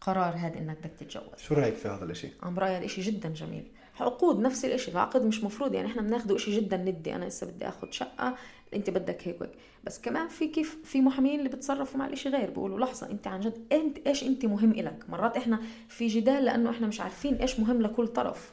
قرار 0.00 0.34
هذا 0.36 0.58
إنك 0.58 0.78
بدك 0.78 0.90
تتجوز. 1.00 1.38
شو 1.38 1.54
رأيك 1.54 1.74
في 1.74 1.88
هذا 1.88 2.04
الإشي؟ 2.04 2.28
عم 2.42 2.54
برايي 2.54 2.76
هذا 2.76 2.84
إشي 2.84 3.00
جدا 3.00 3.28
جميل. 3.28 3.64
عقود 4.00 4.40
نفس 4.40 4.64
الإشي 4.64 4.90
العقد 4.90 5.24
مش 5.24 5.44
مفروض 5.44 5.74
يعني 5.74 5.88
إحنا 5.88 6.02
بناخده 6.02 6.36
إشي 6.36 6.56
جدا 6.56 6.76
ندي 6.76 7.14
أنا 7.14 7.28
هسه 7.28 7.46
بدي 7.46 7.68
اخذ 7.68 7.90
شقة 7.90 8.34
أنت 8.74 8.90
بدك 8.90 9.28
هيك 9.28 9.40
وهيك. 9.40 9.52
بس 9.84 10.00
كمان 10.00 10.28
في 10.28 10.48
كيف 10.48 10.78
في 10.84 11.00
محامين 11.00 11.38
اللي 11.38 11.48
بتصرفوا 11.48 11.98
مع 11.98 12.06
الإشي 12.06 12.28
غير 12.28 12.50
بيقولوا 12.50 12.78
لحظة 12.78 13.10
أنت 13.10 13.26
عن 13.26 13.40
جد 13.40 13.66
أنت 13.72 14.06
إيش 14.06 14.24
أنت 14.24 14.46
مهم 14.46 14.70
إلك؟ 14.70 15.04
مرات 15.08 15.36
إحنا 15.36 15.60
في 15.88 16.06
جدال 16.06 16.44
لأنه 16.44 16.70
إحنا 16.70 16.86
مش 16.86 17.00
عارفين 17.00 17.34
إيش 17.34 17.60
مهم 17.60 17.82
لكل 17.82 18.08
طرف. 18.08 18.52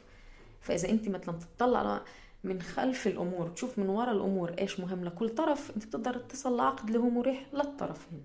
فإذا 0.60 0.88
أنت 0.88 1.08
مثلا 1.08 1.38
تطلع 1.56 2.02
من 2.44 2.62
خلف 2.62 3.06
الأمور 3.06 3.48
تشوف 3.48 3.78
من 3.78 3.88
وراء 3.88 4.14
الأمور 4.14 4.54
إيش 4.58 4.80
مهم 4.80 5.04
لكل 5.04 5.28
طرف 5.28 5.70
أنت 5.76 5.86
بتقدر 5.86 6.18
تصل 6.18 6.56
لعقد 6.56 6.86
اللي 6.86 6.98
هو 6.98 7.10
مريح 7.10 7.46
للطرفين. 7.52 8.24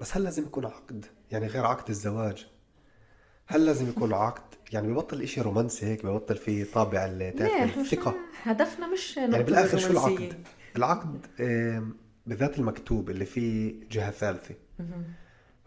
بس 0.00 0.16
هل 0.16 0.24
لازم 0.24 0.42
يكون 0.42 0.64
عقد؟ 0.66 1.06
يعني 1.30 1.46
غير 1.46 1.66
عقد 1.66 1.88
الزواج. 1.90 2.46
هل 3.46 3.66
لازم 3.66 3.88
يكون 3.88 4.12
عقد؟ 4.24 4.54
يعني 4.72 4.88
ببطل 4.88 5.22
إشي 5.22 5.40
رومانسي 5.40 5.86
هيك 5.86 6.06
ببطل 6.06 6.36
فيه 6.36 6.64
طابع 6.74 7.06
الثقة. 7.06 8.14
هدفنا 8.42 8.86
مش 8.86 9.16
يعني 9.16 9.42
بالآخر 9.42 9.78
شو 9.78 9.90
العقد؟ 9.90 10.46
العقد 10.76 11.26
بالذات 12.26 12.58
المكتوب 12.58 13.10
اللي 13.10 13.24
فيه 13.24 13.74
جهة 13.90 14.10
ثالثة. 14.10 14.54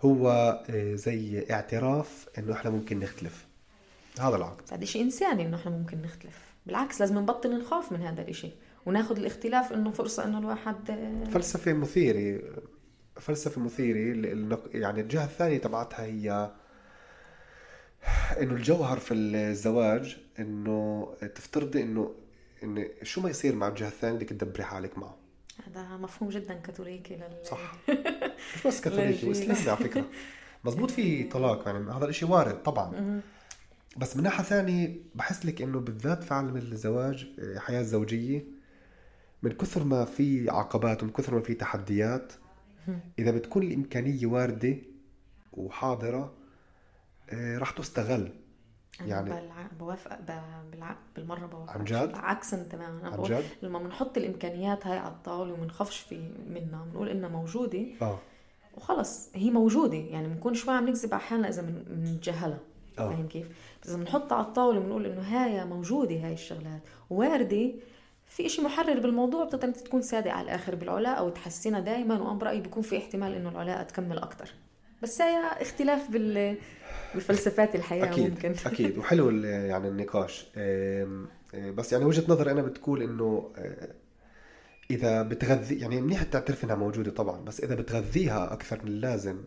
هو 0.02 0.30
آه، 0.70 0.96
زي 0.96 1.46
اعتراف 1.52 2.28
إنه 2.38 2.54
إحنا 2.54 2.72
ممكن 2.72 3.00
نختلف. 3.00 3.48
هذا 4.20 4.36
العقد. 4.36 4.74
هذا 4.74 4.86
شيء 4.86 5.02
إنساني 5.02 5.46
إنه 5.46 5.58
إحنا 5.58 5.72
ممكن 5.72 6.02
نختلف. 6.02 6.55
بالعكس 6.66 7.02
لازم 7.02 7.20
نبطل 7.20 7.60
نخاف 7.60 7.92
من 7.92 8.02
هذا 8.02 8.22
الشيء 8.22 8.54
وناخذ 8.86 9.18
الاختلاف 9.18 9.74
إنه 9.74 9.92
فرصة 9.92 10.26
إنه 10.26 10.40
الواحد 10.40 10.92
آه، 10.92 11.24
فلسفة 11.24 11.74
مثيرة 11.74 12.42
فلسفة 13.16 13.62
مثيرة 13.62 14.60
يعني 14.74 15.02
الجهة 15.02 15.26
الثانية 15.26 15.58
تبعتها 15.58 16.06
هي 16.06 16.52
إنه 18.42 18.54
الجوهر 18.54 18.98
في 18.98 19.14
الزواج 19.14 20.18
إنه 20.40 21.08
تفترضي 21.36 21.82
إنه 21.82 22.16
إن 22.64 22.88
شو 23.04 23.22
ما 23.22 23.30
يصير 23.30 23.56
مع 23.56 23.68
الجهة 23.68 23.88
الثانية 23.88 24.18
بدك 24.18 24.30
تدبري 24.30 24.64
حالك 24.64 24.98
معه. 24.98 25.18
هذا 25.68 25.98
مفهوم 25.98 26.30
جدا 26.30 26.54
كاثوليكي 26.54 27.16
لل 27.16 27.46
صح. 27.46 27.76
مش 28.56 28.68
بس 28.68 28.82
كاثوليكي 28.82 29.28
واسلامي 29.28 29.70
على 29.70 29.78
فكرة. 29.78 30.06
مزبوط 30.64 30.92
في 30.92 31.24
طلاق 31.24 31.68
يعني 31.68 31.92
هذا 31.92 32.06
الشيء 32.06 32.30
وارد 32.30 32.64
طبعا. 32.64 33.22
بس 33.96 34.18
من 34.18 34.24
ناحية 34.24 34.44
ثانية 34.44 34.96
بحس 35.16 35.46
لك 35.46 35.62
إنه 35.62 35.80
بالذات 35.80 36.24
في 36.24 36.34
عالم 36.34 36.58
الزواج 36.58 37.28
الحياة 37.38 37.82
الزوجيه 37.82 38.44
من 39.44 39.52
كثر 39.52 39.84
ما 39.84 40.06
في 40.06 40.50
عقبات 40.50 41.04
ومن 41.04 41.12
كثر 41.12 41.36
ما 41.36 41.42
في 41.42 41.54
تحديات 41.54 42.34
إذا 43.20 43.32
بتكون 43.32 43.64
الإمكانية 43.64 44.26
واردة 44.26 44.76
وحاضرة 45.54 46.34
آه، 47.30 47.58
راح 47.58 47.72
تستغل 47.72 48.32
يعني 49.02 49.30
بوافق. 49.80 50.20
بالمرة 51.16 51.46
بوافق 51.46 51.72
عن 51.72 51.84
جد؟ 51.84 52.12
عكسا 52.16 52.64
تماما 52.64 53.10
عن 53.10 53.24
جد؟ 53.24 53.44
لما 53.62 53.80
بنحط 53.80 54.18
الإمكانيات 54.18 54.88
هاي 54.88 54.98
على 54.98 55.14
الطاولة 55.14 55.54
وبنخافش 55.54 56.00
في 56.00 56.32
منها 56.50 56.86
بنقول 56.86 57.10
إنها 57.10 57.30
موجودة 57.30 57.86
آه 58.02 58.20
وخلص 58.78 59.30
هي 59.36 59.50
موجودة 59.50 59.98
يعني 59.98 60.28
بنكون 60.28 60.54
شوي 60.54 60.74
عم 60.74 60.90
نكذب 60.90 61.14
على 61.14 61.24
حالنا 61.24 61.50
إذا 61.50 61.62
بنتجاهلها. 61.62 62.60
فاهم 62.98 63.28
كيف؟ 63.28 63.48
بس 63.84 63.90
إذا 63.90 63.98
بنحطها 63.98 64.36
على 64.36 64.46
الطاولة 64.46 64.80
بنقول 64.80 65.06
إنه 65.06 65.22
هاي 65.22 65.66
موجودة 65.66 66.16
هاي 66.16 66.34
الشغلات. 66.34 66.82
واردة 67.10 67.72
في 68.28 68.46
إشي 68.46 68.62
محرر 68.62 69.00
بالموضوع 69.00 69.44
بتقدر 69.44 69.68
أنت 69.68 69.78
تكون 69.78 70.02
صادق 70.02 70.32
على 70.32 70.46
الآخر 70.46 70.76
بالعلاقة 70.76 71.16
أو 71.16 71.30
تحسنها 71.30 71.80
دائما 71.80 72.22
وأنا 72.22 72.40
برأيي 72.40 72.62
بيكون 72.62 72.84
في 72.84 72.98
احتمال 72.98 73.34
إنه 73.34 73.50
العلاقة 73.50 73.84
تكمل 73.84 74.18
أكثر 74.18 74.50
بس 75.04 75.22
هي 75.22 75.62
اختلاف 75.62 76.12
بال 76.12 76.58
بفلسفات 77.16 77.76
الحياة 77.76 78.06
أكيد 78.06 78.30
ممكن. 78.30 78.56
أكيد. 78.72 78.98
وحلو 78.98 79.30
يعني 79.46 79.88
النقاش. 79.88 80.48
بس 81.54 81.94
يعني 81.94 82.06
وجهة 82.06 82.24
نظري 82.28 82.52
أنا 82.52 82.62
بتقول 82.62 83.02
إنه 83.02 83.52
إذا 84.92 85.22
بتغذي 85.22 85.80
يعني 85.80 86.02
منيح 86.02 86.24
تعترف 86.24 86.64
إنها 86.64 86.76
موجودة 86.76 87.12
طبعا 87.12 87.42
بس 87.42 87.60
إذا 87.62 87.76
بتغذيها 87.76 88.54
أكثر 88.54 88.80
من 88.84 88.88
اللازم 88.88 89.38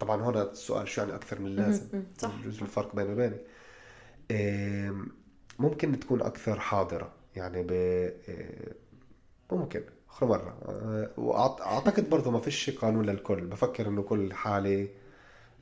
طبعا 0.00 0.22
هون 0.22 0.36
السؤال 0.36 0.88
شو 0.88 1.00
يعني 1.00 1.14
أكثر 1.14 1.40
من 1.40 1.46
اللازم 1.46 2.02
صح. 2.18 2.32
جزء 2.44 2.62
الفرق 2.62 2.96
بيني 2.96 3.12
وبينك 3.12 3.40
ممكن 5.58 6.00
تكون 6.00 6.22
أكثر 6.22 6.60
حاضرة. 6.60 7.12
يعني 7.36 7.62
ب 7.62 7.72
ممكن. 9.52 9.82
آخر 10.10 10.26
مرة. 10.26 10.58
واعتقد 11.16 12.10
برضه 12.10 12.30
ما 12.30 12.40
فيش 12.40 12.70
قانون 12.70 13.06
للكل. 13.06 13.46
بفكر 13.46 13.88
إنه 13.88 14.02
كل 14.02 14.32
حالة 14.32 14.88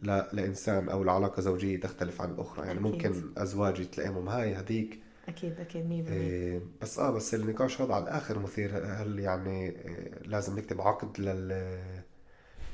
لا 0.02 0.30
لإنسان 0.32 0.88
أو 0.88 1.02
العلاقة 1.02 1.40
زوجيه 1.40 1.80
تختلف 1.80 2.22
عن 2.22 2.30
الاخرى 2.30 2.66
يعني 2.66 2.80
أكيد. 2.80 2.92
ممكن 2.92 3.32
أزواج 3.36 3.80
يتلائموا. 3.80 4.32
هاي 4.32 4.54
هذيك 4.54 4.98
أكيد 5.28 5.60
أكيد 5.60 6.06
100% 6.06 6.10
إيه 6.10 6.60
بس 6.82 6.98
آه 6.98 7.10
بس 7.10 7.34
النقاش 7.34 7.80
هذا 7.80 7.94
على 7.94 8.04
الآخر 8.04 8.38
مثير. 8.38 8.70
هل 8.84 9.18
يعني 9.18 9.68
إيه 9.68 10.22
لازم 10.24 10.58
نكتب 10.58 10.80
عقد 10.80 11.20
لل 11.20 11.52
إيه 11.52 11.97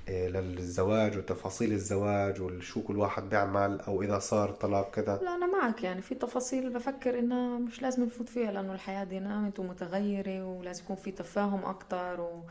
للزواج 0.08 1.18
وتفاصيل 1.18 1.72
الزواج 1.72 2.40
وشو 2.42 2.82
كل 2.82 2.96
واحد 2.96 3.28
بيعمل 3.28 3.80
أو 3.80 4.02
إذا 4.02 4.18
صار 4.18 4.50
طلاق 4.50 4.90
كذا 4.90 5.20
لا 5.22 5.34
أنا 5.34 5.46
معك 5.46 5.84
يعني 5.84 6.02
في 6.02 6.14
تفاصيل 6.14 6.70
بفكر 6.70 7.18
انها 7.18 7.58
مش 7.58 7.82
لازم 7.82 8.04
نفوت 8.04 8.28
فيها 8.28 8.52
لأنه 8.52 8.74
الحياة 8.74 9.04
دينامية 9.04 9.52
ومتغيرة 9.58 10.44
ولازم 10.44 10.82
يكون 10.84 10.96
في 10.96 11.10
تفاهم 11.10 11.64
أكثر 11.64 12.20
و... 12.20 12.42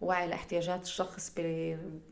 وعي 0.00 0.28
لاحتياجات 0.28 0.82
الشخص 0.82 1.32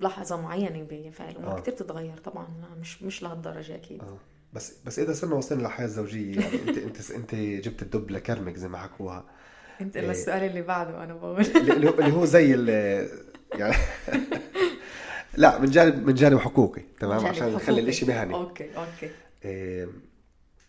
بلحظة 0.01 0.41
معينة 0.41 1.11
فالامور 1.11 1.57
آه. 1.57 1.61
كثير 1.61 1.75
تتغير 1.75 2.17
طبعا 2.17 2.47
مش 2.81 3.03
مش 3.03 3.23
لهالدرجة 3.23 3.75
أكيد. 3.75 4.01
آه. 4.03 4.17
بس 4.53 4.75
بس 4.87 4.99
إذا 4.99 5.13
صرنا 5.13 5.35
وصلنا 5.35 5.63
للحياة 5.63 5.87
الزوجية 5.87 6.41
يعني 6.41 6.55
انت 6.69 6.79
أنت 6.79 7.11
أنت 7.11 7.35
جبت 7.35 7.83
الدب 7.83 8.11
لكرمك 8.11 8.57
زي 8.57 8.69
ما 8.69 8.79
حكوها. 8.79 9.25
أنت 9.81 9.97
إيه. 9.97 10.11
السؤال 10.11 10.43
اللي 10.43 10.63
بعده 10.63 11.05
أنا 11.05 11.15
بقول. 11.15 11.41
اللي 11.41 12.13
هو 12.13 12.25
زي 12.25 12.51
يعني 13.55 13.75
لا 15.39 15.59
من 15.59 15.71
جانب 15.71 16.07
من 16.07 16.15
جانب 16.15 16.39
حقوقي 16.39 16.83
تمام؟ 17.01 17.27
عشان 17.27 17.55
نخلي 17.55 17.81
الإشي 17.81 18.07
مهني. 18.07 18.35
okay 18.35 18.77
okay. 18.77 19.11
إيه 19.45 19.89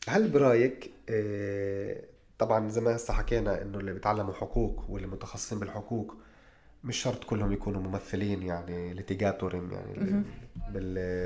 هل 0.07 0.28
برأيك 0.28 0.91
إيه 1.09 2.01
طبعا 2.39 2.70
زي 2.70 2.82
ما 2.82 2.95
هسه 2.95 3.13
حكينا 3.13 3.61
إنه 3.61 3.80
اللي 3.80 3.93
بيتعلموا 3.93 4.34
حقوق 4.34 4.86
واللي 4.89 5.07
متخصصين 5.07 5.59
بالحقوق 5.59 6.15
مش 6.84 6.97
شرط 6.97 7.24
كلهم 7.24 7.51
يكونوا 7.51 7.82
ممثلين 7.82 8.43
يعني 8.43 8.93
ليتيجاتورين 8.93 9.72
يعني 9.72 10.24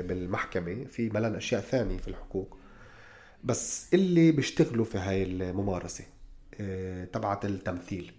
بالمحكمة 0.02 0.84
في 0.84 1.10
ملان 1.10 1.34
أشياء 1.34 1.60
ثانية 1.60 1.98
في 1.98 2.08
الحقوق. 2.08 2.56
بس 3.44 3.94
اللي 3.94 4.32
بيشتغلوا 4.32 4.84
في 4.84 4.98
هاي 4.98 5.22
الممارسة 5.22 6.04
آه، 6.60 7.04
تبعت 7.04 7.44
التمثيل. 7.44 8.12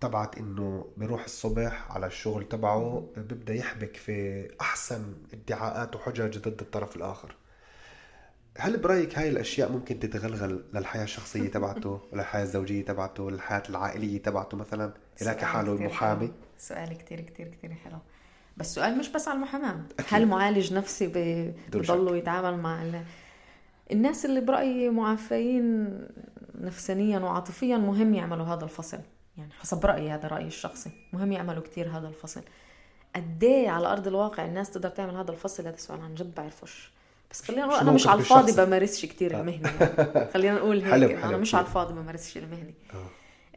تبعت 0.00 0.38
إنه 0.38 0.86
بيروح 0.96 1.24
الصبح 1.24 1.92
على 1.92 2.06
الشغل 2.06 2.48
تبعه 2.48 3.08
بيبدأ 3.16 3.54
يحبك 3.54 3.96
في 3.96 4.48
أحسن 4.60 5.14
ادعاءات 5.32 5.96
وحجج 5.96 6.38
ضد 6.38 6.60
الطرف 6.60 6.96
الآخر. 6.96 7.36
هل 8.58 8.76
برأيك 8.76 9.18
هاي 9.18 9.28
الأشياء 9.28 9.72
ممكن 9.72 10.00
تتغلغل 10.00 10.64
للحياة 10.74 11.04
الشخصية 11.04 11.48
تبعته 11.48 12.00
للحياة 12.12 12.42
الزوجية 12.42 12.84
تبعته 12.84 13.30
للحياة 13.30 13.62
العائلية 13.70 14.22
تبعته 14.22 14.56
مثلا؟ 14.56 14.94
إلى 15.22 15.34
كحاله 15.34 15.74
محامي 15.74 16.32
سؤال 16.58 16.98
كتير 16.98 17.20
كتير 17.20 17.48
كتير 17.48 17.74
حلو. 17.74 17.98
بس 18.56 18.74
سؤال 18.74 18.98
مش 18.98 19.08
بس 19.08 19.28
على 19.28 19.36
المحاماة. 19.36 19.80
هل 20.08 20.26
معالج 20.26 20.74
نفسي 20.74 21.12
بضلوا 21.72 22.16
يتعامل 22.16 22.58
مع 22.58 22.82
ال... 22.82 23.04
الناس 23.92 24.24
اللي 24.24 24.40
برأيي 24.40 24.90
معافين 24.90 25.98
نفسانيا 26.54 27.18
وعاطفيا 27.18 27.76
مهم 27.76 28.14
يعملوا 28.14 28.46
هذا 28.46 28.64
الفصل. 28.64 28.98
يعني 29.38 29.52
حسب 29.52 29.86
رأيي 29.86 30.10
هذا 30.10 30.28
رأيي 30.28 30.46
الشخصي. 30.46 30.90
مهم 31.12 31.32
يعملوا 31.32 31.62
كتير 31.62 31.88
هذا 31.88 32.08
الفصل. 32.08 32.42
قد 33.16 33.44
على 33.44 33.86
أرض 33.86 34.06
الواقع 34.06 34.44
الناس 34.44 34.70
تقدر 34.70 34.88
تعمل 34.88 35.16
هذا 35.16 35.30
الفصل؟ 35.30 35.66
هذا 35.66 35.76
سؤال 35.76 36.00
عن 36.00 36.14
جد 36.14 36.34
بعرفش 36.34 36.94
بس 37.30 37.42
خلينا 37.42 37.66
نقول 37.66 37.80
أنا 37.80 37.92
مش 37.92 38.06
على 38.06 38.20
الفاضي 38.20 38.52
بمارسش 38.52 39.06
كتير 39.06 39.36
آه. 39.36 39.40
المهنه 39.40 39.70
خلينا 40.34 40.54
نقول 40.54 40.80
هيك 40.80 40.90
حلو 40.90 41.08
حلو. 41.08 41.28
أنا 41.28 41.36
مش 41.36 41.54
على 41.54 41.66
الفاضي 41.66 41.94
بمارسش 41.94 42.36
المهنه 42.36 42.72
آه. 42.94 43.06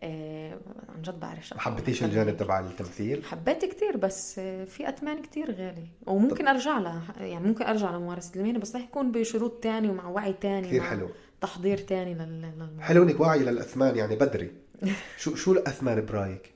آه 0.03 0.57
عن 0.95 1.01
جد 1.01 1.19
بعرف 1.19 1.53
ما 1.53 1.59
حبيتيش 1.59 2.03
الجانب 2.03 2.37
تبع 2.37 2.59
التمثيل؟ 2.59 3.23
حبيت 3.23 3.65
كتير 3.65 3.97
بس 3.97 4.39
في 4.39 4.89
أثمان 4.89 5.21
كتير 5.21 5.51
غالي. 5.51 5.87
وممكن 6.05 6.45
طب. 6.45 6.47
أرجع 6.47 6.77
لها 6.77 7.01
يعني 7.19 7.47
ممكن 7.47 7.65
أرجع 7.65 7.91
لممارسة 7.91 8.31
المهنة 8.35 8.59
بس 8.59 8.75
رح 8.75 8.81
يكون 8.81 9.11
بشروط 9.11 9.51
تاني 9.63 9.89
ومع 9.89 10.07
وعي 10.07 10.33
تاني 10.33 10.67
كثير 10.67 10.81
حلو. 10.81 11.09
تحضير 11.41 11.77
تاني 11.77 12.13
لل 12.13 12.81
حلو 12.81 13.03
إنك 13.03 13.19
واعي 13.19 13.39
للأثمان 13.39 13.95
يعني 13.95 14.15
بدري. 14.15 14.51
شو 15.21 15.35
شو 15.35 15.51
الأثمان 15.51 16.05
برايك؟ 16.05 16.53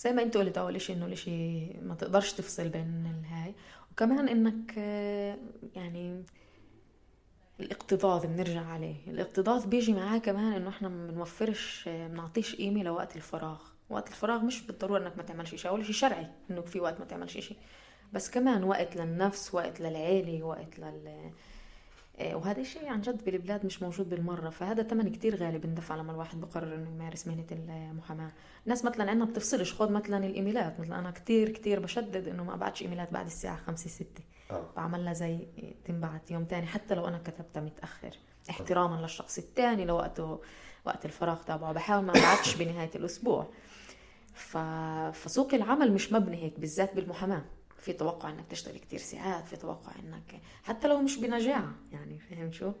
زي 0.00 0.12
ما 0.12 0.22
انت 0.22 0.36
قلت 0.36 0.58
أول 0.58 0.80
شيء 0.80 0.96
إنه 0.96 1.06
الإشي 1.06 1.66
ما 1.66 1.94
تقدرش 1.94 2.32
تفصل 2.32 2.68
بين 2.68 3.20
الهاي. 3.20 3.54
وكمان 3.92 4.28
إنك 4.28 4.76
يعني 5.76 6.24
الاقتضاض 7.60 8.26
بنرجع 8.26 8.66
عليه. 8.66 8.96
الاقتضاض 9.08 9.66
بيجي 9.70 9.92
معاه 9.92 10.18
كمان 10.18 10.52
إنه 10.52 10.68
إحنا 10.68 10.88
ما 10.88 11.06
بنوفرش 11.06 11.88
بنعطيش 11.88 12.56
قيمة 12.56 12.82
لوقت 12.82 13.16
الفراغ. 13.16 13.60
وقت 13.90 14.08
الفراغ 14.08 14.44
مش 14.44 14.62
بالضرورة 14.62 14.98
إنك 14.98 15.16
ما 15.16 15.22
تعملش 15.22 15.54
شيء 15.54 15.70
أول 15.70 15.84
شيء 15.84 15.94
شرعي 15.94 16.26
إنه 16.50 16.60
في 16.60 16.80
وقت 16.80 17.00
ما 17.00 17.04
تعملش 17.04 17.38
شيء 17.38 17.56
بس 18.12 18.30
كمان 18.30 18.64
وقت 18.64 18.96
للنفس 18.96 19.54
وقت 19.54 19.80
للعيلة 19.80 20.42
وقت 20.42 20.78
لل 20.78 21.06
آه، 21.06 21.32
وهذا 22.20 22.60
الشيء 22.60 22.88
عن 22.88 23.00
جد 23.00 23.24
بالبلاد 23.24 23.66
مش 23.66 23.82
موجود 23.82 24.08
بالمرة 24.08 24.50
فهذا 24.50 24.82
ثمن 24.82 25.12
كتير 25.12 25.36
غالي 25.36 25.58
بندفع 25.58 25.96
لما 25.96 26.12
الواحد 26.12 26.40
بقرر 26.40 26.74
إنه 26.74 26.90
يمارس 26.90 27.26
مهنة 27.26 27.46
المحاماة. 27.50 28.32
الناس 28.64 28.84
مثلا 28.84 29.10
عندنا 29.10 29.24
بتفصلش 29.24 29.72
خذ 29.72 29.92
مثلا 29.92 30.26
الإيميلات؟ 30.26 30.80
مثلا 30.80 30.98
أنا 30.98 31.10
كتير 31.10 31.48
كتير 31.48 31.80
بشدد 31.80 32.28
إنه 32.28 32.44
ما 32.44 32.54
أبعتش 32.54 32.82
إيميلات 32.82 33.12
بعد 33.12 33.26
الساعة 33.26 33.56
خمسة 33.56 33.90
ستة. 33.90 34.22
آه. 34.50 34.70
بعملها 34.76 35.12
زي 35.12 35.38
تنبعت 35.84 36.30
يوم 36.30 36.44
تاني 36.44 36.66
حتى 36.66 36.94
لو 36.94 37.08
أنا 37.08 37.18
كتبتها 37.18 37.60
متأخر. 37.60 38.10
احتراما 38.50 39.00
للشخص 39.00 39.38
الثاني 39.38 39.84
لوقته 39.84 40.40
وقت 40.84 41.04
الفراغ 41.04 41.42
تبعه. 41.42 41.72
بحاول 41.72 42.04
ما 42.04 42.10
أبعتش 42.10 42.56
بنهاية 42.56 42.90
الأسبوع. 42.94 43.46
ف... 44.34 44.56
فسوق 45.12 45.54
العمل 45.54 45.92
مش 45.92 46.12
مبني 46.12 46.36
هيك 46.36 46.60
بالذات 46.60 46.94
بالمحاماة. 46.94 47.44
في 47.78 47.92
توقع 47.92 48.30
إنك 48.30 48.46
تشتغل 48.50 48.78
كتير 48.78 49.00
ساعات 49.00 49.46
في 49.48 49.56
توقع 49.56 49.92
إنك 49.98 50.40
حتى 50.64 50.88
لو 50.88 51.02
مش 51.02 51.16
بنجاعة 51.18 51.74
يعني 51.92 52.18
فاهم 52.18 52.52
شو؟ 52.52 52.72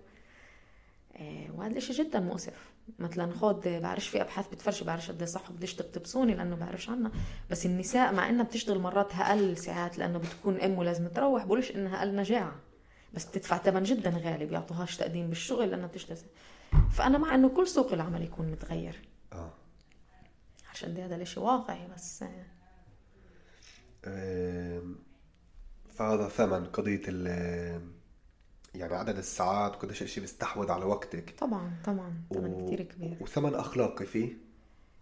آه، 1.16 1.50
وهذا 1.54 1.72
الإشي 1.72 1.92
جدا 1.92 2.20
مؤسف. 2.20 2.72
مثلا 2.98 3.32
خد 3.34 3.68
بعرفش 3.68 4.08
في 4.08 4.20
أبحاث 4.20 4.48
بتفرجي 4.48 4.84
بعرفش 4.84 5.10
قد 5.10 5.24
صح 5.24 5.50
بديش 5.50 5.74
تقتبسوني 5.74 6.34
لأنه 6.34 6.56
بعرفش 6.56 6.88
عنها. 6.88 7.12
بس 7.50 7.66
النساء 7.66 8.12
مع 8.12 8.28
إنها 8.28 8.44
بتشتغل 8.44 8.78
مرات 8.78 9.14
أقل 9.14 9.56
ساعات 9.56 9.98
لأنه 9.98 10.18
بتكون 10.18 10.60
أم 10.60 10.78
ولازم 10.78 11.08
تروح 11.08 11.44
بقولش 11.44 11.70
إنها 11.70 11.98
أقل 11.98 12.16
نجاعه 12.16 12.54
بس 13.14 13.24
بتدفع 13.24 13.58
ثمن 13.58 13.82
جدا 13.82 14.10
غالي 14.10 14.46
بيعطوهاش 14.46 14.96
تقديم 14.96 15.28
بالشغل 15.28 15.70
لأنها 15.70 15.86
بتشتغل. 15.86 16.18
فأنا 16.90 17.18
مع 17.18 17.34
إنه 17.34 17.48
كل 17.48 17.68
سوق 17.68 17.92
العمل 17.92 18.22
يكون 18.22 18.50
متغير. 18.50 19.00
آه. 19.32 19.52
عشان 20.72 20.94
دي 20.94 21.02
هذا 21.02 21.16
الإشي 21.16 21.40
واقعي 21.40 21.88
بس 21.94 22.24
فهذا 25.88 26.28
ثمن 26.28 26.64
قضية 26.66 27.02
ال 27.08 27.26
يعني 28.74 28.94
عدد 28.94 29.18
الساعات 29.18 29.76
وكل 29.76 29.94
شيء 29.94 30.20
بيستحوذ 30.22 30.70
على 30.70 30.84
وقتك. 30.84 31.34
طبعا 31.38 31.72
طبعا. 31.84 32.22
ثمن 32.34 32.52
و... 32.52 32.66
كثير 32.66 32.82
كبير. 32.82 33.16
وثمن 33.20 33.54
أخلاقي 33.54 34.06
فيه. 34.06 34.36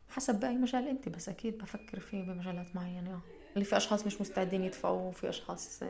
حسب 0.09 0.41
باي 0.41 0.57
مجال 0.57 0.89
أنت 0.89 1.09
بس 1.09 1.29
أكيد 1.29 1.59
بفكر 1.59 2.01
فيه 2.01 2.23
بمجالات 2.23 2.77
معينة. 2.77 3.15
آه. 3.15 3.21
اللي 3.55 3.65
في 3.65 3.77
أشخاص 3.77 4.07
مش 4.07 4.21
مستعدين 4.21 4.65
يدفعوا 4.65 5.09
وفي 5.09 5.29
أشخاص 5.29 5.81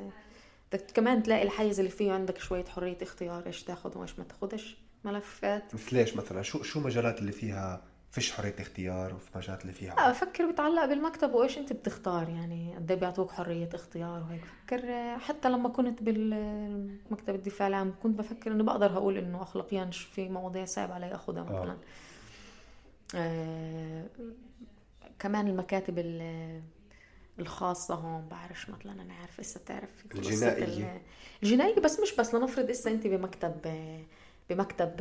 بدك 0.72 0.90
كمان 0.94 1.22
تلاقي 1.22 1.42
الحيز 1.42 1.78
اللي 1.78 1.90
فيه 1.90 2.12
عندك 2.12 2.38
شوية 2.38 2.64
حرية 2.64 2.98
اختيار 3.02 3.46
إيش 3.46 3.64
تاخذ 3.64 3.98
وإيش 3.98 4.18
ما 4.18 4.24
تاخذش 4.24 4.76
ملفات. 5.04 5.74
مثل 5.74 5.96
إيش 5.96 6.16
مثلا؟ 6.16 6.42
شو 6.42 6.62
شو 6.62 6.80
مجالات 6.80 7.18
اللي 7.18 7.32
فيها 7.32 7.82
فيش 8.16 8.32
حرية 8.32 8.54
اختيار 8.60 9.14
وفي 9.14 9.38
مجالات 9.38 9.62
اللي 9.62 9.72
فيها 9.72 9.94
لا 9.94 10.10
بفكر 10.10 10.50
بتعلق 10.50 10.84
بالمكتب 10.84 11.34
وإيش 11.34 11.58
أنت 11.58 11.72
بتختار 11.72 12.28
يعني 12.28 12.76
قد 12.76 12.90
إيه 12.90 12.98
بيعطوك 12.98 13.30
حرية 13.30 13.68
اختيار 13.74 14.22
وهيك 14.22 14.40
بفكر 14.40 15.18
حتى 15.18 15.48
لما 15.48 15.68
كنت 15.68 16.02
بالمكتب 16.02 17.34
الدفاع 17.34 17.68
العام 17.68 17.94
كنت 18.02 18.18
بفكر 18.18 18.52
إنه 18.52 18.64
بقدر 18.64 18.92
هقول 18.92 19.18
إنه 19.18 19.42
اخلاقيا 19.42 19.90
في 19.90 20.28
مواضيع 20.28 20.64
صعب 20.64 20.92
علي 20.92 21.14
أخذها 21.14 21.40
آه. 21.40 21.44
مثلا 21.44 21.72
آه. 21.72 21.76
آه 23.14 24.06
كمان 25.18 25.48
المكاتب 25.48 25.98
الخاصة 27.38 27.94
هون 27.94 28.28
بعرفش 28.28 28.70
مثلا 28.70 29.02
أنا 29.02 29.14
عارف 29.14 29.40
لسه 29.40 29.60
بتعرف 29.60 29.90
الجنائية 30.14 31.02
الجنائية 31.42 31.80
بس 31.80 32.00
مش 32.00 32.16
بس 32.16 32.34
لنفرض 32.34 32.70
إسا 32.70 32.90
أنت 32.90 33.06
بمكتب 33.06 33.54
بمكتب 34.50 35.00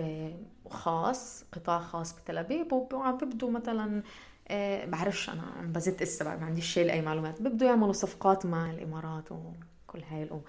خاص 0.69 1.43
قطاع 1.51 1.79
خاص 1.79 2.15
بتل 2.19 2.37
أبيب 2.37 2.73
وعم 2.73 3.17
بيبدوا 3.17 3.51
مثلا 3.51 4.03
آه، 4.47 4.85
بعرفش 4.85 5.29
أنا 5.29 5.41
عم 5.59 5.71
بزت 5.71 6.01
اسا 6.01 6.35
ما 6.35 6.45
عنديش 6.45 6.73
شيء 6.73 6.85
لأي 6.85 7.01
معلومات 7.01 7.41
بيبدوا 7.41 7.67
يعملوا 7.67 7.93
صفقات 7.93 8.45
مع 8.45 8.71
الإمارات 8.71 9.31
وكل 9.31 10.03
هاي 10.03 10.23
الأمور 10.23 10.43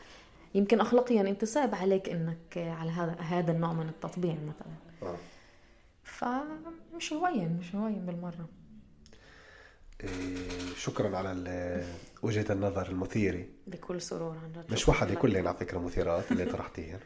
يمكن 0.54 0.80
اخلاقيا 0.80 1.20
انت 1.20 1.44
صعب 1.44 1.74
عليك 1.74 2.08
إنك 2.08 2.58
على 2.58 2.90
هذا 2.90 3.12
هذا 3.20 3.52
النوع 3.52 3.72
من 3.72 3.88
التطبيع 3.88 4.34
مثلا. 4.34 4.74
آه. 5.02 5.16
فمش 6.04 7.12
هوين 7.12 7.56
مش 7.60 7.74
هوين 7.74 8.06
بالمرة. 8.06 8.48
إيه 10.00 10.74
شكرا 10.76 11.16
على 11.16 11.84
وجهة 12.22 12.52
النظر 12.52 12.88
المثيرة. 12.88 13.44
بكل 13.66 14.00
سرور 14.00 14.38
عن 14.38 14.52
جد. 14.52 14.72
مش 14.72 14.88
وحده 14.88 15.14
كلنا 15.14 15.48
على 15.48 15.58
فكرة 15.58 15.78
مثيرات 15.78 16.32
اللي 16.32 16.44
طرحتيها 16.44 17.00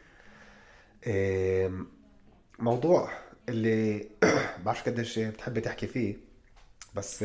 موضوع 2.59 3.11
اللي 3.49 4.09
بعرفش 4.65 4.81
قديش 4.81 5.19
بتحبي 5.19 5.61
تحكي 5.61 5.87
فيه 5.87 6.15
بس 6.95 7.23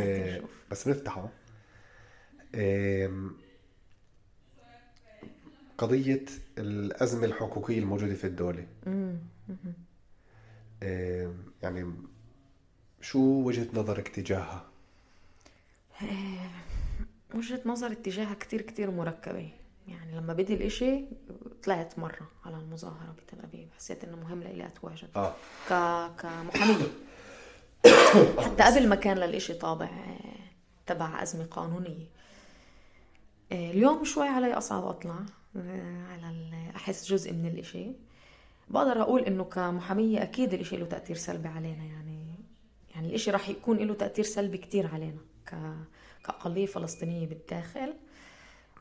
بس 0.71 0.89
بنفتحه 0.89 1.29
قضية 5.79 6.25
الأزمة 6.59 7.25
الحقوقية 7.25 7.79
الموجودة 7.79 8.15
في 8.15 8.27
الدولة. 8.27 8.67
يعني 11.63 11.93
شو 13.01 13.19
وجهة 13.19 13.69
نظرك 13.75 14.09
تجاهها؟ 14.09 14.65
وجهة 17.35 17.61
نظر 17.67 17.93
اتجاهها 17.93 18.35
كتير 18.35 18.63
كتير 18.63 18.91
مركبة. 18.91 19.51
يعني 19.89 20.17
لما 20.17 20.33
بدي 20.33 20.55
الإشي 20.55 21.05
طلعت 21.65 21.99
مرة 21.99 22.29
على 22.45 22.57
المظاهرة 22.57 23.15
بتل 23.17 23.43
أبيب 23.45 23.69
حسيت 23.77 24.05
إنه 24.05 24.17
مهم 24.17 24.43
لإلي 24.43 24.67
أتواجد. 24.67 25.09
آه. 25.17 25.35
ك... 25.69 25.73
كمحامية. 26.21 26.87
حتى 28.45 28.63
قبل 28.63 28.89
ما 28.89 28.95
كان 28.95 29.19
للإشي 29.19 29.55
طابع 29.55 29.87
آه، 29.87 30.47
تبع 30.87 31.23
أزمة 31.23 31.45
قانونية. 31.45 32.07
آه، 33.53 33.71
اليوم 33.71 34.05
شوي 34.05 34.29
علي 34.29 34.53
أصعب 34.53 34.85
أطلع 34.85 35.19
آه، 35.57 36.07
على 36.13 36.71
أحس 36.77 37.09
جزء 37.09 37.33
من 37.33 37.47
الإشي. 37.47 37.93
بقدر 38.69 39.03
أقول 39.03 39.21
إنه 39.23 39.45
كمحامية 39.45 40.23
أكيد 40.23 40.55
الإشي 40.55 40.77
له 40.77 40.87
تأثير 40.87 41.17
سلبي 41.17 41.49
علينا. 41.49 41.85
يعني 41.85 42.35
يعني 42.95 43.09
الإشي 43.09 43.31
راح 43.31 43.49
يكون 43.49 43.77
له 43.77 43.95
تأثير 43.95 44.25
سلبي 44.25 44.59
كتير 44.59 44.87
علينا. 44.87 45.21
ك... 45.47 45.55
كأقلية 46.25 46.67
فلسطينية 46.67 47.27
بالداخل 47.27 47.95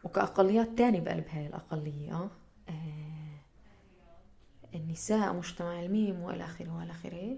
وكأقليات 0.05 0.69
تانية 0.77 0.99
بقلب 0.99 1.25
هاي 1.29 1.47
الأقلية 1.47 2.13
آه. 2.13 2.29
النساء 4.75 5.33
مجتمع 5.33 5.79
الميم 5.79 6.19
وإلى 6.21 6.45
آخره 6.45 6.77
وإلى 6.77 6.91
آخره. 6.91 7.37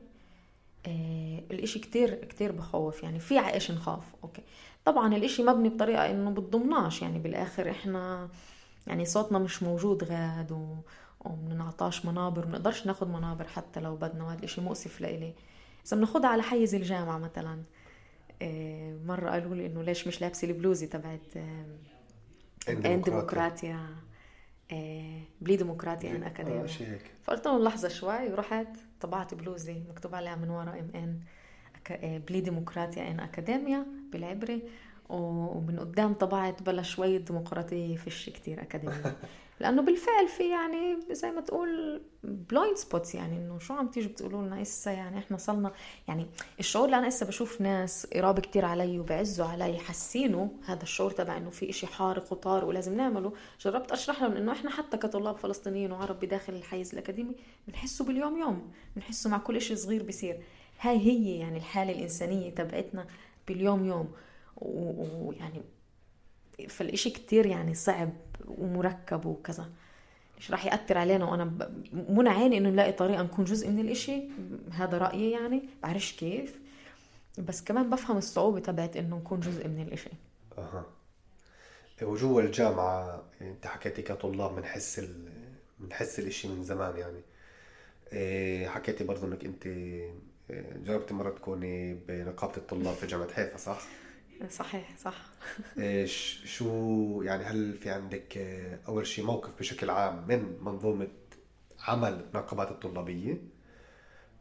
آه 0.87 1.43
الإشي 1.51 1.79
كتير 1.79 2.15
كتير 2.15 2.51
بخوف 2.51 3.03
يعني 3.03 3.19
في 3.19 3.37
على 3.37 3.53
إيش 3.53 3.71
نخاف 3.71 4.03
okay. 4.23 4.41
طبعا 4.85 5.15
الإشي 5.15 5.43
مبني 5.43 5.69
بطريقة 5.69 6.11
إنه 6.11 6.31
بتضمناش 6.31 7.01
يعني 7.01 7.19
بالآخر 7.19 7.71
إحنا 7.71 8.29
يعني 8.87 9.05
صوتنا 9.05 9.39
مش 9.39 9.63
موجود 9.63 10.03
غاد 10.03 10.51
و... 10.51 10.75
ومنعطاش 11.21 12.05
منابر 12.05 12.45
ومنقدرش 12.45 12.85
ناخد 12.87 13.07
منابر 13.09 13.47
حتى 13.47 13.79
لو 13.79 13.95
بدنا 13.95 14.23
وهذا 14.23 14.39
الإشي 14.39 14.61
مؤسف 14.61 15.01
لإلي. 15.01 15.33
إذا 15.87 15.97
بناخدها 15.97 16.29
على 16.29 16.43
حيز 16.43 16.75
الجامعة 16.75 17.17
مثلا 17.17 17.63
آه 18.41 18.97
مرة 19.05 19.29
قالوا 19.29 19.55
لي 19.55 19.65
إنه 19.65 19.83
ليش 19.83 20.07
مش 20.07 20.21
لابسة 20.21 20.47
البلوزة 20.47 20.85
تبعت 20.85 21.37
آه 21.37 21.65
אין 22.85 23.01
דמוקרטיה 23.03 23.79
آه، 24.71 25.21
בלי 25.41 25.55
דמוקרטיה 25.55 26.11
אין 26.15 26.23
אקדמיה 26.23 26.61
آه 26.63 26.99
فقلت 27.23 27.45
لهم 27.47 27.63
لحظة 27.63 27.87
شوي 27.87 28.31
ورحت 28.33 28.67
طبعت 29.01 29.33
بلوزة 29.33 29.83
مكتوب 29.89 30.15
عليها 30.15 30.35
من 30.35 30.49
ورا 30.49 30.71
אם 30.79 30.91
אין 30.95 31.19
آه، 31.91 32.17
בלי 32.17 32.41
דמוקרטיה 32.41 33.11
אין 33.11 33.19
אקדמיה 33.19 33.85
بالعبري 34.11 34.63
ومن 35.09 35.79
قدام 35.79 36.13
طبعت 36.13 36.63
بلا 36.63 36.81
شوية 36.81 37.17
ديمقراطية 37.17 37.97
فيش 37.97 38.29
كتير 38.29 38.61
أكاديمية. 38.61 39.15
لأنه 39.59 39.81
بالفعل 39.81 40.27
في 40.27 40.49
يعني 40.49 40.99
زي 41.11 41.31
ما 41.31 41.41
تقول 41.41 42.01
blind 42.23 42.77
spots 42.77 43.15
يعني 43.15 43.37
إنه 43.37 43.59
شو 43.59 43.73
عم 43.73 43.87
تيجوا 43.87 44.11
بتقولوا 44.11 44.41
لنا 44.41 44.61
إسا؟ 44.61 44.91
يعني 44.91 45.17
إحنا 45.17 45.37
صلنا 45.37 45.71
يعني 46.07 46.27
الشعور 46.59 46.85
اللي 46.85 46.97
أنا 46.97 47.07
إسا 47.07 47.25
بشوف 47.25 47.61
ناس 47.61 48.05
قراب 48.05 48.39
كتير 48.39 48.65
علي 48.65 48.99
وبعزوا 48.99 49.45
علي 49.45 49.77
حاسينه 49.77 50.51
هذا 50.65 50.83
الشعور 50.83 51.11
تبع 51.11 51.37
إنه 51.37 51.49
في 51.49 51.69
إشي 51.69 51.87
حارق 51.87 52.31
وطار 52.31 52.65
ولازم 52.65 52.97
نعمله 52.97 53.33
جربت 53.61 53.91
أشرح 53.91 54.21
لهم 54.21 54.31
إنه 54.31 54.51
إحنا 54.51 54.69
حتى 54.69 54.97
كطلاب 54.97 55.37
فلسطينيين 55.37 55.91
وعرب 55.91 56.19
بداخل 56.19 56.53
الحيز 56.53 56.93
الأكاديمي 56.93 57.35
بنحسه 57.67 58.05
باليوم 58.05 58.37
يوم 58.39 58.71
بنحسه 58.95 59.29
مع 59.29 59.37
كل 59.37 59.55
إشي 59.55 59.75
صغير 59.75 60.03
بيصير. 60.03 60.43
هاي 60.79 60.97
هي 60.97 61.39
يعني 61.39 61.57
الحالة 61.57 61.91
الإنسانية 61.91 62.49
تبعتنا 62.49 63.07
باليوم 63.47 63.85
يوم. 63.85 64.11
ويعني 64.61 65.61
فالإشي 66.69 67.09
كتير 67.09 67.45
يعني 67.45 67.73
صعب 67.73 68.09
ومركب 68.47 69.25
وكذا. 69.25 69.69
مش 70.39 70.51
راح 70.51 70.65
يأثر 70.65 70.97
علينا؟ 70.97 71.25
وأنا 71.25 71.69
منى 71.93 72.29
عيني 72.29 72.57
إنه 72.57 72.69
نلاقي 72.69 72.91
طريقة 72.91 73.23
نكون 73.23 73.45
جزء 73.45 73.69
من 73.69 73.79
الإشي. 73.79 74.21
هذا 74.71 74.97
رأيي 74.97 75.31
يعني. 75.31 75.61
بعرفش 75.83 76.13
كيف. 76.13 76.59
بس 77.37 77.63
كمان 77.63 77.89
بفهم 77.89 78.17
الصعوبة 78.17 78.59
تبعت 78.59 78.97
إنه 78.97 79.17
نكون 79.17 79.39
جزء 79.39 79.67
من 79.67 79.81
الإشي. 79.81 80.09
أها. 80.57 80.85
وجوا 82.01 82.41
الجامعة 82.41 83.23
أنت 83.41 83.67
حكيتي 83.67 84.01
كطلاب 84.01 84.55
بنحس 84.55 84.99
ال... 84.99 85.29
بنحس 85.79 86.19
الإشي 86.19 86.47
من 86.47 86.63
زمان 86.63 86.97
يعني. 86.97 87.21
إيه، 88.13 88.67
حكيتي 88.67 89.03
برضه 89.03 89.27
إنك 89.27 89.45
أنت 89.45 89.67
إيه، 89.67 90.11
جربتي 90.85 91.13
مرة 91.13 91.29
تكوني 91.29 91.93
بنقابة 91.93 92.57
الطلاب 92.57 92.93
في 92.93 93.07
جامعة 93.07 93.33
حيفا 93.33 93.57
صح؟ 93.57 93.81
صحيح 94.49 94.97
صح. 94.97 95.15
إيش 95.77 96.41
شو 96.45 97.21
يعني 97.25 97.43
هل 97.43 97.73
في 97.73 97.89
عندك 97.89 98.37
آه، 98.37 98.79
أول 98.87 99.07
شيء 99.07 99.25
موقف 99.25 99.49
بشكل 99.59 99.89
عام 99.89 100.27
من 100.27 100.57
منظومة 100.61 101.07
عمل 101.87 102.13
النقابات 102.13 102.71
الطلابية؟ 102.71 103.37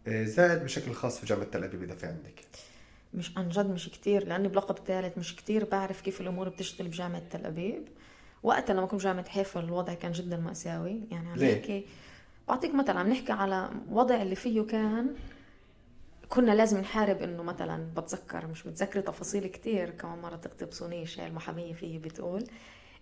آه، 0.07 0.25
زائد 0.25 0.65
بشكل 0.65 0.93
خاص 0.93 1.21
في 1.21 1.27
جامعة 1.27 1.45
تل 1.45 1.65
أبيب 1.65 1.83
إذا 1.83 1.95
في 1.95 2.07
عندك. 2.07 2.41
مش 3.15 3.39
عن 3.39 3.49
جد 3.49 3.71
مش 3.71 3.89
كتير 3.89 4.27
لأني 4.27 4.49
بلقب 4.49 4.79
ثالث 4.87 5.19
مش 5.19 5.37
كتير 5.37 5.65
بعرف 5.65 6.01
كيف 6.01 6.21
الأمور 6.21 6.49
بتشتغل 6.49 6.89
بجامعة 6.89 7.23
تل 7.31 7.47
أبيب. 7.47 7.89
وقتها 8.43 8.75
لما 8.75 8.87
كنت 8.87 9.01
بجامعه 9.01 9.29
حيفا 9.29 9.61
الوضع 9.61 9.95
كان 9.95 10.13
جدا 10.13 10.37
مأساوي. 10.37 11.01
يعني 11.11 11.29
عم 11.29 11.39
نحكي 11.39 11.87
بعطيك 12.49 12.75
مثلا 12.75 13.01
عم 13.01 13.09
نحكي 13.09 13.33
على 13.33 13.71
وضع 13.91 14.23
اللي 14.23 14.35
فيه 14.35 14.63
كان 14.63 15.15
كنا 16.29 16.53
لازم 16.53 16.81
نحارب 16.81 17.23
إنه 17.23 17.43
مثلا 17.43 17.91
بتذكر 17.97 18.47
مش 18.47 18.67
متذكرة 18.67 19.01
تفاصيل 19.01 19.47
كتير 19.47 19.91
كمان 19.91 20.19
مرة 20.19 20.37
تقتبسونيش 20.37 21.21
هي 21.21 21.27
المحاميه 21.27 21.73
فيه 21.73 21.99
بتقول 21.99 22.45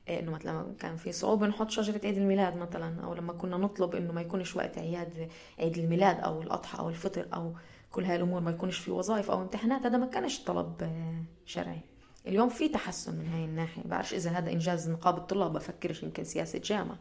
إيه، 0.08 0.20
إنه 0.20 0.32
مثلا 0.32 0.74
كان 0.78 0.96
في 0.96 1.12
صعوبة 1.12 1.46
نحط 1.46 1.70
شجرة 1.70 2.00
عيد 2.04 2.16
الميلاد 2.16 2.56
مثلا 2.56 3.04
أو 3.04 3.14
لما 3.14 3.32
كنا 3.32 3.56
نطلب 3.56 3.94
إنه 3.94 4.12
ما 4.12 4.20
يكونش 4.20 4.56
وقت 4.56 4.78
اعياد 4.78 5.28
عيد 5.58 5.78
الميلاد 5.78 6.20
أو 6.20 6.42
الأضحى 6.42 6.78
أو 6.78 6.88
الفطر 6.88 7.26
أو 7.34 7.54
كل 7.90 8.04
هاي 8.04 8.16
الأمور 8.16 8.40
ما 8.40 8.50
يكونش 8.50 8.78
في 8.78 8.90
وظائف 8.90 9.30
أو 9.30 9.42
امتحانات 9.42 9.86
هذا 9.86 9.98
ما 9.98 10.06
كانش 10.06 10.40
طلب 10.44 10.82
آه، 10.82 11.22
شرعي. 11.46 11.80
اليوم 12.26 12.48
في 12.48 12.68
تحسن 12.68 13.14
من 13.16 13.28
هاي 13.28 13.44
الناحية 13.44 13.82
بعرفش 13.84 14.14
إذا 14.14 14.30
هذا 14.30 14.52
إنجاز 14.52 14.90
نقابة 14.90 15.18
الطلاب 15.18 15.52
بفكرش 15.52 16.02
يمكن 16.02 16.24
سياسة 16.24 16.58
جامعة. 16.58 16.98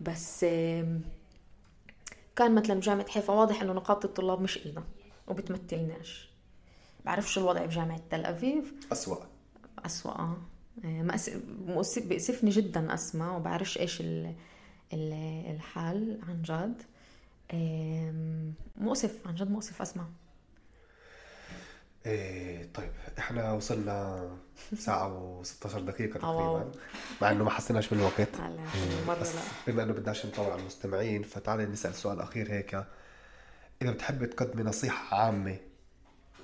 بس 0.00 0.40
كان 2.36 2.54
مثلا 2.54 2.74
بجامعه 2.74 3.10
حيفا 3.10 3.32
واضح 3.32 3.62
إنه 3.62 3.72
نقابة 3.72 4.04
الطلاب 4.04 4.40
مش 4.40 4.66
إلنا. 4.66 4.82
وبتمثلناش. 5.26 6.28
بعرفش 7.04 7.38
الوضع 7.38 7.64
بجامعة 7.64 8.00
تل 8.10 8.24
ابيب 8.24 8.64
اسوء 8.92 9.22
اسوء 9.86 10.12
آه. 10.12 10.36
بيأسفني 11.96 12.50
جدا 12.50 12.94
اسمع 12.94 13.36
وبعرفش 13.36 13.78
إيش 13.78 14.02
الحال 14.92 16.20
عن 16.28 16.42
جد. 16.42 16.82
مؤسف 18.76 19.26
عن 19.26 19.34
جد 19.34 19.50
مؤسف 19.50 19.82
اسمع 19.82 20.04
إيه 22.06 22.68
طيب 22.74 22.90
إحنا 23.18 23.52
وصلنا 23.52 24.28
ساعة 24.76 25.42
و16 25.42 25.76
دقيقة 25.76 26.18
تقريبا 26.18 26.72
مع 27.22 27.30
إنه 27.30 27.44
ما 27.44 27.50
حسيناش 27.50 27.88
بالوقت. 27.88 28.28
إيه 28.40 29.20
بس 29.20 29.32
بما 29.66 29.82
إنه 29.82 29.92
بدناش 29.92 30.26
نطول 30.26 30.50
على 30.50 30.60
المستمعين 30.60 31.22
فتعالي 31.22 31.66
نسأل 31.66 31.94
سؤال 31.94 32.20
أخير 32.20 32.52
هيك. 32.52 32.84
إذا 33.84 33.92
بتحب 33.92 34.24
تقدمي 34.24 34.62
نصيحة 34.62 35.16
عامة 35.16 35.56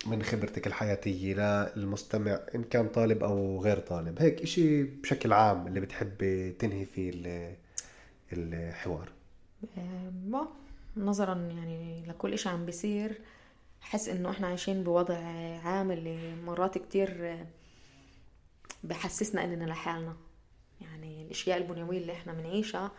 من 0.07 0.23
خبرتك 0.23 0.67
الحياتية 0.67 1.35
للمستمع 1.77 2.41
إن 2.55 2.63
كان 2.65 2.89
طالب 2.89 3.25
أو 3.25 3.61
غير 3.61 3.79
طالب 3.79 4.23
هيك 4.23 4.43
إشي 4.43 4.83
بشكل 4.83 5.33
عام 5.33 5.67
اللي 5.67 5.81
بتحبي 5.81 6.53
تنهي 6.53 6.85
فيه 6.85 7.13
الحوار. 8.33 9.13
ما 10.29 10.49
نظرا 10.97 11.35
يعني 11.35 12.07
لكل 12.07 12.33
إشي 12.33 12.49
عم 12.49 12.67
بيصير 12.67 13.21
حس 13.81 14.09
إنه 14.09 14.31
إحنا 14.31 14.47
عايشين 14.47 14.85
بوضع 14.85 15.19
عام 15.65 15.91
اللي 15.91 16.35
مرات 16.35 16.79
كتير 16.79 17.39
بحسسنا 18.85 19.45
إننا 19.45 19.65
لحالنا. 19.65 20.17
يعني 20.81 21.23
الأشياء 21.23 21.59
البنيوية 21.59 21.99
اللي 21.99 22.13
إحنا 22.13 22.33
بنعيشها 22.33 22.85
آه، 22.85 22.91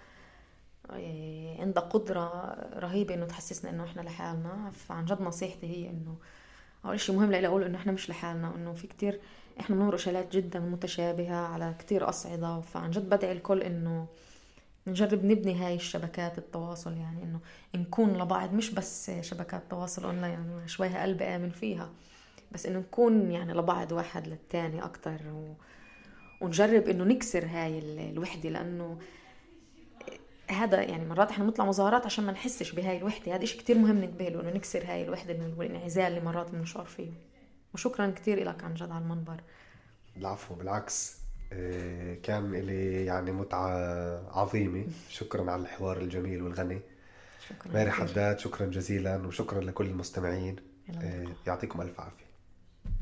عندها 1.60 1.84
قدرة 1.84 2.56
رهيبة 2.80 3.14
إنه 3.14 3.26
تحسسنا 3.26 3.70
إنه 3.72 3.84
إحنا 3.84 4.02
لحالنا. 4.02 4.72
فعن 4.72 5.06
جد 5.06 5.22
نصيحتي 5.22 5.68
هي 5.68 5.90
إنه 5.90 6.16
أول 6.86 7.00
شيء 7.00 7.16
مهم 7.16 7.32
لي 7.32 7.48
أقول 7.48 7.64
إنه 7.64 7.78
إحنا 7.78 7.92
مش 7.92 8.10
لحالنا 8.10 8.56
إنه 8.56 8.74
في 8.74 8.88
كتير 8.88 9.20
إحنا 9.60 9.76
بنمر 9.76 9.98
شغلات 9.98 10.34
جدا 10.36 10.60
متشابهة 10.60 11.36
على 11.36 11.76
كتير 11.80 12.10
أصعدة. 12.10 12.62
فعن 12.62 12.92
جد 12.92 13.10
بدعي 13.10 13.32
الكل 13.32 13.62
إنه 13.64 14.08
نجرب 14.88 15.26
نبني 15.26 15.56
هاي 15.56 15.76
الشبكات 15.76 16.38
التواصل 16.38 16.98
يعني 16.98 17.24
إنه 17.24 17.40
نكون 17.76 18.22
لبعض 18.22 18.54
مش 18.54 18.72
بس 18.72 19.12
شبكات 19.22 19.64
تواصل 19.70 20.04
أونلاين 20.04 20.34
يعني 20.34 20.68
شوي 20.68 20.88
قلبي 20.90 21.24
آمن 21.24 21.50
فيها. 21.50 21.90
بس 22.52 22.66
إنه 22.66 22.80
نكون 22.80 23.32
يعني 23.32 23.54
لبعض 23.54 23.92
واحد 23.92 24.28
للتاني 24.28 24.84
أكتر 24.84 25.20
و... 25.34 25.54
ونجرب 26.42 26.88
إنه 26.90 27.04
نكسر 27.04 27.46
هاي 27.46 27.80
الوحدة. 28.10 28.50
لأنه 28.50 28.98
هذا 30.52 30.82
يعني 30.82 31.06
مرات 31.06 31.32
إحنا 31.32 31.44
بنطلع 31.44 31.66
مظاهرات 31.66 32.06
عشان 32.06 32.26
ما 32.26 32.32
نحسش 32.32 32.72
بهاي 32.72 32.98
الوحدة. 32.98 33.36
هذا 33.36 33.46
شيء 33.46 33.62
كثير 33.62 33.78
مهم 33.78 33.98
ننتبه 33.98 34.30
له 34.30 34.42
إنه 34.42 34.50
نكسر 34.50 34.84
هاي 34.86 35.04
الوحدة 35.04 35.34
من 35.34 35.54
والانعزال 35.58 36.04
اللي 36.04 36.22
مرات 36.22 36.52
بنشعر 36.52 36.86
فيه. 36.86 37.12
وشكرا 37.74 38.10
كثير 38.12 38.44
لك 38.44 38.64
عن 38.64 38.74
جد 38.74 38.92
على 38.92 39.04
المنبر. 39.04 39.42
العفو 40.18 40.56
بالعكس. 40.56 41.22
آه، 41.54 42.16
كان 42.24 42.52
لي 42.52 43.06
يعني 43.06 43.32
متعة 43.32 43.70
عظيمة. 44.40 44.86
شكرا 45.10 45.52
على 45.52 45.62
الحوار 45.62 45.98
الجميل 45.98 46.42
والغني. 46.42 46.82
شكرا 47.50 47.74
ماري 47.74 47.92
حداد 47.92 48.40
شكرا 48.40 48.66
جزيلا 48.66 49.28
وشكرا 49.28 49.62
لكل 49.62 49.86
المستمعين. 49.86 50.56
آه، 51.02 51.28
يعطيكم 51.48 51.82
ألف 51.82 52.00
عافية. 52.00 52.21